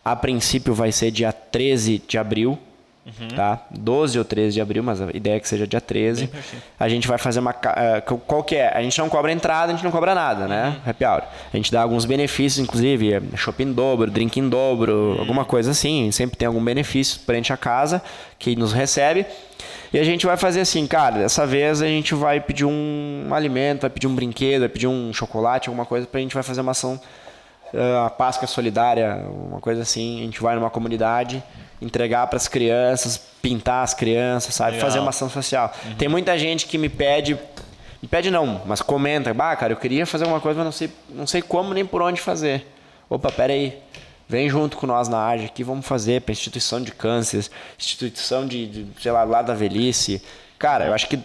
[0.05, 2.57] A princípio vai ser dia 13 de abril,
[3.05, 3.27] uhum.
[3.35, 3.61] tá?
[3.71, 6.29] 12 ou 13 de abril, mas a ideia é que seja dia 13.
[6.79, 7.51] A gente vai fazer uma.
[7.51, 8.69] Uh, qual que é?
[8.75, 10.67] A gente não cobra entrada, a gente não cobra nada, né?
[10.67, 10.89] Uhum.
[10.89, 11.23] Happy Hour.
[11.53, 15.19] A gente dá alguns benefícios, inclusive, shopping dobro, drink em dobro, uhum.
[15.19, 16.11] alguma coisa assim.
[16.11, 18.01] Sempre tem algum benefício frente à casa
[18.39, 19.25] que nos recebe.
[19.93, 23.81] E a gente vai fazer assim, cara, dessa vez a gente vai pedir um alimento,
[23.81, 26.71] vai pedir um brinquedo, vai pedir um chocolate, alguma coisa, pra gente vai fazer uma
[26.71, 26.99] ação,
[28.05, 30.21] a Páscoa solidária, uma coisa assim.
[30.21, 31.43] A gente vai numa comunidade,
[31.81, 34.73] entregar para as crianças, pintar as crianças, sabe?
[34.73, 34.89] Legal.
[34.89, 35.73] Fazer uma ação social.
[35.85, 35.95] Uhum.
[35.95, 37.37] Tem muita gente que me pede
[38.01, 40.91] me pede não, mas comenta, bah, cara, eu queria fazer uma coisa, mas não sei,
[41.07, 42.67] não sei como nem por onde fazer.
[43.09, 43.81] Opa, pera aí.
[44.27, 47.47] Vem junto com nós na AGE aqui, vamos fazer para instituição de câncer,
[47.79, 50.21] instituição de, de, sei lá, lá da velhice.
[50.59, 51.17] Cara, eu acho que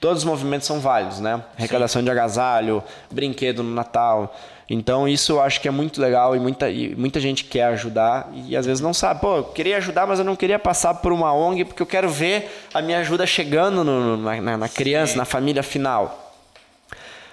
[0.00, 1.42] todos os movimentos são válidos, né?
[1.58, 2.04] Arrecadação Sim.
[2.04, 2.80] de agasalho,
[3.10, 4.32] brinquedo no Natal.
[4.68, 8.30] Então isso eu acho que é muito legal e muita, e muita gente quer ajudar
[8.34, 9.20] e às vezes não sabe.
[9.20, 12.08] Pô, eu queria ajudar, mas eu não queria passar por uma ONG porque eu quero
[12.08, 15.18] ver a minha ajuda chegando no, na, na, criança, Sim.
[15.18, 16.23] na família final.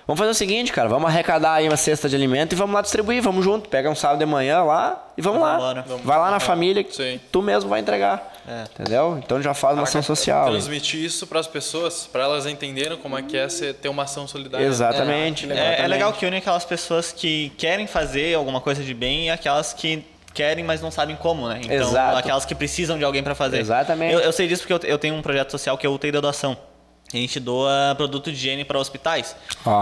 [0.07, 2.81] Vamos fazer o seguinte, cara, vamos arrecadar aí uma cesta de alimento e vamos lá
[2.81, 3.69] distribuir, vamos junto.
[3.69, 5.83] Pega um sábado de manhã lá e vamos, lá.
[5.85, 6.03] Vamos.
[6.03, 7.19] Vai lá na família, Sim.
[7.31, 8.31] tu mesmo vai entregar.
[8.47, 8.63] É.
[8.63, 9.21] Entendeu?
[9.23, 10.49] Então já faz uma ação social.
[10.49, 14.27] Transmitir isso para as pessoas, para elas entenderem como é que é ter uma ação
[14.27, 14.65] solidária.
[14.65, 15.51] Exatamente.
[15.51, 19.27] É, é, é legal que une aquelas pessoas que querem fazer alguma coisa de bem
[19.27, 21.61] e aquelas que querem, mas não sabem como, né?
[21.63, 22.17] Então, Exato.
[22.17, 23.59] aquelas que precisam de alguém para fazer.
[23.59, 24.13] Exatamente.
[24.13, 26.11] Eu, eu, sei disso porque eu, eu tenho um projeto social que é o UTI
[26.11, 26.57] da doação.
[27.13, 29.35] A gente doa produto de higiene para hospitais.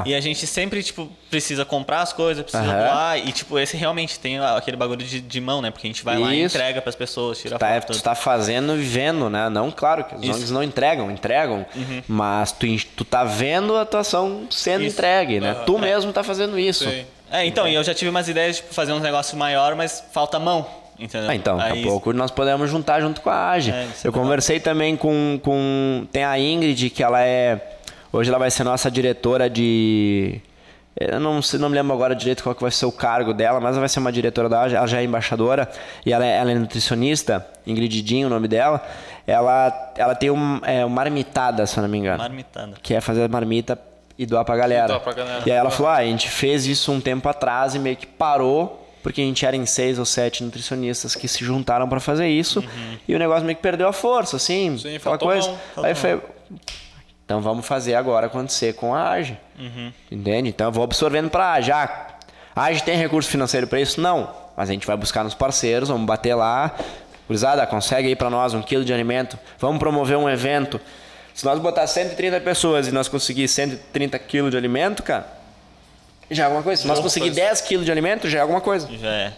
[0.05, 2.79] E a gente sempre, tipo, precisa comprar as coisas, precisa uhum.
[2.79, 3.19] doar.
[3.19, 5.69] E, tipo, esse realmente tem aquele bagulho de, de mão, né?
[5.69, 6.23] Porque a gente vai Isso.
[6.23, 7.93] lá e entrega para as pessoas, tira tá, foto.
[7.93, 9.47] Tu tá fazendo e vendo, né?
[9.49, 10.33] Não, claro, que os Isso.
[10.33, 11.65] ONGs não entregam, entregam.
[11.75, 12.01] Uhum.
[12.07, 12.65] Mas tu,
[12.95, 14.95] tu tá vendo a atuação sendo isso.
[14.95, 15.53] entregue, né?
[15.53, 15.65] Uhum.
[15.65, 15.81] Tu é.
[15.81, 16.89] mesmo tá fazendo isso.
[16.89, 17.05] Sim.
[17.31, 20.03] É, então, e eu já tive umas ideias de tipo, fazer uns negócios maior, mas
[20.11, 20.65] falta mão.
[20.99, 21.29] Entendeu?
[21.29, 21.83] Ah, então, daqui Aí...
[21.83, 23.71] a pouco nós podemos juntar junto com a AGE.
[23.71, 26.05] É, eu conversei também com, com.
[26.11, 27.77] Tem a Ingrid, que ela é.
[28.11, 30.41] Hoje ela vai ser nossa diretora de.
[30.99, 33.71] Eu não, não me lembro agora direito qual que vai ser o cargo dela, mas
[33.71, 35.69] ela vai ser uma diretora da AGE, ela já é embaixadora
[36.05, 38.85] e ela é, ela é nutricionista, Ingrid Dinho, o nome dela.
[39.25, 42.17] Ela, ela tem um, é, uma marmitada, se eu não me engano.
[42.17, 42.73] Marmitada.
[42.81, 43.79] Que é fazer marmita
[44.17, 44.87] e doar pra galera.
[44.87, 45.43] doar pra galera.
[45.45, 48.05] E aí ela falou: ah, a gente fez isso um tempo atrás e meio que
[48.05, 52.27] parou, porque a gente era em seis ou sete nutricionistas que se juntaram pra fazer
[52.27, 52.63] isso.
[53.07, 54.71] E o negócio meio que perdeu a força, assim.
[54.71, 54.77] Uhum.
[54.77, 55.47] Sim, aquela coisa.
[55.75, 56.21] mão, Aí foi.
[57.25, 59.37] Então vamos fazer agora acontecer com a AGE.
[59.59, 59.91] Uhum.
[60.11, 60.49] Entende?
[60.49, 61.71] Então eu vou absorvendo pra AGE.
[61.71, 62.07] Ah,
[62.55, 64.01] a AGE tem recurso financeiro pra isso?
[64.01, 64.33] Não.
[64.57, 66.75] Mas a gente vai buscar nos parceiros, vamos bater lá.
[67.27, 69.37] Gurizada, consegue aí pra nós um quilo de alimento.
[69.59, 70.81] Vamos promover um evento.
[71.33, 75.25] Se nós botar 130 pessoas e nós conseguir 130 quilos de alimento, cara,
[76.29, 76.81] já é alguma coisa.
[76.81, 77.41] Se nós alguma conseguir coisa.
[77.41, 78.87] 10 quilos de alimento, já é alguma coisa.
[78.97, 79.33] Já é.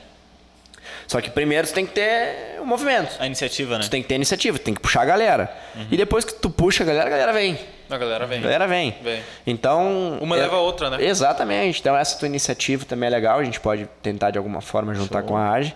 [1.07, 3.15] Só que primeiro você tem que ter um movimento.
[3.19, 3.83] A iniciativa, né?
[3.83, 5.53] Tu tem que ter iniciativa, tem que puxar a galera.
[5.91, 7.59] E depois que tu puxa a galera, a galera vem.
[7.89, 8.37] A galera vem.
[8.39, 8.95] A galera vem.
[9.03, 9.21] Vem.
[9.45, 10.17] Então.
[10.21, 11.03] Uma é- leva a outra, né?
[11.03, 11.81] Exatamente.
[11.81, 13.39] Então essa tua iniciativa também é legal.
[13.39, 15.75] A gente pode tentar de alguma forma juntar com a AGE.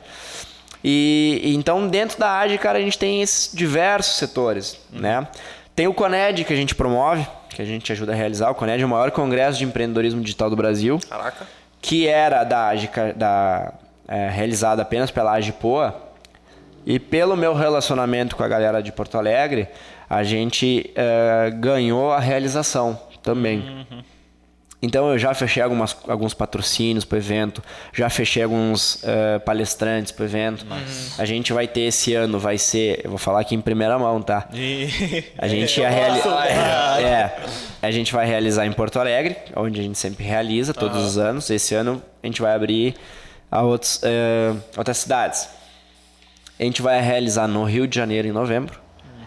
[0.81, 5.27] E, então dentro da AGE, cara, a gente tem esses diversos setores, né?
[5.75, 8.51] Tem o Coned que a gente promove, que a gente ajuda a realizar.
[8.51, 11.47] O Coned é o maior congresso de empreendedorismo digital do Brasil Caraca.
[11.81, 12.73] que era da,
[13.15, 13.73] da
[14.07, 16.05] é, realizada apenas pela AGPOA,
[16.85, 19.67] e pelo meu relacionamento com a galera de Porto Alegre,
[20.07, 23.87] a gente é, ganhou a realização também.
[24.81, 27.63] Então eu já fechei algumas, alguns patrocínios para o evento,
[27.93, 30.65] já fechei alguns é, palestrantes para o evento.
[31.17, 34.21] A gente vai ter esse ano, vai ser, eu vou falar aqui em primeira mão,
[34.21, 34.47] tá?
[34.55, 35.23] E...
[35.37, 36.45] A gente ia realizar.
[37.05, 37.35] É,
[37.81, 41.49] a gente vai realizar em Porto Alegre, onde a gente sempre realiza todos os anos.
[41.49, 42.95] Esse ano a gente vai abrir
[43.51, 45.47] a outros, eh, outras cidades.
[46.59, 48.79] A gente vai realizar no Rio de Janeiro em novembro.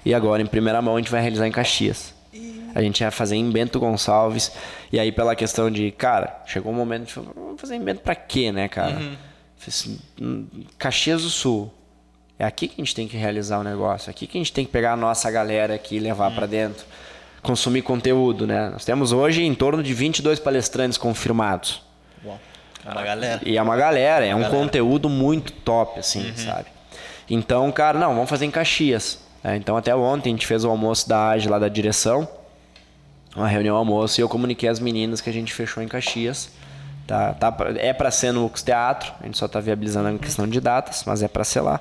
[0.04, 2.14] E agora, em primeira mão, a gente vai realizar em Caxias.
[2.74, 4.52] A gente ia fazer em Bento Gonçalves.
[4.92, 8.00] E aí, pela questão de, cara, chegou um momento de falar, vamos fazer em Bento
[8.00, 9.00] pra quê, né, cara?
[9.56, 10.46] Fiz, hum,
[10.78, 11.72] Caxias do Sul.
[12.38, 14.08] É aqui que a gente tem que realizar o negócio.
[14.08, 16.46] É aqui que a gente tem que pegar a nossa galera aqui e levar pra
[16.46, 16.86] dentro.
[17.42, 18.70] Consumir conteúdo, né?
[18.70, 21.82] Nós temos hoje em torno de 22 palestrantes confirmados.
[22.24, 22.38] Uau.
[22.84, 23.40] É uma galera.
[23.44, 26.66] E é uma galera, é um conteúdo muito top, assim, sabe?
[27.28, 29.18] Então, cara, não, vamos fazer em Caxias.
[29.42, 32.26] É, então, até ontem a gente fez o almoço da AGE lá da direção,
[33.38, 36.50] uma reunião almoço, e eu comuniquei às meninas que a gente fechou em Caxias.
[37.06, 40.46] Tá, tá, é para ser no Ux Teatro, a gente só tá viabilizando a questão
[40.46, 41.80] de datas, mas é para ser lá.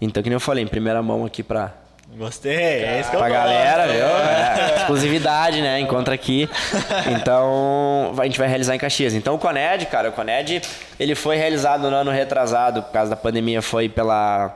[0.00, 1.72] Então, que nem eu falei, em primeira mão aqui pra,
[2.14, 3.42] Gostei, é isso que eu pra gosto.
[3.42, 4.06] galera, viu?
[4.06, 5.80] É, exclusividade, né?
[5.80, 6.48] Encontra aqui.
[7.10, 9.12] Então, a gente vai realizar em Caxias.
[9.12, 10.62] Então, o Coned, cara, o Coned,
[10.98, 14.54] ele foi realizado no ano retrasado, por causa da pandemia, foi pela,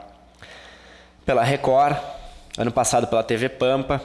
[1.27, 1.97] pela Record.
[2.57, 4.01] Ano passado pela TV Pampa.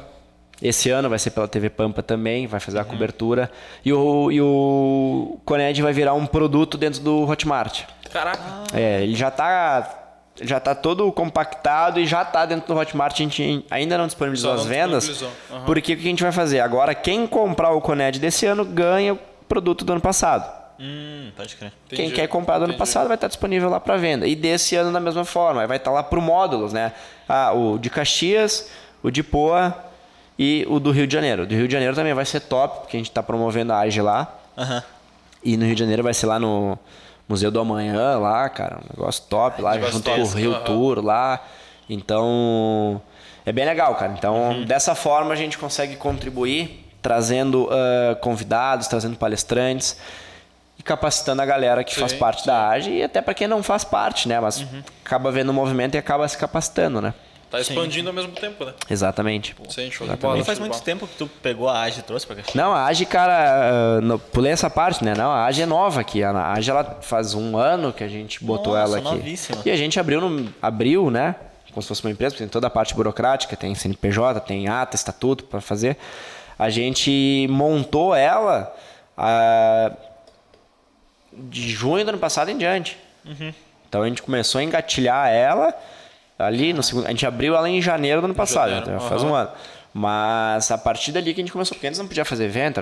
[0.62, 3.51] Esse ano vai ser pela TV Pampa também, vai fazer a cobertura.
[3.84, 7.84] E o, e o Coned vai virar um produto dentro do Hotmart.
[8.12, 8.41] Caraca.
[8.74, 10.01] É, ele já tá
[10.41, 13.14] já tá todo compactado e já tá dentro do Hotmart.
[13.14, 15.24] A gente ainda não disponibilizou não as vendas.
[15.51, 15.66] Aham.
[15.66, 16.60] Porque o que a gente vai fazer?
[16.60, 20.66] Agora, quem comprar o Coned desse ano ganha o produto do ano passado.
[20.78, 21.72] Hum, pode crer.
[21.88, 22.80] Quem Entendi, quer comprar do ano entendi.
[22.80, 24.28] passado vai estar disponível lá para venda.
[24.28, 26.91] E desse ano da mesma forma, vai estar lá por módulos, né?
[27.30, 28.70] Ah, o de Caxias,
[29.01, 29.74] o de Poa
[30.38, 31.44] e o do Rio de Janeiro.
[31.44, 33.80] O do Rio de Janeiro também vai ser top, porque a gente está promovendo a
[33.80, 34.34] AGE lá.
[34.58, 34.84] Aham.
[35.44, 36.78] E no Rio de Janeiro vai ser lá no
[37.28, 38.78] Museu do Amanhã, lá, cara.
[38.78, 40.64] Um negócio top lá, negócio junto com o Rio aham.
[40.64, 41.42] Tour lá.
[41.90, 43.02] Então,
[43.46, 44.14] é bem legal, cara.
[44.18, 49.98] Então, dessa forma a gente consegue contribuir, trazendo ah, convidados, trazendo palestrantes
[50.80, 53.62] e capacitando a galera que faz Sim, parte da AGE e até para quem não
[53.62, 54.40] faz parte, né?
[54.40, 54.66] Mas
[55.06, 57.14] acaba vendo o movimento e acaba se capacitando, né?
[57.50, 58.74] Tá expandindo ao mesmo tempo, né?
[58.89, 59.56] Exatamente.
[59.70, 60.22] Sim, show de Exatamente.
[60.22, 60.38] bola.
[60.38, 62.56] Não faz muito tempo que tu pegou a AGE e trouxe pra Caxias?
[62.56, 65.14] Não, a AGE, cara, ah, no- pulei essa parte, né?
[65.16, 66.24] Não, a AGE é nova aqui.
[66.24, 69.18] A AGE, ela faz um ano que a gente botou Nossa, ela aqui.
[69.18, 69.62] novíssima.
[69.66, 71.36] E a gente abriu, no, abriu, né?
[71.72, 74.96] Como se fosse uma empresa, porque tem toda a parte burocrática, tem CNPJ, tem ata,
[74.96, 75.98] estatuto para fazer.
[76.58, 78.74] A gente montou ela
[79.18, 79.91] ah,
[81.34, 82.98] de junho do ano passado em diante.
[83.26, 83.54] Uhum.
[83.88, 85.74] Então a gente começou a engatilhar ela
[86.38, 87.06] ali no segundo.
[87.06, 89.32] A gente abriu ela em janeiro do ano passado, Janeiro, então faz aham.
[89.32, 89.50] um ano.
[89.98, 92.82] Mas a partir dali que a gente começou, porque antes não podia fazer evento,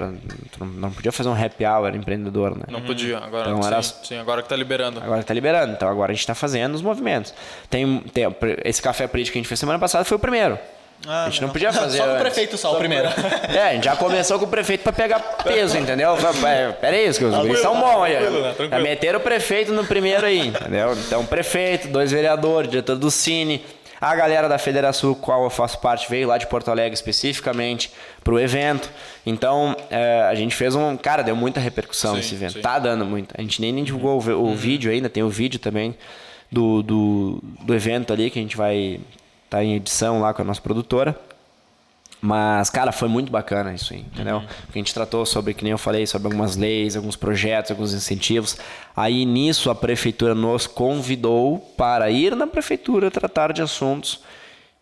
[0.60, 2.64] não, podia fazer um happy hour empreendedor, né?
[2.68, 5.00] Não podia, agora Então sim, era- sim, agora que tá liberando.
[5.00, 7.32] Agora tá liberando, então agora a gente tá fazendo os movimentos.
[7.70, 8.36] Tem, tem
[8.66, 10.58] esse café político que a gente fez semana passada foi o primeiro.
[11.06, 11.72] Ah, a gente não legal.
[11.72, 11.98] podia fazer.
[11.98, 13.10] Só com o prefeito só, o primeiro.
[13.54, 16.16] É, a gente já começou com o prefeito pra pegar peso, entendeu?
[16.42, 18.14] Pera pera aí, os guris são bons aí.
[18.14, 18.22] né?
[18.50, 18.84] Já Tranquilo.
[18.84, 20.94] meteram o prefeito no primeiro aí, entendeu?
[20.94, 23.64] Então, prefeito, dois vereadores, diretor do Cine.
[24.00, 27.90] A galera da Federação, qual eu faço parte, veio lá de Porto Alegre especificamente
[28.22, 28.90] pro evento.
[29.26, 30.98] Então, é, a gente fez um.
[30.98, 32.54] Cara, deu muita repercussão Sim, esse evento.
[32.54, 32.62] sim.
[32.62, 33.34] Tá dando muito.
[33.38, 34.52] A gente nem, nem divulgou o vi- Uhum.
[34.52, 35.96] o, vídeo ainda, tem o vídeo também
[36.52, 39.00] do, do, do evento ali que a gente vai
[39.54, 41.16] estar em edição lá com a nossa produtora.
[42.20, 44.38] Mas, cara, foi muito bacana isso aí, entendeu?
[44.38, 44.46] Uhum.
[44.66, 47.94] Porque a gente tratou sobre, que nem eu falei, sobre algumas leis, alguns projetos, alguns
[47.94, 48.58] incentivos.
[48.96, 54.22] Aí nisso a prefeitura nos convidou para ir na prefeitura tratar de assuntos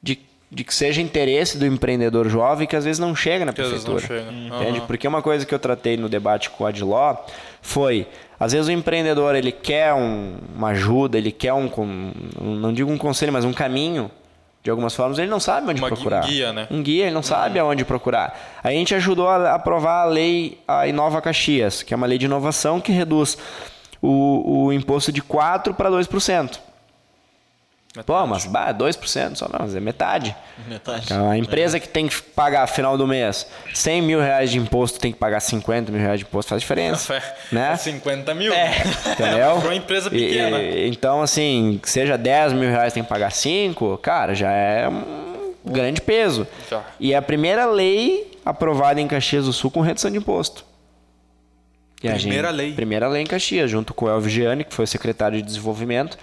[0.03, 0.19] de,
[0.51, 3.93] de que seja interesse do empreendedor jovem que às vezes não chega na Que prefeitura.
[3.93, 4.31] não chega.
[4.31, 4.77] Entende?
[4.77, 4.85] Aham.
[4.87, 7.15] Porque uma coisa que eu tratei no debate com o Adiló
[7.59, 8.05] foi,
[8.39, 11.65] às vezes o empreendedor ele quer um- uma ajuda, ele quer um,
[12.39, 14.11] um- não digo um conselho, mas um caminho,
[14.63, 16.21] de algumas formas, ele não sabe onde Uma procurar.
[16.25, 16.67] guia, né?
[16.69, 18.59] Um guia, ele não sabe aonde procurar.
[18.63, 22.25] A gente ajudou a aprovar a lei a Inova Caxias, que é uma lei de
[22.25, 23.37] inovação que reduz
[24.01, 26.59] o, o imposto de 4% para 2%.
[28.05, 30.33] Pô, mas bah, 2% só não, mas é metade.
[30.65, 31.03] Metade.
[31.05, 34.97] Então, a empresa que tem que pagar final do mês 100 mil reais de imposto
[34.97, 37.21] tem que pagar 50 mil reais de imposto, faz diferença.
[37.51, 37.75] né?
[37.75, 38.53] 50 mil.
[38.53, 39.57] Entendeu?
[39.59, 40.57] Pra uma empresa pequena.
[40.61, 45.43] e- então, assim, seja 10 mil reais tem que pagar 5, cara, já é um
[45.65, 46.47] grande peso.
[46.69, 46.81] Já.
[46.97, 50.63] E é a primeira lei aprovada em Caxias do Sul com redução de imposto.
[52.01, 52.73] E Primeira lei.
[52.73, 56.17] Primeira lei em Caxias, junto com o Elvio Gianni, que foi o secretário de desenvolvimento,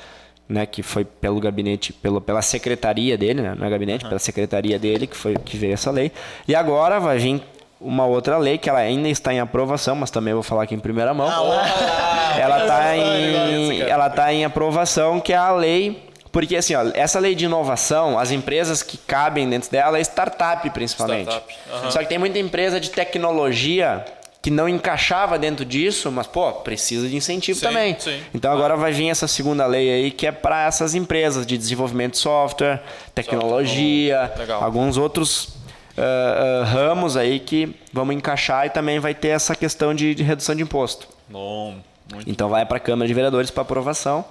[0.48, 4.78] né, que foi pelo gabinete, pelo, pela secretaria dele, né, não é gabinete, pela secretaria
[4.78, 6.10] dele que foi que veio essa lei.
[6.46, 7.42] E agora vai vir
[7.80, 10.80] uma outra lei que ela ainda está em aprovação, mas também vou falar aqui em
[10.80, 11.28] primeira mão.
[12.38, 17.18] ela está em ela tá em aprovação, que é a lei porque assim, ó, essa
[17.18, 21.30] lei de inovação, as empresas que cabem dentro dela é startup principalmente.
[21.30, 21.90] Startup, aham.
[21.90, 24.04] Só que tem muita empresa de tecnologia
[24.48, 27.94] que não encaixava dentro disso, mas pô, precisa de incentivo Sim, também.
[27.98, 28.18] sim.
[28.32, 32.12] Então agora vai vir essa segunda lei aí que é para essas empresas de desenvolvimento
[32.12, 32.82] de software,
[33.14, 34.64] tecnologia, Legal.
[34.64, 35.50] alguns outros
[35.98, 40.22] ah, ah, ramos aí que vamos encaixar e também vai ter essa questão de, de
[40.22, 41.06] redução de imposto.
[41.28, 41.76] Bom,
[42.10, 44.24] muito Então vai para a Câmara de Vereadores para aprovação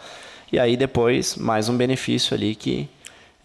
[0.52, 2.90] e aí depois mais um benefício ali que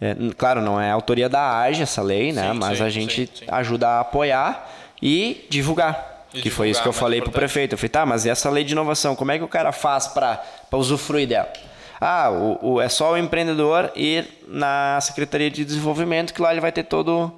[0.01, 2.51] é, claro não é autoria da AGE essa lei, né?
[2.51, 6.12] Sim, Mas a gente ajuda a apoiar e divulgar.
[6.33, 7.51] E que foi isso que eu falei mais pro importante.
[7.53, 7.73] prefeito.
[7.73, 10.07] Eu falei, tá, mas e essa lei de inovação, como é que o cara faz
[10.07, 11.47] para usufruir dela?
[12.01, 16.59] Ah, o, o- é só o empreendedor ir na Secretaria de Desenvolvimento, que lá ele
[16.59, 17.31] vai ter todo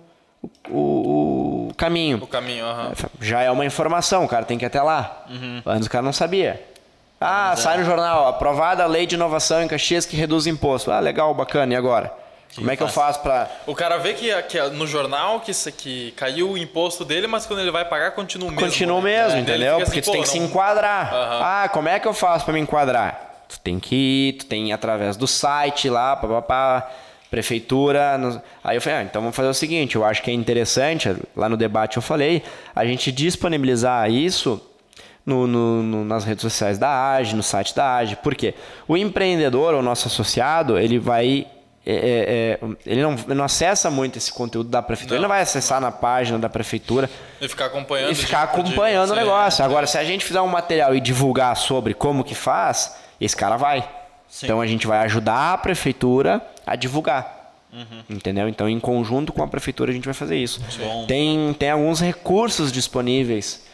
[0.69, 2.17] o, o- caminho.
[2.21, 2.91] O caminho, aham.
[3.21, 5.25] Já é uma informação, o cara tem que ir até lá.
[5.29, 5.61] Uhum.
[5.65, 6.63] Antes o cara não sabia.
[7.19, 10.91] Ah, sai no jornal, aprovada a lei de inovação em Caxias que reduz imposto.
[10.91, 12.11] Ah, legal, bacana, e agora?
[12.55, 13.49] Como é que eu faço pra.
[13.67, 17.59] O cara vê que, que no jornal que, que caiu o imposto dele, mas quando
[17.59, 18.65] ele vai pagar, continua o mesmo.
[18.65, 19.11] Continua o né?
[19.11, 19.73] mesmo, É, ele entendeu?
[19.75, 21.13] fica Porque assim, tu tem pô, que se não- enquadrar.
[21.13, 21.39] Aham.
[21.43, 23.45] Ah, como é que eu faço pra me enquadrar?
[23.49, 26.89] Tu tem que ir, tu tem ir através do site lá, papapá,
[27.29, 28.17] prefeitura.
[28.17, 31.13] nos- Aí eu falei, ah, então vamos fazer o seguinte, eu acho que é interessante,
[31.35, 32.41] lá no debate eu falei,
[32.75, 34.61] a gente disponibilizar isso
[35.25, 38.15] no- no- no- nas redes sociais da AGE, no site da AGE.
[38.15, 38.53] Por quê?
[38.87, 41.47] O empreendedor, o nosso associado, ele vai.
[41.85, 45.17] É, é, é, ele, não, não acessa muito esse conteúdo da prefeitura.
[45.17, 47.09] ele não vai acessar na página da prefeitura
[47.39, 48.11] E ficar acompanhando.
[48.11, 49.19] e ficar tipo, de- acompanhando o sim.
[49.19, 49.63] negócio.
[49.63, 53.55] Agora, se a gente fizer um material e divulgar sobre como que faz, esse cara
[53.57, 53.87] vai.
[54.43, 57.33] Então a gente vai ajudar a prefeitura a divulgar.
[58.09, 58.47] Entendeu?
[58.47, 60.61] Então, em conjunto com a prefeitura, a gente vai fazer isso.
[60.79, 61.05] Bom.
[61.05, 63.64] Tem, tem alguns recursos disponíveis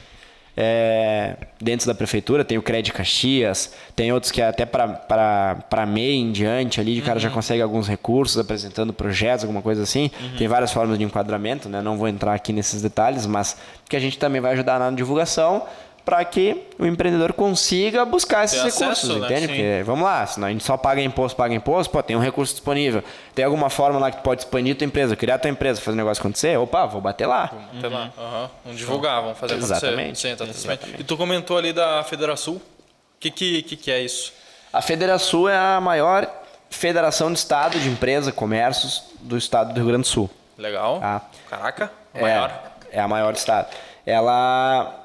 [0.56, 2.43] é, dentro da prefeitura.
[2.43, 7.20] Tem o Crédito Caxias, tem outros que até para MEI em diante ali, o cara
[7.20, 10.12] já consegue alguns recursos apresentando projetos, alguma coisa assim.
[10.38, 11.82] Tem várias formas de enquadramento, né?
[11.82, 13.58] Não vou entrar aqui nesses detalhes, mas
[13.89, 15.64] que a gente também vai ajudar na divulgação
[16.04, 19.26] para que o empreendedor consiga buscar esses Ter recursos, acesso, né?
[19.28, 19.41] entende?
[19.41, 19.47] Sim.
[19.47, 22.54] Porque, vamos lá, senão a gente só paga imposto, paga imposto, pô, tem um recurso
[22.54, 23.04] disponível.
[23.36, 25.97] Tem alguma forma lá que tu pode expandir tua empresa, criar tua empresa, fazer o
[25.97, 26.58] negócio acontecer?
[26.58, 27.52] Opa, vou bater lá.
[27.78, 28.12] Até lá.
[28.18, 28.49] Aham.
[28.66, 29.74] Vamos divulgar, vamos fazer acontecer.
[29.88, 30.20] Exatamente.
[30.20, 31.02] Sim, exatamente.
[31.02, 32.56] E tu comentou ali da Federação.
[32.56, 32.62] O
[33.20, 34.34] que, que, que, que é isso?
[34.74, 36.28] A Federação é a maior
[36.70, 40.30] federação de estado de empresa, comércios do estado do Rio Grande do Sul.
[40.58, 40.99] Legal.
[41.04, 41.22] Ah.
[41.49, 42.62] Caraca, É, maior.
[42.91, 43.68] É a maior do estado.
[44.06, 45.01] Ela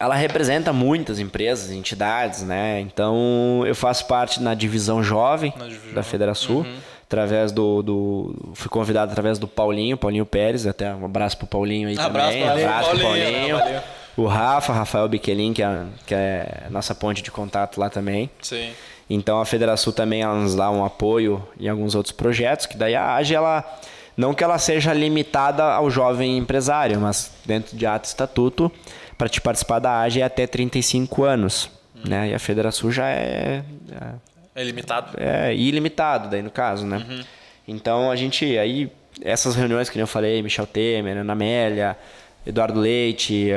[0.00, 2.80] ela representa muitas empresas, entidades, né?
[2.80, 5.92] Então eu faço parte na divisão jovem Na divisão.
[5.92, 6.64] da Federação,
[7.04, 11.88] através do, do fui convidado através do Paulinho, Paulinho Pérez, até um abraço pro Paulinho
[11.88, 12.66] aí Abraço, também, Paulinho.
[12.68, 13.80] abraço pro Paulinho, Paulinho.
[14.16, 18.28] O Rafa, Rafael Biquelin, que é, que é nossa ponte de contato lá também.
[18.42, 18.70] Sim.
[19.08, 22.94] Então a Federação também ela nos dá um apoio em alguns outros projetos, que daí
[22.94, 23.64] a AGE, ela,
[24.16, 28.70] não que ela seja limitada ao jovem empresário, mas dentro de ato e estatuto,
[29.20, 31.70] para te participar da AGE é até 35 anos.
[32.02, 32.30] Né?
[32.30, 33.62] E a Federação já é,
[34.54, 35.14] É limitado.
[35.18, 37.04] é ilimitado, daí no caso, né?
[37.68, 38.90] Então a gente, aí,
[39.20, 41.98] essas reuniões que eu falei, Michel Temer, Ana Amélia,
[42.46, 43.50] Eduardo Leite,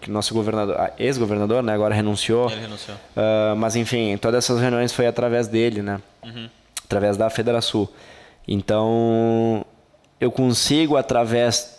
[0.00, 1.72] que nosso governador, ah, ex-governador, né?
[1.72, 2.50] Agora renunciou.
[2.50, 2.96] Ele renunciou.
[3.16, 6.00] Ah, mas enfim, todas essas reuniões foi através dele, né?
[6.84, 7.88] Através da Federação.
[8.48, 9.64] Então,
[10.20, 11.73] eu consigo, através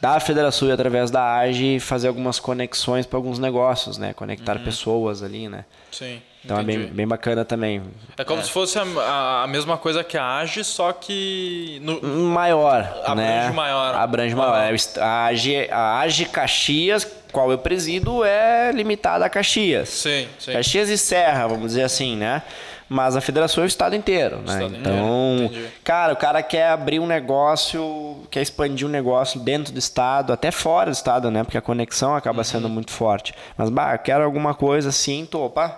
[0.00, 4.12] da Federação e através da AGE fazer algumas conexões para alguns negócios, né?
[4.12, 5.64] Conectar pessoas ali, né?
[5.90, 6.20] Sim.
[6.44, 6.92] Então é bem, entendi.
[6.94, 7.82] bem bacana também.
[8.16, 11.80] É como se fosse a, a- mesma coisa que a AGE, só que.
[11.82, 13.50] no- Maior, Abrange né?
[13.50, 13.94] maior.
[13.96, 14.42] Abrange Aham.
[14.50, 14.72] maior.
[14.72, 19.88] É A AGE, a AGE Caxias, qual eu presido, é limitada a Caxias.
[19.88, 20.52] Sim, sim.
[20.52, 22.42] Caxias e Serra, vamos dizer assim, né?
[22.88, 24.52] Mas a federação é o estado inteiro, né?
[24.64, 29.72] Estado então, inteiro, cara, o cara quer abrir um negócio, quer expandir um negócio dentro
[29.72, 31.44] do estado, até fora do estado, né?
[31.44, 32.44] Porque a conexão acaba Uhum.
[32.44, 33.34] sendo muito forte.
[33.58, 35.76] Mas, bah, eu quero alguma coisa assim, tu, opa,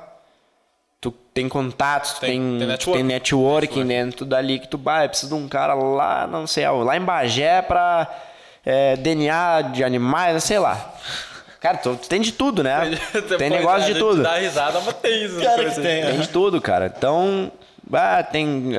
[1.00, 2.98] tu tem contatos, tu Tem- tem, tem network.
[2.98, 6.68] tem networking dentro dali que tu, bah, eu preciso de um cara lá, não sei,
[6.68, 8.06] lá em Bagé pra
[8.64, 10.92] é, DNA de animais, sei lá.
[11.60, 12.98] Cara, tu, tu tem de tudo, né?
[13.38, 14.22] tem negócio de tudo.
[14.22, 15.40] Dá risada, mas tem isso.
[15.40, 16.10] Cara, que tem, assim.
[16.12, 16.92] Tem de tudo, cara.
[16.96, 17.52] Então,
[17.92, 18.72] ah, tem.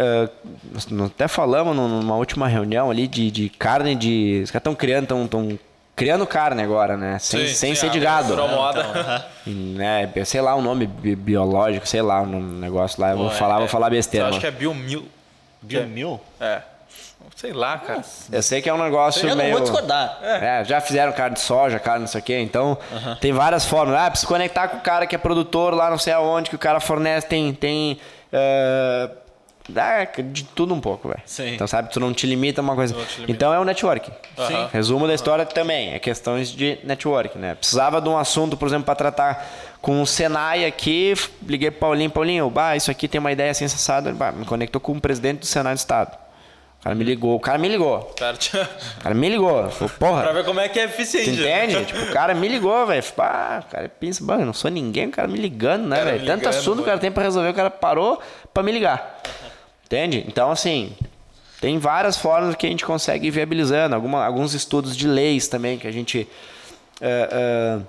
[0.90, 4.42] nós até falamos numa última reunião ali de, de carne de.
[4.44, 5.60] Os caras estão criando, estão tão
[5.96, 7.20] criando carne agora, né?
[7.20, 8.30] Sem, Sim, sem sim, ser de gado.
[8.30, 9.26] virou moda.
[9.46, 13.12] E, né, sei lá o nome bi- biológico, sei lá o nome- negócio lá.
[13.12, 14.26] Eu vou Pô, falar, é- vou falar Eu besteira.
[14.28, 14.42] acho mano.
[14.42, 15.08] que é biomil.
[15.62, 16.20] Biomil?
[16.40, 16.62] É.
[17.42, 18.04] Sei lá, cara.
[18.32, 19.54] Eu sei que é um negócio Eu não meio.
[19.54, 20.20] vou discordar.
[20.22, 22.78] É, já fizeram carne de soja, carne não sei o quê, então
[23.20, 23.96] tem várias formas.
[23.96, 26.60] Ah, preciso conectar com o cara que é produtor lá não sei aonde, que o
[26.60, 27.52] cara fornece, tem.
[27.52, 28.00] tem
[28.32, 29.10] ah,
[30.24, 31.22] de tudo um pouco, velho.
[31.26, 31.56] Sim.
[31.56, 32.96] Então, sabe, tu não te limita a uma coisa.
[32.96, 33.26] Não.
[33.28, 34.12] Então é o network.
[34.38, 34.68] Sim.
[34.72, 37.56] Resumo da história também, é questões de network, né?
[37.56, 39.50] Precisava de um assunto, por exemplo, para tratar
[39.82, 41.16] com o Senai aqui,
[41.48, 44.80] liguei pro Paulinho, Paulinho, bah, isso aqui tem uma ideia assim, sensada, bah, me conectou
[44.80, 46.22] com o presidente do Senai do Estado.
[46.82, 48.00] O cara me ligou, o cara me ligou.
[48.18, 48.64] Cara, tinha-
[48.98, 49.70] O cara me ligou.
[49.70, 50.22] Falou, porra.
[50.24, 51.30] pra ver como é que é Tu eficiente.
[51.30, 51.86] entende?
[51.86, 53.04] tipo, o cara me ligou, velho.
[53.20, 56.26] Ah, o cara pensa, "Bah, eu não sou ninguém, o cara me ligando, né, velho?
[56.26, 58.20] Tanto assunto que o cara tem pra resolver, o cara parou
[58.54, 59.22] pra me ligar.
[59.86, 60.26] Entende?
[60.28, 60.96] Então, assim,
[61.60, 63.94] tem várias formas que a gente consegue ir viabilizando.
[63.94, 66.28] Alguma, alguns estudos de leis também que a gente.
[67.00, 67.80] eh, eh,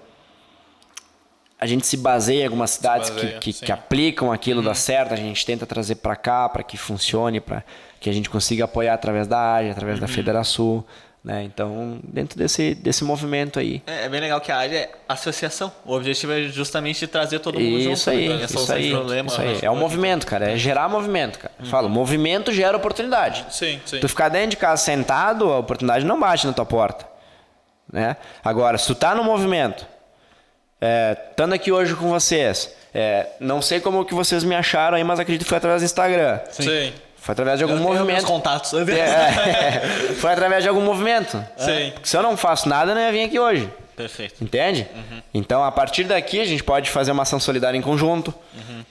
[1.59, 3.65] a gente se baseia em algumas cidades que- baseia, que, sim.
[3.65, 7.63] que aplicam aquilo, dá certo, a gente tenta trazer para cá para que funcione, para
[8.03, 10.85] que a gente consiga apoiar através da AGE, através da Federação.
[11.25, 11.45] Né?
[11.45, 13.81] Então, dentro desse, desse movimento aí.
[13.87, 15.71] É, é bem legal que a área é associação.
[15.85, 17.93] O objetivo é justamente trazer todo mundo junto.
[17.93, 18.43] Isso aí, né?
[18.43, 19.53] É isso aí, problema, isso aí.
[19.55, 19.59] né?
[19.63, 20.51] É um movimento, cara.
[20.51, 21.55] É gerar movimento, cara.
[21.61, 23.47] Eu Falo, movimento gera oportunidade.
[23.51, 24.01] Sim, sim.
[24.01, 27.07] Tu ficar dentro de casa sentado, a oportunidade não bate na tua porta.
[27.93, 28.17] Né?
[28.45, 29.87] Agora, se tu tá no movimento,
[30.81, 35.05] é, estando aqui hoje com vocês, é, não sei como que vocês me acharam aí,
[35.05, 36.41] mas acredito que foi através do Instagram.
[36.51, 36.93] Sim.
[37.23, 38.27] Foi através de algum Eu meus movimento.
[38.27, 38.75] contatos.
[38.75, 39.81] É,
[40.19, 41.43] foi através de algum movimento.
[41.57, 41.93] Sim.
[41.93, 43.71] Porque se eu não faço nada, eu não ia vir aqui hoje.
[43.95, 44.43] Perfeito.
[44.43, 44.89] Entende?
[45.33, 48.35] Então, a partir daqui, a gente pode fazer uma ação solidária em conjunto,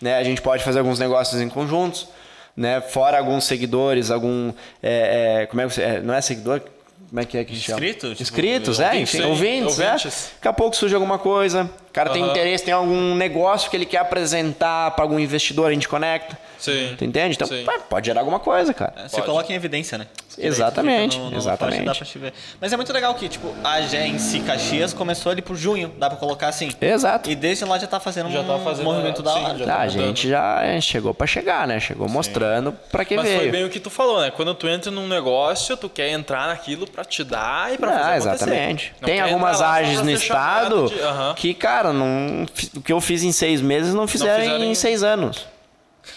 [0.01, 0.15] né?
[0.17, 2.07] A gente pode fazer alguns negócios em conjuntos,
[2.55, 2.79] né?
[2.79, 4.53] Fora alguns seguidores, algum...
[4.81, 5.81] é, é, como é que você...
[5.81, 6.61] é, não é seguidor?
[7.09, 7.79] Como é que é que chama?
[7.79, 8.09] Inscrito?
[8.11, 9.85] Tipo, Inscritos, é, ouvintes, enfim, sim, ouvintes, é.
[9.87, 10.31] ouvintes.
[10.35, 12.31] Daqui a pouco surge alguma coisa, o cara tem Aham.
[12.31, 16.39] interesse, tem algum negócio que ele quer apresentar para algum investidor, a gente conecta.
[16.57, 16.95] Sim.
[16.97, 17.35] Tu entende?
[17.35, 17.65] Então, Sim.
[17.89, 18.93] pode gerar alguma coisa, cara.
[18.95, 19.25] É, Você Pode.
[19.27, 20.05] coloca em evidência, né?
[20.37, 21.83] Exatamente, no- no- exatamente.
[21.83, 22.31] pra.
[22.61, 23.81] Mas é muito legal que, tipo, a
[24.17, 26.69] si Caxias começou ali por junho, dá pra colocar assim.
[26.79, 27.29] Exato.
[27.29, 29.57] E desde lá já tá fazendo Já um tá fazendo, movimento da sim, hora.
[29.57, 31.79] já Ah, a tá gente já chegou para chegar, né?
[31.79, 33.39] Chegou mostrando para que Mas veio.
[33.39, 34.31] foi bem o que tu falou, né?
[34.31, 37.91] Quando tu entra num negócio, tu quer entrar naquilo pra te dar e pra Ah,
[37.99, 38.43] fazer acontecer.
[38.51, 38.93] exatamente.
[39.03, 41.33] Tem algumas AGEs pra no estado de- Aham.
[41.35, 44.71] que, cara, não, fi- o que eu fiz em seis meses não fizeram, fizeram em
[44.71, 45.47] em- seis anos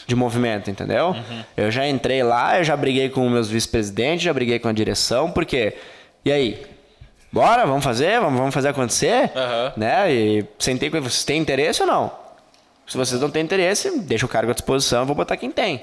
[0.06, 1.08] de movimento, entendeu?
[1.08, 1.44] Uhum.
[1.56, 5.30] Eu já entrei lá, eu já briguei com meus vice-presidentes, já briguei com a direção,
[5.30, 5.74] porque.
[6.24, 6.66] E aí?
[7.32, 8.20] Bora, vamos fazer?
[8.20, 9.30] Vamos, vamos fazer acontecer?
[9.34, 9.72] Aham.
[9.76, 10.12] Né?
[10.12, 12.12] E sentei com vocês têm interesse ou não?
[12.86, 15.82] Se vocês não têm interesse, deixa o cargo à disposição, eu vou botar quem tem.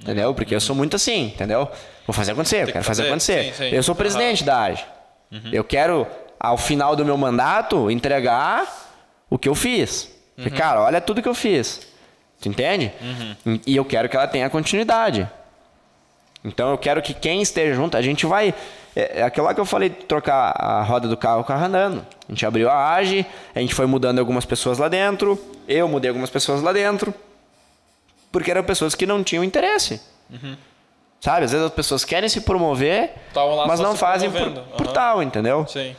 [0.00, 0.34] Entendeu?
[0.34, 1.68] Porque eu sou muito assim, entendeu?
[2.06, 3.54] Vou fazer acontecer, eu que quero fazer, fazer, acontecer.
[3.54, 3.76] sim, sim.
[3.76, 4.84] Eu sou presidente da AGE.
[5.52, 6.06] Eu quero,
[6.40, 8.66] ao final do meu mandato, entregar
[9.32, 10.10] o que eu fiz.
[10.36, 11.80] Porque, cara, olha tudo que eu fiz.
[12.38, 12.92] Tu entende?
[13.66, 15.26] E eu quero que ela tenha continuidade.
[16.44, 18.52] Então eu quero que quem esteja junto, a gente vai.
[18.94, 21.64] É é aquilo lá que eu falei, de trocar a roda do carro, o carro
[21.64, 22.06] andando.
[22.28, 26.10] A gente abriu a AGE, a gente foi mudando algumas pessoas lá dentro, eu mudei
[26.10, 27.14] algumas pessoas lá dentro,
[28.30, 29.98] porque eram pessoas que não tinham interesse.
[31.20, 31.44] Sabe?
[31.46, 33.12] Às vezes as pessoas querem se promover,
[33.66, 34.76] mas não fazem por, promovendo.
[34.76, 35.66] por tal, entendeu?
[35.66, 35.96] Sim.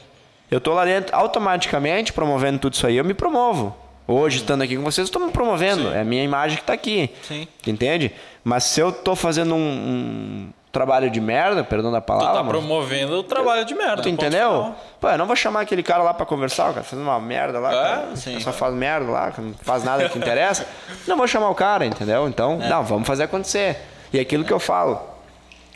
[0.53, 3.75] Eu tô lá dentro, automaticamente promovendo tudo isso aí, eu me promovo.
[4.07, 5.91] Hoje, estando aqui com vocês, eu estou me promovendo.
[5.93, 7.09] É a minha imagem que está aqui.
[7.23, 7.47] Sim.
[7.65, 8.11] Entende?
[8.43, 12.43] Mas se eu tô fazendo um, um trabalho de merda, perdão da Tu palavra, tá
[12.43, 14.03] mano, promovendo o trabalho de merda.
[14.03, 14.75] tu entendeu?
[14.99, 17.59] Pô, eu não vou chamar aquele cara lá pra conversar, o cara fazendo uma merda
[17.59, 18.39] lá, É, cara, sim.
[18.39, 20.67] só faz merda lá, não faz nada que interessa.
[21.07, 22.27] Não vou chamar o cara, entendeu?
[22.27, 22.69] Então, É.
[22.69, 23.77] não, vamos fazer acontecer.
[24.11, 24.99] E aquilo que eu falo,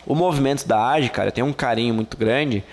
[0.05, 2.63] o movimento da AGE, cara, tem um carinho muito grande,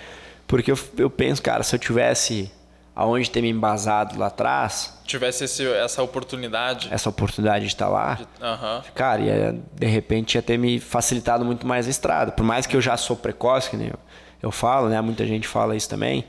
[0.47, 2.51] Porque eu, eu penso, cara, se eu tivesse
[2.95, 6.87] aonde ter me embasado lá atrás, Tivesse esse- essa oportunidade.
[6.91, 8.81] essa oportunidade de estar lá, Aham.
[8.93, 12.31] cara, ia, de repente ia ter me facilitado muito mais a estrada.
[12.31, 13.99] Por mais que eu já sou precoce, que eu,
[14.41, 14.99] eu falo, né?
[15.01, 16.23] Muita gente fala isso também.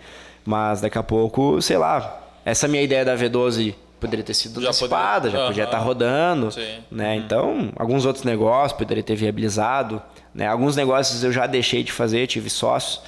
[0.44, 4.68] Mas daqui a pouco, sei lá, essa minha ideia da V12 poderia ter sido Já
[4.68, 5.70] antecipada, poderia- já podia Aham.
[5.72, 6.50] estar rodando.
[6.52, 6.78] Sim.
[6.90, 7.16] Né?
[7.16, 10.00] Então, alguns outros negócios poderia ter viabilizado.
[10.34, 10.46] Né?
[10.46, 13.00] Alguns negócios eu já deixei de fazer, tive sócios.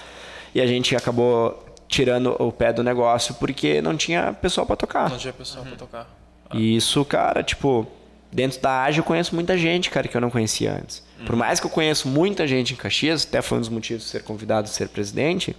[0.59, 5.09] E a gente acabou tirando o pé do negócio porque não tinha pessoal para tocar.
[5.09, 6.11] Não tinha pessoal pra tocar.
[6.53, 7.87] E isso, cara, tipo,
[8.33, 11.07] dentro da AGE eu conheço muita gente, cara, que eu não conhecia antes.
[11.25, 14.09] Por mais que eu conheço muita gente em Caxias, até foi um dos motivos de
[14.09, 15.55] ser convidado a ser presidente,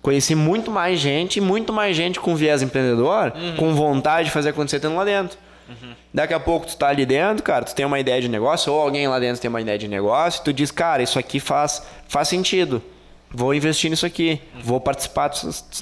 [0.00, 4.76] conheci muito mais gente, muito mais gente com viés empreendedor, com vontade de fazer acontecer
[4.76, 5.36] estando lá dentro.
[6.14, 8.80] Daqui a pouco tu tá ali dentro, cara, tu tem uma ideia de negócio, ou
[8.80, 11.82] alguém lá dentro tem uma ideia de negócio, e tu diz, cara, isso aqui faz,
[12.08, 12.82] faz sentido.
[13.30, 15.30] Vou investir nisso aqui, vou participar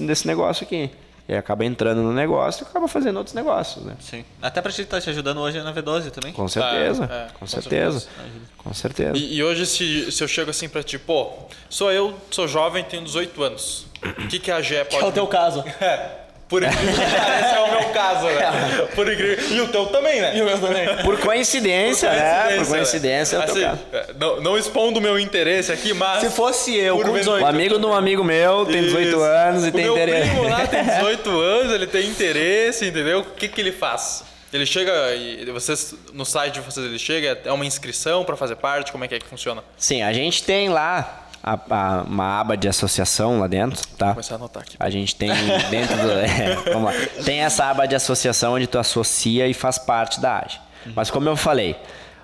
[0.00, 0.90] desse negócio aqui.
[1.28, 3.96] E aí acaba entrando no negócio e acaba fazendo outros negócios, né?
[3.98, 4.24] Sim.
[4.40, 6.32] Até pra gente estar te ajudando hoje na V12 também.
[6.32, 8.30] Com certeza, é, com, com certeza, certeza.
[8.58, 9.16] com certeza.
[9.18, 11.32] E, e hoje, se, se eu chego assim pra ti, pô,
[11.68, 13.86] sou eu, sou jovem, tenho 18 anos.
[14.02, 15.02] O que, que a GE pode.
[15.02, 15.64] É o teu caso.
[15.80, 18.88] É, por incrível que pareça, é o meu caso, né?
[18.94, 19.44] Por incrível.
[19.56, 20.36] E o teu também, né?
[20.36, 20.86] E o meu também.
[21.02, 22.56] Por coincidência, né?
[22.58, 23.44] Por coincidência, né?
[23.44, 23.80] é o teu caso.
[23.92, 26.20] é, não, não expondo o meu interesse aqui, mas.
[26.20, 27.42] Se fosse eu Por com ven- 18.
[27.44, 29.20] Um amigo de um amigo meu tem 18 Isso.
[29.20, 30.30] anos e o tem meu interesse.
[30.30, 33.20] primo lá tem 18 anos, ele tem interesse, entendeu?
[33.20, 34.24] O que, que ele faz?
[34.52, 38.54] Ele chega e vocês no site de vocês ele chega, é uma inscrição pra fazer
[38.56, 39.62] parte, como é que é que funciona?
[39.76, 44.06] Sim, a gente tem lá a- a- uma aba de associação lá dentro, tá?
[44.06, 44.76] Vou começar a anotar aqui.
[44.78, 45.30] A gente tem
[45.70, 46.10] dentro do.
[46.18, 47.22] é, vamos lá.
[47.24, 50.60] Tem essa aba de associação onde tu associa e faz parte da AGE.
[50.94, 51.76] Mas como eu falei,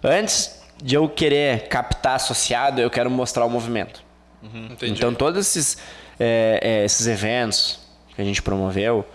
[0.03, 4.03] antes de eu querer captar associado, eu quero mostrar o movimento.
[4.43, 4.93] Entendi.
[4.93, 5.79] Então todos esses,
[6.19, 7.79] é, é, esses eventos
[8.15, 9.07] que a gente promoveu,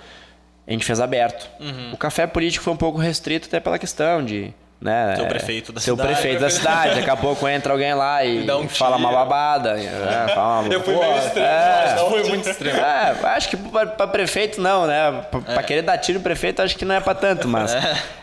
[0.66, 1.50] a gente fez aberto.
[1.60, 1.92] Uhum.
[1.94, 4.54] O café político foi um pouco restrito até pela questão de.
[4.80, 6.14] Né, é, prefeito da ser o cidade.
[6.14, 6.96] prefeito da cidade.
[6.96, 9.72] Daqui a pouco entra alguém lá e, dá um e fala uma babada.
[9.80, 11.96] é, fala uma- eu fui Pô, meio extremo, é.
[11.96, 12.78] não foi muito extremo.
[12.78, 15.24] é, acho que pra, pra prefeito não, né?
[15.32, 17.76] Pra, pra querer dar tiro no prefeito, acho que não é pra tanto, mas.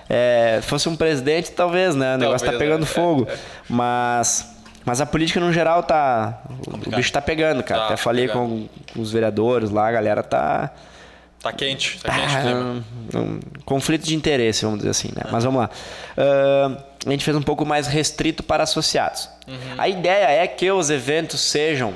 [0.08, 2.14] É, fosse um presidente, talvez, né?
[2.14, 3.26] O negócio tá Talvez, pegando fogo.
[3.68, 4.52] Mas.
[4.84, 6.40] Mas a política no geral tá.
[6.68, 7.80] O bicho tá pegando, cara.
[7.80, 10.70] Tá, Até falei com, com os vereadores lá, a galera tá.
[11.44, 15.24] Tá quente, tá quente Ah, um, um conflito de interesse, vamos dizer assim, né?
[15.30, 15.70] Mas vamos lá.
[16.16, 19.28] Ah, a gente fez um pouco mais restrito para associados.
[19.76, 21.92] A ideia é que os eventos sejam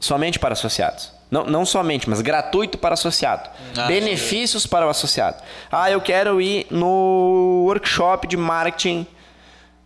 [0.00, 1.12] somente para associados.
[1.30, 3.50] Não, não somente, mas gratuito para associado.
[3.76, 5.42] Ah, Benefícios para o associado.
[5.70, 9.06] Ah, eu quero ir no workshop de marketing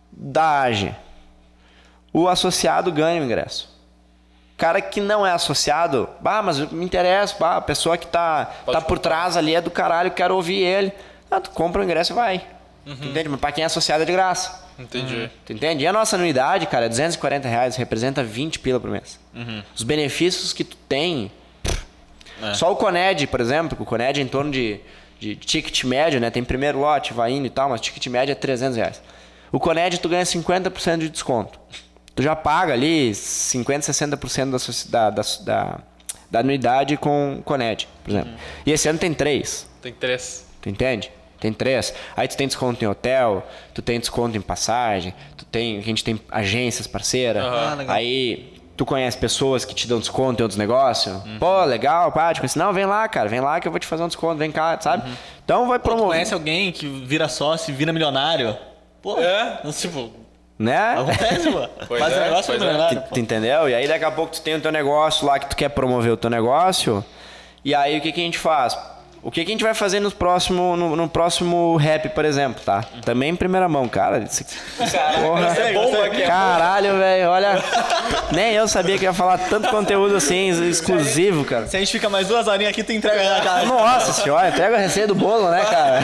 [0.09, 0.95] da AGE.
[2.13, 3.72] O associado ganha o ingresso.
[4.57, 8.79] Cara que não é associado, bah, mas me interessa, bah, a pessoa que tá, tá
[8.79, 10.91] por trás ali é do caralho, quero ouvir ele.
[11.29, 12.43] Ah, tu compra o ingresso e vai.
[12.85, 12.93] Uhum.
[13.09, 13.29] Entende?
[13.29, 14.63] Mas pra quem é associado é de graça.
[14.77, 15.29] Entendi.
[15.45, 15.83] Tu entende?
[15.83, 19.19] E a nossa anuidade, cara, é 240 reais, representa 20 pila por mês.
[19.33, 19.63] Uhum.
[19.75, 21.31] Os benefícios que tu tem.
[22.41, 22.53] É.
[22.53, 24.79] Só o Coned, por exemplo, o Coned é em torno de,
[25.19, 26.29] de ticket médio, né?
[26.29, 29.01] Tem primeiro lote, vai indo e tal, mas ticket médio é 300 reais.
[29.51, 31.59] O Coned tu ganha 50% de desconto.
[32.15, 35.79] Tu já paga ali 50, 60% da, da, da, da,
[36.29, 38.31] da anuidade com o Coned, por exemplo.
[38.31, 38.37] Uhum.
[38.65, 39.67] E esse ano tem três.
[39.81, 40.45] Tem três.
[40.61, 41.11] Tu entende?
[41.39, 41.93] Tem três.
[42.15, 46.03] Aí tu tem desconto em hotel, tu tem desconto em passagem, tu tem, a gente
[46.03, 46.87] tem agências.
[46.93, 47.95] Ah, legal.
[47.95, 51.15] Aí tu conhece pessoas que te dão desconto em outros negócios.
[51.39, 52.57] Pô, legal, pá, te conhece.
[52.57, 54.79] Não, vem lá, cara, vem lá que eu vou te fazer um desconto, vem cá,
[54.79, 55.11] sabe?
[55.43, 56.09] Então vai promover.
[56.13, 58.55] conhece alguém que vira sócio e vira milionário?
[59.01, 59.59] Pô, É?
[59.79, 60.11] tipo,
[60.57, 60.93] Né?
[60.93, 61.49] acontece.
[61.87, 62.59] Pois Faz é, um negócio é.
[62.59, 63.01] milionário.
[63.01, 63.69] Tu, tu entendeu?
[63.69, 66.11] E aí daqui a pouco tu tem o teu negócio lá que tu quer promover
[66.11, 67.03] o teu negócio.
[67.65, 68.77] E aí o que, que a gente faz?
[69.23, 72.61] O que, que a gente vai fazer no próximo, no, no próximo rap, por exemplo,
[72.61, 72.83] tá?
[73.05, 74.19] Também em primeira mão, cara.
[74.19, 74.43] Isso,
[74.77, 75.47] porra.
[75.57, 76.23] É bomba aqui.
[76.23, 77.63] Caralho, velho, olha.
[78.33, 81.67] Nem eu sabia que ia falar tanto conteúdo assim, exclusivo, cara.
[81.67, 83.65] Se a gente fica mais duas horinhas aqui, tu entrega na cara.
[83.65, 86.01] Nossa senhora, entrega a receita do bolo, né, cara?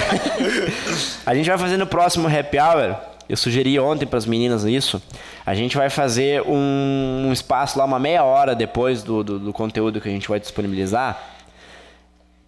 [1.25, 2.95] A gente vai fazer no próximo happy hour.
[3.29, 4.99] Eu sugeri ontem para as meninas isso.
[5.45, 9.53] A gente vai fazer um, um espaço lá, uma meia hora depois do, do, do
[9.53, 11.15] conteúdo que a gente vai disponibilizar.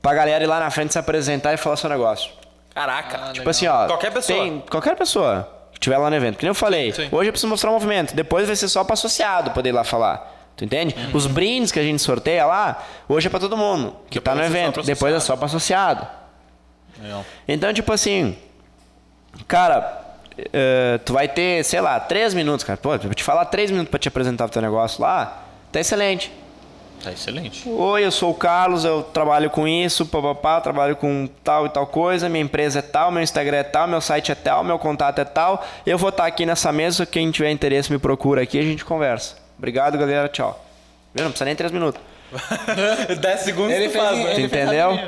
[0.02, 2.32] Pra galera ir lá na frente se apresentar e falar seu negócio.
[2.74, 3.32] Caraca.
[3.32, 3.86] Tipo assim, ó.
[3.86, 4.40] Qualquer pessoa.
[4.40, 6.38] Tem, qualquer pessoa que estiver lá no evento.
[6.38, 6.92] Que nem eu falei.
[6.92, 7.10] Sim.
[7.12, 8.16] Hoje eu preciso mostrar o movimento.
[8.16, 10.52] Depois vai ser só para associado poder ir lá falar.
[10.58, 10.96] Tu entende?
[10.98, 11.12] Uhum.
[11.14, 14.36] Os brindes que a gente sorteia lá, hoje é para todo mundo que Depois tá
[14.36, 14.84] no só evento.
[14.84, 16.08] Depois é só para associado.
[17.00, 17.24] Legal.
[17.48, 18.36] Então, tipo assim,
[19.48, 20.02] cara,
[20.54, 22.78] eh, tu vai ter, sei lá, três minutos, cara.
[22.78, 25.80] Pô, eu vou te falar três minutos pra te apresentar o teu negócio lá, tá
[25.80, 26.32] excelente.
[27.04, 27.68] Tá excelente.
[27.68, 31.88] Oi, eu sou o Carlos, eu trabalho com isso, papapá, trabalho com tal e tal
[31.88, 35.18] coisa, minha empresa é tal, meu Instagram é tal, meu site é tal, meu contato
[35.20, 35.66] é tal.
[35.84, 39.36] Eu vou estar aqui nessa mesa, quem tiver interesse me procura aqui, a gente conversa.
[39.58, 40.64] Obrigado, galera, tchau.
[41.14, 41.24] Viu?
[41.24, 42.00] Não precisa nem três minutos.
[43.20, 44.40] 10 segundos Ele tu fez- faz, né?
[44.40, 45.00] Entendeu?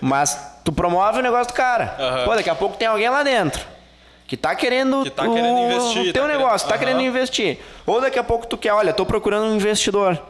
[0.00, 1.94] Mas tu promove o negócio do cara.
[1.98, 2.24] Aham.
[2.24, 3.64] Pô, daqui a pouco tem alguém lá dentro
[4.26, 6.84] que tá querendo Que tá o, querendo investir, o tá teu querendo- negócio, tá Aham.
[6.84, 7.58] querendo investir.
[7.86, 10.20] Ou daqui a pouco tu quer, olha, tô procurando um investidor.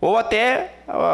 [0.00, 0.70] Ou até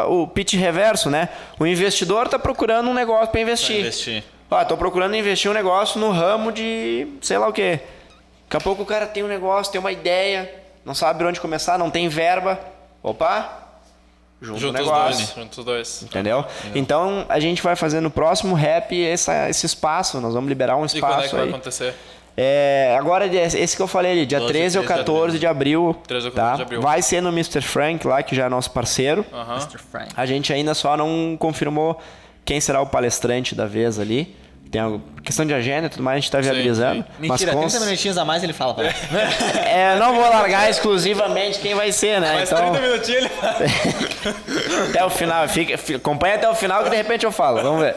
[0.09, 1.29] o pitch reverso, né?
[1.57, 3.79] O investidor tá procurando um negócio para investir.
[3.79, 4.23] Investir.
[4.49, 7.79] Ah, tô procurando investir um negócio no ramo de sei lá o quê.
[8.49, 10.53] Daqui a pouco o cara tem um negócio, tem uma ideia,
[10.83, 12.59] não sabe onde começar, não tem verba.
[13.01, 13.60] Opa!
[14.41, 15.17] Junta o Juntos os negócio.
[15.25, 15.35] dois.
[15.35, 16.03] Juntos os dois.
[16.03, 16.43] Entendeu?
[16.73, 20.19] Então a gente vai fazer no próximo rap essa, esse espaço.
[20.19, 21.49] Nós vamos liberar um E quando é que espaço vai aí.
[21.49, 21.93] acontecer?
[22.35, 25.45] É, agora, esse que eu falei ali, dia 12, 13 ou 13 de 14 de
[25.47, 25.95] abril.
[26.07, 26.41] 13 ou tá?
[26.41, 26.81] 14 de abril.
[26.81, 27.61] Vai ser no Mr.
[27.61, 29.25] Frank lá, que já é nosso parceiro.
[29.91, 30.11] Frank.
[30.15, 31.99] A gente ainda só não confirmou
[32.45, 34.35] quem será o palestrante da vez ali.
[34.71, 34.89] Tem a
[35.21, 37.01] questão de agenda e tudo mais, a gente tá viabilizando.
[37.01, 37.05] sim.
[37.19, 38.73] Mas Mentira, com- 30 minutinhos a mais ele fala.
[38.73, 38.85] Pra
[39.67, 42.33] É, não vou largar exclusivamente quem vai ser, né?
[42.35, 43.29] Mais então, 30 minutinhos ele
[44.89, 45.45] até o final.
[45.49, 47.61] Fica, fi- acompanha até o final que de repente eu falo.
[47.61, 47.95] Vamos ver.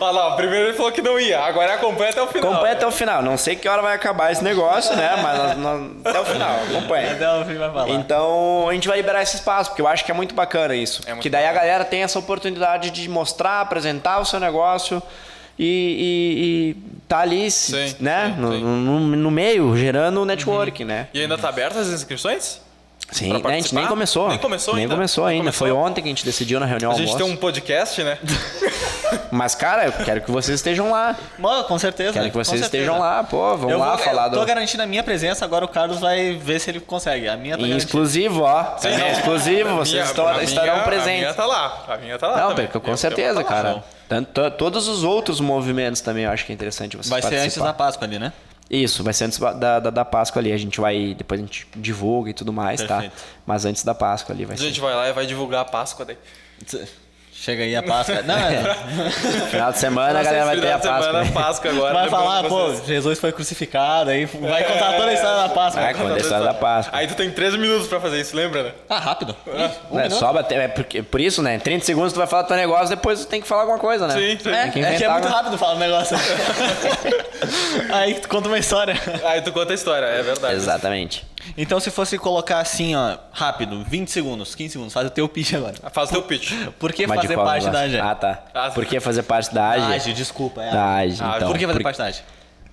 [0.00, 2.50] Olha lá, primeiro ele falou que não ia, agora acompanha até o final.
[2.52, 3.22] Acompanha até o final.
[3.22, 5.16] Não sei que hora vai acabar esse negócio, né?
[5.22, 6.56] Mas nós- nós- até o final.
[6.68, 7.12] Acompanha.
[7.12, 7.88] Até o fim vai falar.
[7.90, 11.00] Então a gente vai liberar esse espaço, porque eu acho que é muito bacana isso.
[11.06, 15.00] É muito que daí a galera tem essa oportunidade de mostrar, apresentar o seu negócio
[15.58, 18.32] e, e, e tá ali, Sim, né?
[18.34, 18.60] sim, no, sim.
[18.62, 21.08] no, no meio, gerando network, né?
[21.12, 22.60] E ainda tá aberto as inscrições?
[23.10, 24.28] Sim, né, a gente nem começou.
[24.30, 24.94] Nem começou Nem ainda?
[24.94, 25.40] começou ainda.
[25.42, 25.66] começou?
[25.68, 27.22] Foi ontem que a gente decidiu na reunião A gente almoço.
[27.24, 28.16] tem um podcast, né?
[29.30, 31.14] Mas, cara, eu quero que vocês estejam lá.
[31.38, 32.12] Mano, com certeza.
[32.14, 32.64] Quero que vocês certeza.
[32.84, 33.54] estejam lá, pô.
[33.56, 34.46] Vamos eu lá vou, falar eu tô do.
[34.46, 37.28] garantindo a minha presença, agora o Carlos vai ver se ele consegue.
[37.28, 38.76] A minha tá exclusivo, ó.
[38.82, 41.20] Em exclusivo, vocês Minha- estarão minha- A presentes.
[41.20, 41.84] minha tá lá.
[41.88, 42.36] A minha tá lá.
[42.40, 42.66] Não, também.
[42.68, 43.82] com certeza, lá.
[44.14, 47.28] Tanto, to- todos os outros movimentos também eu acho que é interessante vocês Vai ser
[47.28, 47.66] antes participar.
[47.66, 48.32] da Páscoa ali, né?
[48.70, 50.50] Isso, vai ser antes da, da, da Páscoa ali.
[50.52, 51.14] A gente vai.
[51.14, 53.10] Depois a gente divulga e tudo mais, Perfeito.
[53.12, 53.16] tá?
[53.44, 54.64] Mas antes da Páscoa ali vai A ser.
[54.64, 56.16] gente vai lá e vai divulgar a Páscoa daí.
[57.42, 58.22] Chega aí a Páscoa.
[58.22, 58.62] Não, é.
[59.50, 61.06] Final de semana a galera vai ter a Final de Páscoa.
[61.06, 61.30] semana, né?
[61.32, 61.92] Páscoa agora.
[61.94, 62.74] vai lembrando falar, pô.
[62.86, 65.82] Jesus foi crucificado, aí vai contar toda a história da Páscoa.
[65.82, 66.96] Vai contar a história da Páscoa.
[66.96, 68.72] Aí tu tem 13 minutos pra fazer isso, lembra, né?
[68.88, 69.34] Ah, rápido.
[69.44, 69.56] Um
[69.96, 70.20] Né, minuto.
[70.20, 71.58] só bater, é porque, por isso, né?
[71.58, 74.14] 30 segundos tu vai falar teu negócio, depois tu tem que falar alguma coisa, né?
[74.14, 74.48] Sim, sim.
[74.48, 76.16] É, Tem que é que é muito rápido falar o negócio.
[77.92, 78.94] aí tu conta uma história.
[79.24, 80.54] Aí tu conta a história, é verdade.
[80.54, 81.31] Exatamente.
[81.56, 85.54] Então se fosse colocar assim, ó, rápido, 20 segundos, 15 segundos, faz o teu pitch
[85.54, 85.74] agora.
[85.92, 86.52] Faz o teu pitch.
[86.78, 87.80] Por que Mas fazer qual parte da?
[87.80, 87.98] AGE?
[87.98, 88.44] Ah, tá.
[88.54, 89.92] Ah, Por que fazer parte da AGE?
[89.94, 90.62] AGE, desculpa.
[90.62, 91.22] É Da AGE.
[91.22, 91.48] Ah, então.
[91.48, 92.22] Por que fazer Por- parte da AGE?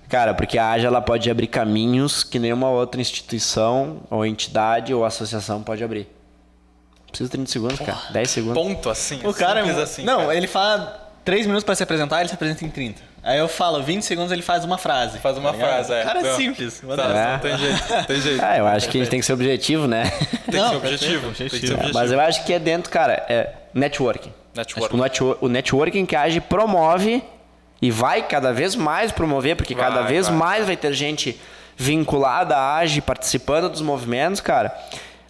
[0.08, 5.04] Cara, porque a AGE ela pode abrir caminhos que nenhuma outra instituição, ou entidade, ou
[5.04, 6.08] associação pode abrir.
[7.08, 7.98] Precisa de 30 segundos, cara.
[8.10, 8.54] 10 segundos.
[8.54, 9.20] Ponto assim.
[9.24, 9.82] O cara é...
[9.82, 10.04] assim.
[10.04, 10.36] Não, cara.
[10.36, 13.02] ele fala 3 minutos pra se apresentar, ele se apresenta em 30.
[13.22, 15.18] Aí eu falo 20 segundos, ele faz uma frase.
[15.18, 16.00] Faz uma tá frase, é.
[16.00, 16.36] O cara é Não.
[16.36, 16.80] simples.
[16.96, 17.32] Tá.
[17.32, 18.40] Não tem jeito, tem jeito.
[18.44, 20.04] Ah, eu acho que a gente tem que ser objetivo, né?
[20.50, 21.32] Tem que ser objetivo.
[21.34, 21.90] Tem que ser objetivo.
[21.94, 24.32] Mas eu acho que é dentro, cara, é networking.
[24.54, 24.80] Networking.
[24.80, 27.22] Acho que o, netwo- o networking que a AGE promove
[27.82, 30.36] e vai cada vez mais promover, porque Vai, cada vez vai.
[30.36, 31.38] mais vai ter gente
[31.76, 34.74] vinculada à AGE, participando dos movimentos, cara,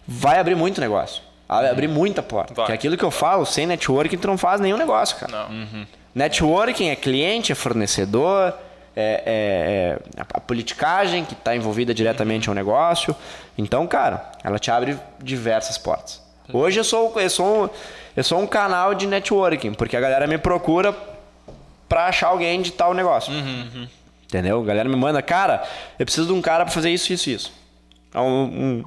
[0.07, 1.21] vai abrir muito negócio.
[1.47, 2.53] Vai abrir muita porta.
[2.53, 2.65] Vai.
[2.67, 5.31] Que é aquilo que eu falo, sem networking tu não faz nenhum negócio, cara.
[5.49, 5.85] Não.
[6.13, 8.53] Networking é cliente, é fornecedor,
[8.95, 13.15] é, é- é a politicagem que está envolvida diretamente ao negócio.
[13.57, 16.21] Então, cara, ela te abre diversas portas.
[16.51, 17.69] Hoje eu sou, eu sou, um-
[18.17, 20.93] eu sou um canal de networking, porque a galera me procura
[21.87, 23.31] para achar alguém de tal negócio.
[24.25, 24.61] Entendeu?
[24.61, 25.63] A galera me manda, cara,
[25.99, 27.53] eu preciso de um cara para fazer isso, isso, isso.
[28.09, 28.83] Então, Um, um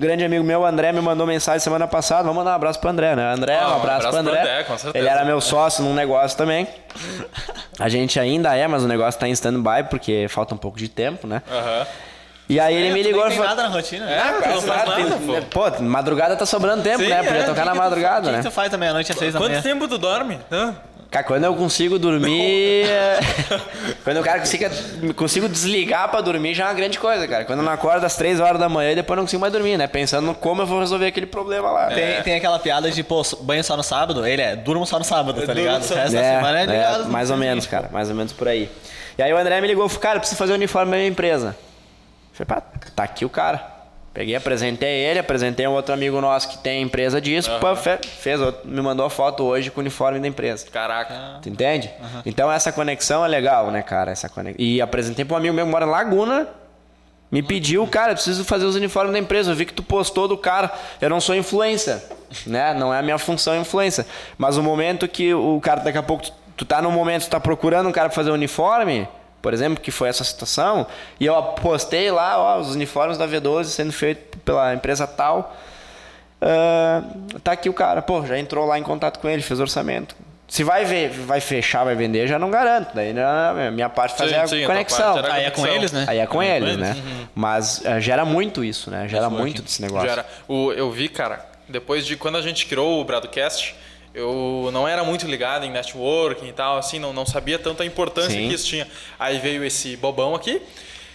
[0.00, 2.22] grande amigo meu, o André, me mandou mensagem semana passada.
[2.22, 3.32] Vamos mandar um abraço pro André, né?
[3.34, 4.40] André, Ah, um um abraço, abraço pro pro André.
[4.40, 4.98] André, com certeza.
[4.98, 6.66] Ele era meu sócio num negócio também.
[7.78, 10.88] A gente ainda é, mas o negócio tá em stand-by porque falta um pouco de
[10.88, 11.42] tempo, né?
[11.50, 11.86] Aham.
[12.48, 13.46] E aí ele É, me ligou e falou.
[13.46, 14.10] nada na rotina.
[14.10, 14.22] É, né?
[14.42, 15.70] tu não faz Exato, nada, tem- pô.
[15.70, 17.22] Pô, madrugada tá sobrando tempo, Sim, né?
[17.22, 18.42] Podia é, tocar na que que tu- madrugada, O que né?
[18.42, 19.62] tu faz da meia-noite às 6 da Quanto manhã?
[19.62, 20.36] tempo tu dorme?
[20.50, 20.74] Hã?
[21.10, 22.84] Cara, quando eu consigo dormir.
[22.86, 23.18] é-
[24.04, 24.70] quando o cara consiga,
[25.16, 27.44] consigo desligar pra dormir já é uma grande coisa, cara.
[27.44, 29.76] Quando eu não acordo às 3 horas da manhã e depois não consigo mais dormir,
[29.76, 29.88] né?
[29.88, 31.86] Pensando como eu vou resolver aquele problema lá.
[31.88, 34.24] Tem, tem aquela piada de, pô, banho só no sábado?
[34.24, 35.82] Ele é, durmo só no sábado, tá ligado?
[35.82, 37.08] só- O resto da É, semana é é, ligado.
[37.08, 37.88] mais ou menos, cara.
[37.90, 38.70] Mais ou menos por aí.
[39.18, 40.96] E aí o André me ligou e falou, cara, eu preciso fazer o uniforme da
[40.96, 41.56] minha empresa.
[42.38, 43.79] Eu falei, pá, tá aqui o cara.
[44.12, 48.40] Peguei, apresentei ele, apresentei um outro amigo nosso que tem empresa disso, pô, fe- fez,
[48.64, 50.66] me mandou a foto hoje com o uniforme da empresa.
[50.70, 51.38] Caraca.
[51.40, 51.88] Tu entende?
[52.26, 54.10] Então essa conexão é legal, né, cara?
[54.10, 54.56] Essa conex...
[54.58, 56.48] E apresentei pra um amigo meu que mora em Laguna.
[57.30, 59.52] Me pediu, cara, eu preciso fazer os uniformes da empresa.
[59.52, 60.72] Eu vi que tu postou do cara.
[61.00, 62.02] Eu não sou influencer.
[62.44, 62.74] né?
[62.74, 64.04] Não é a minha função influência.
[64.36, 67.30] Mas o momento que o cara, daqui a pouco, tu, tu tá no momento, tu
[67.30, 69.06] tá procurando um cara pra fazer um uniforme,
[69.42, 70.86] por exemplo, que foi essa situação,
[71.18, 75.56] e eu postei lá, ó, os uniformes da V12 sendo feito pela empresa tal.
[76.42, 77.02] Ah,
[77.44, 80.16] tá aqui o cara, pô, já entrou lá em contato com ele, fez orçamento.
[80.48, 82.92] Se vai ver, vai fechar, vai vender, já não garanto.
[82.94, 85.18] Daí né, a minha parte fazer Sim, a sim, a conexão.
[85.18, 86.04] era- Aí é com eles, né?
[86.08, 86.96] Aí é com Aí eles, né?
[87.34, 89.06] Mas eh, gera muito isso, né?
[89.06, 89.40] Gera Networking.
[89.42, 90.06] muito desse negócio.
[90.08, 90.26] Já era.
[90.48, 93.76] O, eu vi, cara, depois de quando a gente criou o Bradcast,
[94.14, 97.86] eu não era muito ligado em networking e tal, assim, não, não sabia tanto a
[97.86, 98.48] importância Sim.
[98.48, 98.86] que isso tinha.
[99.18, 100.60] Aí veio esse bobão aqui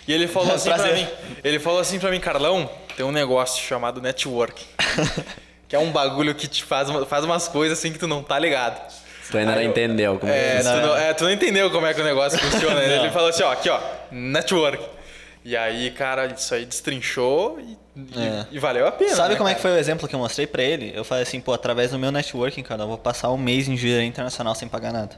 [0.07, 0.95] e ele falou assim pra Prazer.
[0.95, 1.07] mim,
[1.43, 4.65] ele falou assim pra mim, Carlão, tem um negócio chamado networking.
[5.67, 8.37] que é um bagulho que te faz, faz umas coisas assim que tu não tá
[8.39, 8.79] ligado.
[9.31, 10.59] Tu ainda não entendeu como É, é.
[10.59, 12.79] tu não, é, tu não entendeu como é que o negócio funciona.
[12.85, 13.79] Ele falou assim, ó, aqui ó,
[14.11, 14.94] network.
[15.45, 18.47] E aí, cara, isso aí destrinchou e, e- É.
[18.51, 19.13] e valeu a pena.
[19.15, 19.69] Sabe né, como é que cara?
[19.73, 20.91] foi o exemplo que eu mostrei pra ele?
[20.95, 23.73] Eu falei assim, pô, através do meu networking, cara, eu vou passar um mês em
[23.73, 25.15] engenharia internacional sem pagar nada.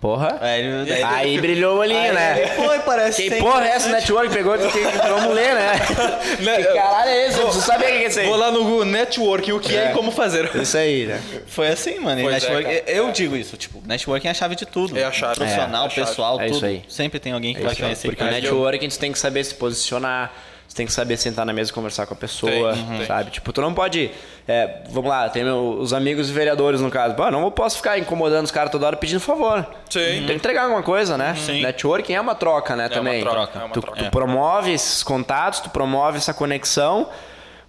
[0.00, 0.38] Porra.
[0.40, 2.46] Aí, ele- daí- Aí brilhou o olhinho, Aí né?
[2.56, 4.32] Pô, parece Que ser porra é essa network?
[4.32, 5.72] Pegou que, que, vamos ler, né?
[6.56, 7.38] Que caralho é esse?
[7.38, 8.26] Eu preciso saber o que é isso aí.
[8.26, 10.50] Vou lá no Google Networking, o que é, e como fazer.
[10.56, 11.20] Isso aí, né?
[11.46, 12.22] Foi assim, mano.
[12.22, 12.90] Pois é, network, cara.
[12.90, 14.98] eu digo isso, tipo, networking é a chave de tudo.
[14.98, 15.34] É a chave.
[15.34, 16.06] Profissional, É, a chave.
[16.08, 16.56] pessoal, É tudo.
[16.56, 16.82] isso aí.
[16.88, 17.76] Sempre tem alguém que É vai aí.
[17.78, 18.08] conhecer.
[18.08, 20.32] Porque networking tu tem que saber se posicionar,
[20.70, 23.04] você tem que saber sentar na mesa e conversar com a pessoa, Tem, uhum.
[23.04, 23.32] sabe?
[23.32, 24.08] Tipo, tu não pode.
[24.46, 27.16] é, vamos lá, tem meu- os amigos vereadores no caso.
[27.16, 29.66] Pô, não posso ficar incomodando os caras toda hora pedindo favor.
[29.88, 29.98] Sim.
[29.98, 31.34] Tem que entregar alguma coisa, né?
[31.34, 31.60] Sim.
[31.62, 32.84] Networking é uma troca, né?
[32.84, 33.20] uma também.
[33.20, 33.96] troca, é uma tu, troca.
[33.98, 34.10] tu É.
[34.10, 37.08] promove esses contatos, tu promove essa conexão.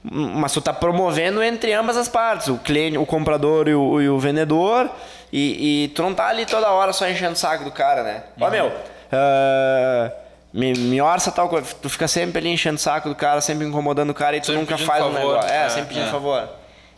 [0.03, 4.09] Mas tu tá promovendo entre ambas as partes, o cliente, o comprador e o, e
[4.09, 4.89] o vendedor,
[5.31, 8.23] e, e tu não tá ali toda hora só enchendo o saco do cara, né?
[8.39, 8.71] Ó, meu,
[9.11, 10.11] ah,
[10.53, 13.65] me, me orça tal coisa, tu fica sempre ali enchendo o saco do cara, sempre
[13.65, 15.19] incomodando o cara e tu Sempre nunca faz um favor.
[15.19, 15.49] negócio.
[15.51, 16.11] É, É, sempre pedindo é.
[16.11, 16.49] favor.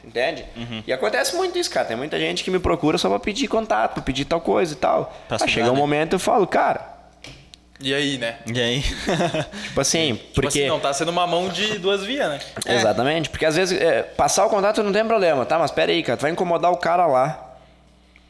[0.03, 0.43] Entende?
[0.85, 1.85] E acontece muito isso, cara.
[1.88, 4.75] Tem muita gente que me procura só pra pedir contato, pra pedir tal coisa e
[4.75, 5.13] tal.
[5.30, 5.80] Pra Aí sugar, chega um né?
[5.80, 6.91] momento eu falo, cara,
[7.80, 8.35] E aí, né?
[8.53, 8.81] E aí?
[9.67, 10.59] tipo assim, Tipo porque.
[10.59, 12.39] assim, não tá sendo uma mão de duas vias, né?
[12.67, 15.57] Exatamente, porque às vezes é, passar o contato não tem problema, tá?
[15.57, 17.53] Mas pera aí, cara, tu vai incomodar o cara lá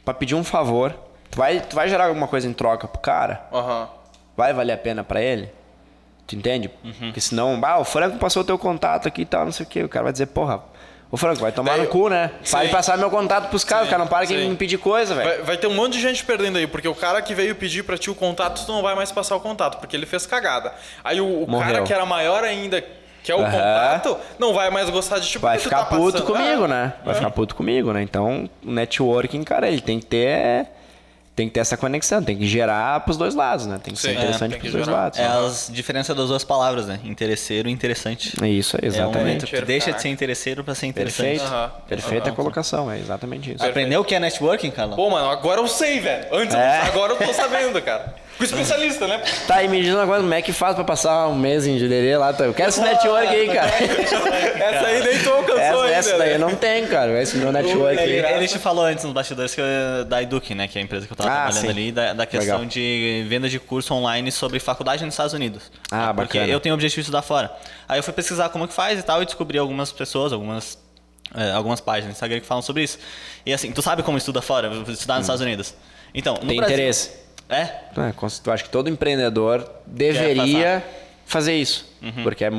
[0.04, 0.94] pra pedir um favor.
[1.30, 3.46] Tu vai, tu vai gerar alguma coisa em troca pro cara?
[3.52, 3.88] Aham.
[4.36, 5.50] Vai valer a pena pra ele?
[6.26, 6.68] Tu entende?
[6.98, 9.68] Porque senão, ah, o Franco passou o teu contato aqui e tal, não sei o
[9.68, 9.82] quê.
[9.84, 10.60] O cara vai dizer, porra,
[11.10, 12.30] ô Franco, vai tomar Daí- no cu, né?
[12.50, 14.48] Vai passar meu contato pros caras, o cara não para que sim.
[14.48, 15.28] me pedir coisa, velho.
[15.28, 17.84] Vai, vai ter um monte de gente perdendo aí, porque o cara que veio pedir
[17.84, 20.72] pra ti o contato, tu não vai mais passar o contato, porque ele fez cagada.
[21.04, 22.82] Aí o, o cara que era maior ainda,
[23.22, 23.50] que é o Aham.
[23.52, 26.26] contato, não vai mais gostar de ti porque Vai tu ficar tá puto passando.
[26.26, 26.92] comigo, Ah, né?
[27.04, 27.16] Vai é.
[27.18, 28.02] ficar puto comigo, né?
[28.02, 30.66] Então, o networking, cara, ele tem que ter.
[31.36, 33.80] Tem que ter essa conexão, tem que gerar pros dois lados, né?
[33.82, 35.18] Tem que ser Sim, é, interessante tem que pros dois lados.
[35.18, 37.00] É as diferenças das duas palavras, né?
[37.02, 38.32] Interesseiro e interessante.
[38.40, 39.18] É isso, É um exatamente.
[39.18, 41.26] momento que deixa de ser interesseiro pra ser interessante.
[41.40, 41.44] Perfeito.
[41.52, 41.70] Aham.
[41.88, 42.36] Perfeita Aham.
[42.36, 43.66] colocação, é exatamente isso.
[43.66, 44.94] Aprendeu o que é networking, Carlão?
[44.94, 46.26] Pô, mano, agora eu sei, velho.
[46.32, 46.82] Antes eu É.
[46.82, 48.14] agora eu tô sabendo, cara.
[48.36, 49.22] Com especialista, né?
[49.46, 52.16] Tá, e me diz coisa, como é que faz pra passar um mês em Jurerê
[52.16, 52.32] lá?
[52.32, 52.44] tá?
[52.44, 53.70] Eu quero esse network aí, cara.
[54.64, 55.92] Essa aí nem tu alcançou Essa, ainda.
[55.92, 56.34] essa daí né?
[56.34, 57.22] eu não tenho, cara.
[57.22, 58.34] Esse meu network Ele, aí.
[58.34, 60.66] ele te falou antes nos bastidores que eu- da Eduque, né?
[60.66, 61.68] Que é a empresa que eu tava Ah, trabalhando sim.
[61.68, 62.68] ali, da, da questão Legal.
[62.68, 65.70] de venda de curso online sobre faculdade nos Estados Unidos.
[65.90, 66.52] Ah, Porque bacana.
[66.52, 67.52] eu tenho o objetivo de estudar fora.
[67.88, 70.78] Aí eu fui pesquisar como que faz e tal, e descobri algumas pessoas, algumas,
[71.36, 72.98] é, algumas páginas no Instagram que falam sobre isso.
[73.44, 75.74] E assim, tu sabe como estuda fora, estudar nos Estados Unidos.
[76.14, 76.46] Então, no Hum.
[76.48, 77.10] Tem Brasil- interesse.
[77.48, 77.60] É?
[77.60, 78.12] É,
[78.46, 80.82] eu acho que todo empreendedor deveria
[81.26, 81.86] fazer isso.
[82.22, 82.50] Porque é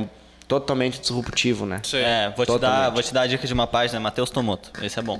[0.47, 1.81] totalmente disruptivo, né?
[1.83, 1.97] Sim.
[1.97, 4.71] É, vou te, dar, vou te dar a dica de uma página, Matheus Tomoto.
[4.83, 5.19] Esse é bom.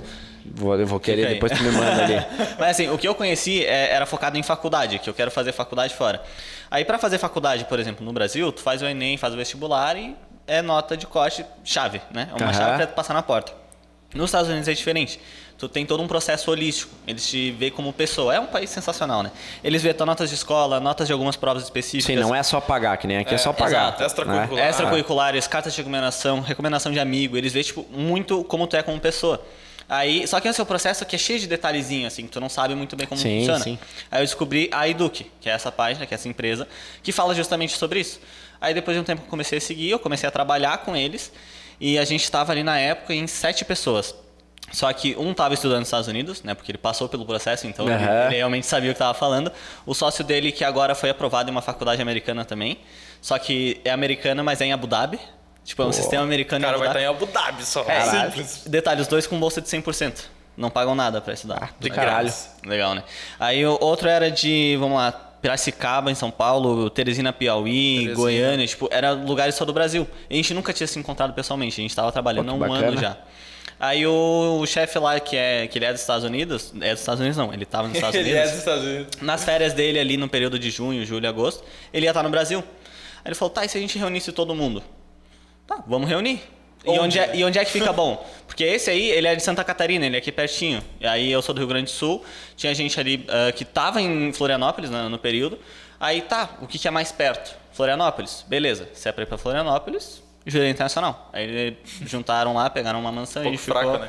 [0.54, 2.14] Vou, eu vou querer, depois tu me manda ali.
[2.58, 5.52] Mas assim, o que eu conheci é- era focado em faculdade, que eu quero fazer
[5.52, 6.22] faculdade fora.
[6.70, 9.96] Aí pra fazer faculdade, por exemplo, no Brasil, tu faz o Enem, faz o vestibular
[9.96, 10.14] e
[10.46, 12.28] é nota de corte chave, né?
[12.30, 12.52] É uma Aham.
[12.52, 13.52] chave pra tu passar na porta.
[14.14, 15.20] Nos Estados Unidos é diferente.
[15.58, 16.94] Tu tem todo um processo holístico.
[17.06, 18.34] Eles te veem como pessoa.
[18.34, 19.32] É um país sensacional, né?
[19.64, 22.14] Eles veem tuas notas de escola, notas de algumas provas específicas.
[22.14, 23.88] Sim, não é só pagar, que nem aqui é, só pagar.
[23.88, 24.00] exato.
[24.00, 24.06] né?
[24.06, 24.68] Extracurricular.
[24.68, 29.00] Extracurriculares, cartas de recomendação, recomendação de amigo, eles veem, tipo, muito como tu é como
[29.00, 29.42] pessoa.
[29.88, 32.40] Aí, só que esse é o processo que é cheio de detalhezinho, assim, que tu
[32.40, 33.64] não sabe muito bem como Sim, funciona.
[33.64, 33.78] sim.
[34.10, 36.66] Aí eu descobri a Eduque, que é essa página, que é essa empresa,
[37.02, 38.20] que fala justamente sobre isso.
[38.60, 40.96] Aí depois de um tempo que eu comecei a seguir, eu comecei a trabalhar com
[40.96, 41.32] eles,
[41.80, 44.14] e a gente estava ali na época em sete pessoas.
[44.72, 46.54] Só que um estava estudando nos Estados Unidos, né?
[46.54, 48.26] Porque ele passou pelo processo, então ele, Aham.
[48.26, 49.50] ele realmente sabia o que estava falando.
[49.84, 52.78] O sócio dele, que agora foi aprovado em uma faculdade americana também.
[53.20, 55.18] Só que é americana, mas é em Abu Dhabi.
[55.64, 57.84] Tipo, é um sistema O americano cara em Abu vai estar em Abu Dhabi só.
[57.88, 58.62] É, Simples.
[58.66, 60.24] Detalhe, os dois com bolsa de 100%.
[60.56, 61.74] Não pagam nada pra estudar.
[61.78, 62.32] do caralho.
[62.64, 63.02] Legal, né?
[63.38, 65.12] Aí o outro era de, vamos lá,
[65.42, 68.14] Piracicaba, em São Paulo, Teresina, Piauí, Teresina.
[68.14, 70.08] Goiânia, tipo, era lugares só do Brasil.
[70.30, 72.72] E a gente nunca tinha se encontrado pessoalmente, a gente tava trabalhando há Pô, um
[72.72, 73.00] ano bacana.
[73.00, 73.16] já.
[73.78, 77.00] Aí o, o chefe lá, que, é, que ele é dos Estados Unidos, é dos
[77.00, 78.48] Estados Unidos não, ele tava nos Estados Ele Unidos.
[78.48, 79.08] é dos Estados Unidos.
[79.20, 81.62] Nas férias dele ali no período de junho, julho, agosto,
[81.92, 82.60] ele ia estar no Brasil.
[83.16, 84.82] Aí ele falou, tá, e se a gente reunisse todo mundo?
[85.66, 86.40] Tá, vamos reunir.
[86.84, 87.36] E Onde, onde, é, né?
[87.36, 88.24] e onde é que fica bom?
[88.46, 90.80] Porque esse aí, ele é de Santa Catarina, ele é aqui pertinho.
[91.00, 92.24] E aí eu sou do Rio Grande do Sul,
[92.56, 95.58] tinha gente ali ah, que tava em Florianópolis né, no período.
[95.98, 97.56] Aí tá, o que, que é mais perto?
[97.72, 98.44] Florianópolis.
[98.46, 101.28] Beleza, se é pra ir pra Florianópolis, Júlia Internacional.
[101.32, 104.08] Aí juntaram lá, pegaram uma mansão Pouco e a gente ficou, fraca, né?